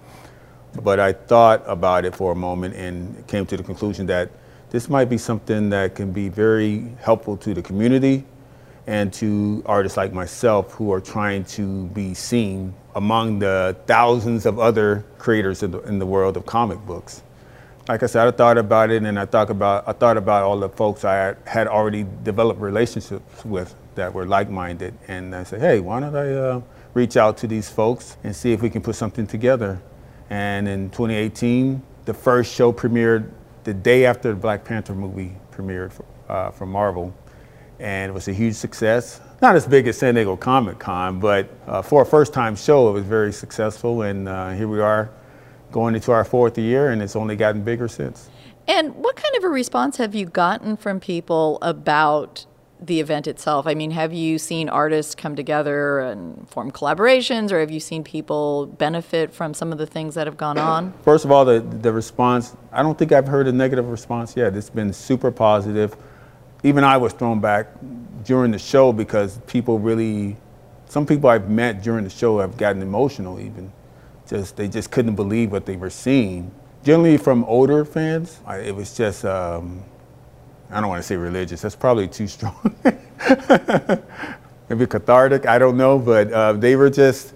But 0.83 1.01
I 1.01 1.13
thought 1.13 1.63
about 1.67 2.05
it 2.05 2.15
for 2.15 2.33
a 2.33 2.37
moment 2.37 2.75
and 2.75 3.27
came 3.27 3.47
to 3.47 3.57
the 3.57 3.63
conclusion 3.63 4.07
that 4.07 4.31
this 4.71 4.89
might 4.89 5.07
be 5.07 5.19
something 5.19 5.71
that 5.71 5.95
can 5.95 6.13
be 6.13 6.29
very 6.29 6.93
helpful 7.01 7.37
to 7.39 7.55
the 7.55 7.63
community 7.63 8.25
and 8.87 9.13
to 9.15 9.63
artists 9.67 9.97
like 9.97 10.13
myself 10.13 10.73
who 10.73 10.93
are 10.93 11.01
trying 11.01 11.45
to 11.45 11.87
be 11.89 12.15
seen 12.15 12.73
among 12.95 13.39
the 13.39 13.77
thousands 13.87 14.47
of 14.47 14.59
other 14.59 15.05
creators 15.19 15.63
in 15.63 15.71
the, 15.71 15.81
in 15.83 15.99
the 15.99 16.07
world 16.07 16.37
of 16.37 16.47
comic 16.47 16.79
books. 16.87 17.23
Like 17.89 18.03
I 18.03 18.07
said, 18.07 18.27
I 18.27 18.31
thought 18.31 18.59
about 18.59 18.91
it 18.91 19.03
and 19.03 19.19
I 19.19 19.27
thought 19.27 19.51
about, 19.51 19.89
I 19.89 19.93
thought 19.93 20.17
about 20.17 20.45
all 20.45 20.59
the 20.59 20.69
folks 20.69 21.05
I 21.05 21.35
had 21.47 21.67
already 21.67 22.07
developed 22.23 22.61
relationships 22.61 23.45
with 23.45 23.75
that 23.95 24.13
were 24.13 24.27
like-minded. 24.27 24.95
And 25.09 25.35
I 25.35 25.43
said, 25.45 25.61
hey, 25.61 25.81
why 25.81 26.01
don't 26.01 26.15
I 26.15 26.33
uh, 26.33 26.61
reach 26.95 27.17
out 27.17 27.37
to 27.39 27.47
these 27.47 27.69
folks 27.69 28.17
and 28.25 28.35
see 28.35 28.53
if 28.53 28.63
we 28.63 28.71
can 28.71 28.83
put 28.83 28.97
something 28.97 29.27
together. 29.27 29.81
And 30.29 30.69
in 30.69 30.91
2018, 30.91 31.83
the 32.05 32.15
first 32.15 32.53
show 32.55 32.73
premiered 32.73 33.31
the 33.65 33.75
day 33.75 34.07
after 34.07 34.31
the 34.31 34.37
Black 34.37 34.65
Panther 34.65 34.95
movie 34.95 35.37
premiered 35.53 35.93
for, 35.93 36.05
uh, 36.29 36.51
for 36.51 36.67
Marvel, 36.67 37.15
and 37.79 38.11
it 38.11 38.13
was 38.13 38.29
a 38.29 38.33
huge 38.33 38.55
success. 38.55 39.21
Not 39.43 39.57
as 39.57 39.67
big 39.67 39.89
as 39.89 39.97
San 39.97 40.17
Diego 40.17 40.37
Comic 40.37 40.79
Con, 40.79 41.19
but 41.19 41.49
uh, 41.67 41.81
for 41.81 42.03
a 42.03 42.05
first 42.07 42.35
time 42.35 42.55
show, 42.55 42.91
it 42.91 42.93
was 42.93 43.05
very 43.05 43.33
successful, 43.33 44.03
and 44.03 44.29
uh, 44.29 44.51
here 44.51 44.69
we 44.69 44.81
are 44.81 45.09
going 45.73 45.95
into 45.95 46.13
our 46.13 46.25
fourth 46.25 46.59
year, 46.59 46.91
and 46.91 47.01
it's 47.01 47.17
only 47.17 47.37
gotten 47.37 47.63
bigger 47.63 47.89
since. 47.89 48.29
And 48.69 48.95
what 48.97 49.17
kind 49.17 49.35
of 49.37 49.45
a 49.45 49.49
response 49.49 49.97
have 49.97 50.15
you 50.15 50.27
gotten 50.27 50.77
from 50.77 51.01
people 51.01 51.57
about 51.63 52.45
the 52.79 53.01
event 53.01 53.27
itself? 53.27 53.67
I 53.67 53.73
mean, 53.73 53.93
have 53.93 54.13
you 54.13 54.37
seen 54.39 54.69
artists 54.69 55.15
come 55.15 55.35
together 55.35 56.01
and 56.01 56.47
form 56.47 56.71
collaborations, 56.71 57.51
or 57.51 57.61
have 57.61 57.71
you 57.71 57.81
seen 57.81 58.05
people 58.05 58.67
benefit 58.67 59.33
from 59.33 59.55
some 59.55 59.73
of 59.73 59.79
the 59.79 59.87
things 59.87 60.17
that 60.17 60.27
have 60.27 60.37
gone 60.37 60.59
on? 60.59 60.93
First 61.03 61.25
of 61.25 61.33
all, 61.33 61.47
the, 61.47 61.61
the 61.61 61.93
response, 61.95 62.55
I 62.73 62.83
don't 62.83 62.99
think 62.99 63.11
I've 63.11 63.27
heard 63.29 63.49
a 63.49 63.53
negative 63.53 63.89
response 63.89 64.37
yet. 64.37 64.55
It's 64.55 64.69
been 64.69 64.93
super 64.93 65.31
positive. 65.31 65.97
Even 66.63 66.85
I 66.85 66.99
was 66.99 67.15
thrown 67.15 67.41
back 67.41 67.69
during 68.25 68.51
the 68.51 68.59
show 68.59 68.93
because 68.93 69.39
people 69.47 69.79
really, 69.79 70.37
some 70.87 71.07
people 71.07 71.31
I've 71.31 71.51
met 71.51 71.83
during 71.83 72.05
the 72.05 72.11
show 72.11 72.39
have 72.39 72.57
gotten 72.57 72.83
emotional 72.83 73.41
even. 73.41 73.73
Just, 74.27 74.57
they 74.57 74.69
just 74.69 74.91
couldn't 74.91 75.17
believe 75.17 75.51
what 75.51 75.67
they 75.67 75.77
were 75.77 75.91
seeing. 75.91 76.53
Generally 76.85 77.19
from 77.19 77.45
older 77.45 77.85
fans, 77.85 78.41
it 78.49 78.75
was 78.75 78.97
just, 78.97 79.25
um, 79.25 79.83
I 80.71 80.81
don't 80.81 80.89
want 80.89 81.01
to 81.01 81.07
say 81.07 81.17
religious. 81.17 81.63
That's 81.63 81.75
probably 81.75 82.07
too 82.07 82.29
strong. 82.29 82.77
Maybe 84.69 84.87
cathartic. 84.87 85.47
I 85.47 85.59
don't 85.59 85.77
know, 85.77 85.99
but 85.99 86.33
uh, 86.33 86.53
they 86.53 86.77
were 86.77 86.91
just 86.91 87.35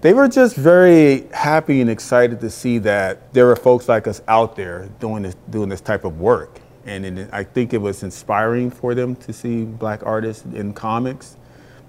they 0.00 0.14
were 0.14 0.26
just 0.26 0.56
very 0.56 1.28
happy 1.32 1.82
and 1.82 1.90
excited 1.90 2.40
to 2.40 2.50
see 2.50 2.78
that 2.78 3.32
there 3.34 3.46
were 3.46 3.54
folks 3.54 3.88
like 3.88 4.06
us 4.06 4.22
out 4.26 4.56
there 4.56 4.88
doing 4.98 5.22
this 5.22 5.36
doing 5.50 5.68
this 5.68 5.82
type 5.82 6.04
of 6.04 6.18
work. 6.18 6.61
And 6.84 7.06
it, 7.06 7.28
I 7.32 7.44
think 7.44 7.72
it 7.72 7.78
was 7.78 8.02
inspiring 8.02 8.70
for 8.70 8.94
them 8.94 9.14
to 9.16 9.32
see 9.32 9.64
black 9.64 10.04
artists 10.04 10.44
in 10.54 10.72
comics 10.72 11.36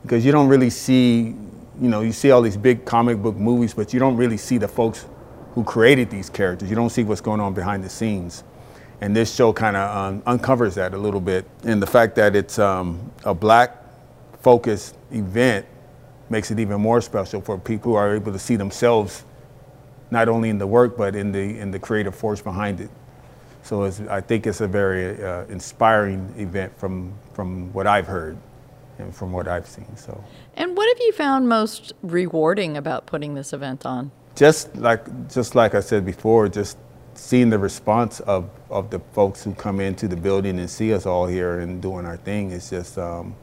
because 0.03 0.25
you 0.25 0.31
don't 0.31 0.47
really 0.47 0.69
see, 0.69 1.35
you 1.81 1.89
know, 1.89 2.01
you 2.01 2.11
see 2.11 2.31
all 2.31 2.41
these 2.41 2.57
big 2.57 2.85
comic 2.85 3.21
book 3.21 3.35
movies, 3.35 3.73
but 3.73 3.93
you 3.93 3.99
don't 3.99 4.17
really 4.17 4.37
see 4.37 4.57
the 4.57 4.67
folks 4.67 5.05
who 5.53 5.63
created 5.63 6.09
these 6.09 6.29
characters. 6.29 6.69
You 6.69 6.75
don't 6.75 6.89
see 6.89 7.03
what's 7.03 7.21
going 7.21 7.39
on 7.39 7.53
behind 7.53 7.83
the 7.83 7.89
scenes. 7.89 8.43
And 9.01 9.15
this 9.15 9.33
show 9.33 9.51
kind 9.51 9.75
of 9.75 9.97
um, 9.97 10.23
uncovers 10.25 10.75
that 10.75 10.93
a 10.93 10.97
little 10.97 11.21
bit. 11.21 11.45
And 11.63 11.81
the 11.81 11.87
fact 11.87 12.15
that 12.15 12.35
it's 12.35 12.59
um, 12.59 13.11
a 13.23 13.33
black 13.33 13.77
focused 14.41 14.95
event 15.11 15.65
makes 16.29 16.51
it 16.51 16.59
even 16.59 16.81
more 16.81 17.01
special 17.01 17.41
for 17.41 17.57
people 17.57 17.91
who 17.91 17.97
are 17.97 18.15
able 18.15 18.31
to 18.31 18.39
see 18.39 18.55
themselves 18.55 19.23
not 20.11 20.27
only 20.27 20.49
in 20.49 20.57
the 20.57 20.67
work 20.67 20.97
but 20.97 21.15
in 21.15 21.31
the 21.31 21.59
in 21.59 21.71
the 21.71 21.79
creative 21.79 22.15
force 22.15 22.41
behind 22.41 22.79
it. 22.79 22.89
So 23.63 23.83
I 24.09 24.21
think 24.21 24.45
it's 24.45 24.61
a 24.61 24.67
very 24.67 25.23
uh, 25.23 25.45
inspiring 25.45 26.33
event 26.37 26.77
from 26.77 27.13
from 27.33 27.71
what 27.73 27.87
I've 27.87 28.07
heard 28.07 28.37
and 28.99 29.15
from 29.15 29.31
what 29.31 29.47
I've 29.47 29.67
seen. 29.67 29.95
So. 29.95 30.23
And 30.55 30.77
what 30.77 30.87
have 30.87 30.99
you 30.99 31.13
found 31.13 31.49
most 31.49 31.93
rewarding 32.03 32.77
about 32.77 33.05
putting 33.05 33.33
this 33.35 33.53
event 33.53 33.85
on? 33.85 34.11
Just 34.35 34.75
like 34.75 35.29
just 35.29 35.55
like 35.55 35.75
I 35.75 35.79
said 35.79 36.05
before, 36.05 36.49
just 36.49 36.77
seeing 37.15 37.49
the 37.49 37.59
response 37.59 38.19
of, 38.21 38.49
of 38.69 38.89
the 38.89 38.99
folks 39.13 39.43
who 39.43 39.53
come 39.53 39.79
into 39.79 40.07
the 40.07 40.15
building 40.15 40.59
and 40.59 40.69
see 40.69 40.93
us 40.93 41.05
all 41.05 41.27
here 41.27 41.59
and 41.59 41.81
doing 41.81 42.05
our 42.05 42.17
thing 42.17 42.51
is 42.51 42.69
just 42.69 42.97
um, 42.97 43.35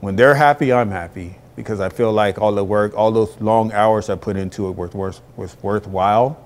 when 0.00 0.16
they're 0.16 0.34
happy, 0.34 0.72
I'm 0.72 0.90
happy 0.90 1.36
because 1.56 1.80
I 1.80 1.88
feel 1.88 2.12
like 2.12 2.38
all 2.38 2.52
the 2.52 2.64
work, 2.64 2.94
all 2.96 3.10
those 3.10 3.36
long 3.40 3.72
hours 3.72 4.10
I 4.10 4.16
put 4.16 4.36
into 4.36 4.68
it 4.68 4.76
was, 4.76 4.92
worth, 4.92 5.20
was 5.36 5.56
worthwhile. 5.62 6.40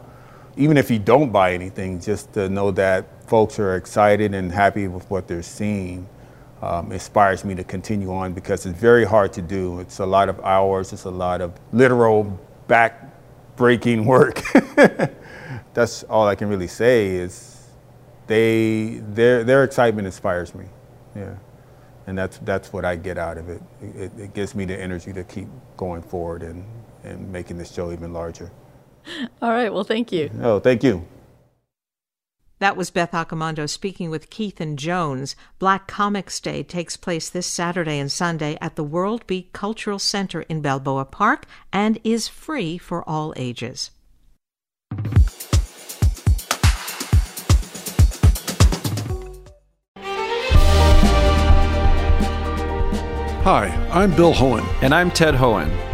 Even 0.61 0.77
if 0.77 0.91
you 0.91 0.99
don't 0.99 1.33
buy 1.33 1.55
anything, 1.55 2.01
just 2.01 2.35
to 2.35 2.51
know 2.51 2.71
that 2.73 3.27
folks 3.27 3.59
are 3.59 3.77
excited 3.77 4.35
and 4.35 4.53
happy 4.53 4.89
with 4.89 5.11
what 5.11 5.27
they're 5.27 5.43
seeing 5.43 6.07
um, 6.61 6.93
inspires 6.93 7.47
me 7.47 7.55
to 7.55 7.65
continue 7.65 8.13
on 8.13 8.35
because 8.35 8.67
it's 8.67 8.79
very 8.79 9.07
hard 9.07 9.33
to 9.33 9.43
do. 9.43 9.81
It's 9.81 10.01
a 10.01 10.07
lot 10.07 10.29
of 10.29 10.39
hours, 10.41 10.93
it's 10.93 11.05
a 11.05 11.11
lot 11.11 11.41
of 11.41 11.59
literal 11.73 12.39
back 12.69 13.11
breaking 13.57 14.05
work. 14.05 14.43
that's 15.73 16.03
all 16.05 16.29
I 16.29 16.35
can 16.35 16.49
really 16.51 16.67
say 16.67 17.07
is 17.09 17.69
they 18.27 19.01
their 19.09 19.45
their 19.45 19.65
excitement 19.65 20.05
inspires 20.05 20.55
me. 20.55 20.67
Yeah. 21.17 21.37
And 22.07 22.19
that's 22.19 22.39
that's 22.39 22.71
what 22.71 22.85
I 22.85 22.97
get 22.97 23.17
out 23.17 23.39
of 23.39 23.49
it. 23.49 23.63
It, 23.81 24.13
it 24.19 24.35
gives 24.35 24.55
me 24.55 24.67
the 24.67 24.79
energy 24.79 25.15
to 25.15 25.25
keep 25.25 25.49
going 25.79 26.03
forward 26.03 26.43
and, 26.43 26.65
and 27.05 27.33
making 27.33 27.57
this 27.57 27.73
show 27.73 27.93
even 27.93 28.13
larger. 28.13 28.51
All 29.43 29.51
right. 29.51 29.73
Well, 29.73 29.85
thank 29.85 30.13
you. 30.13 30.31
Oh, 30.41 30.61
thank 30.61 30.83
you. 30.83 31.05
That 32.61 32.77
was 32.77 32.91
Beth 32.91 33.13
Accomando 33.13 33.67
speaking 33.67 34.11
with 34.11 34.29
Keithan 34.29 34.77
Jones. 34.77 35.35
Black 35.59 35.89
Comics 35.89 36.39
Day 36.41 36.63
takes 36.63 36.95
place 36.95 37.31
this 37.31 37.47
Saturday 37.47 37.99
and 37.99 38.13
Sunday 38.13 38.59
at 38.61 38.77
the 38.77 38.85
World 38.85 39.27
Beat 39.27 39.55
Cultural 39.55 39.99
Center 39.99 40.43
in 40.43 40.61
Balboa 40.61 41.07
Park 41.07 41.47
and 41.73 41.99
is 42.05 42.29
free 42.29 42.77
for 42.77 43.03
all 43.09 43.33
ages. 43.37 43.91
Hi, 53.43 53.69
I'm 53.91 54.15
Bill 54.15 54.35
Hoehn. 54.35 54.67
And 54.83 54.95
I'm 54.95 55.11
Ted 55.11 55.35
Hoehn. 55.35 55.90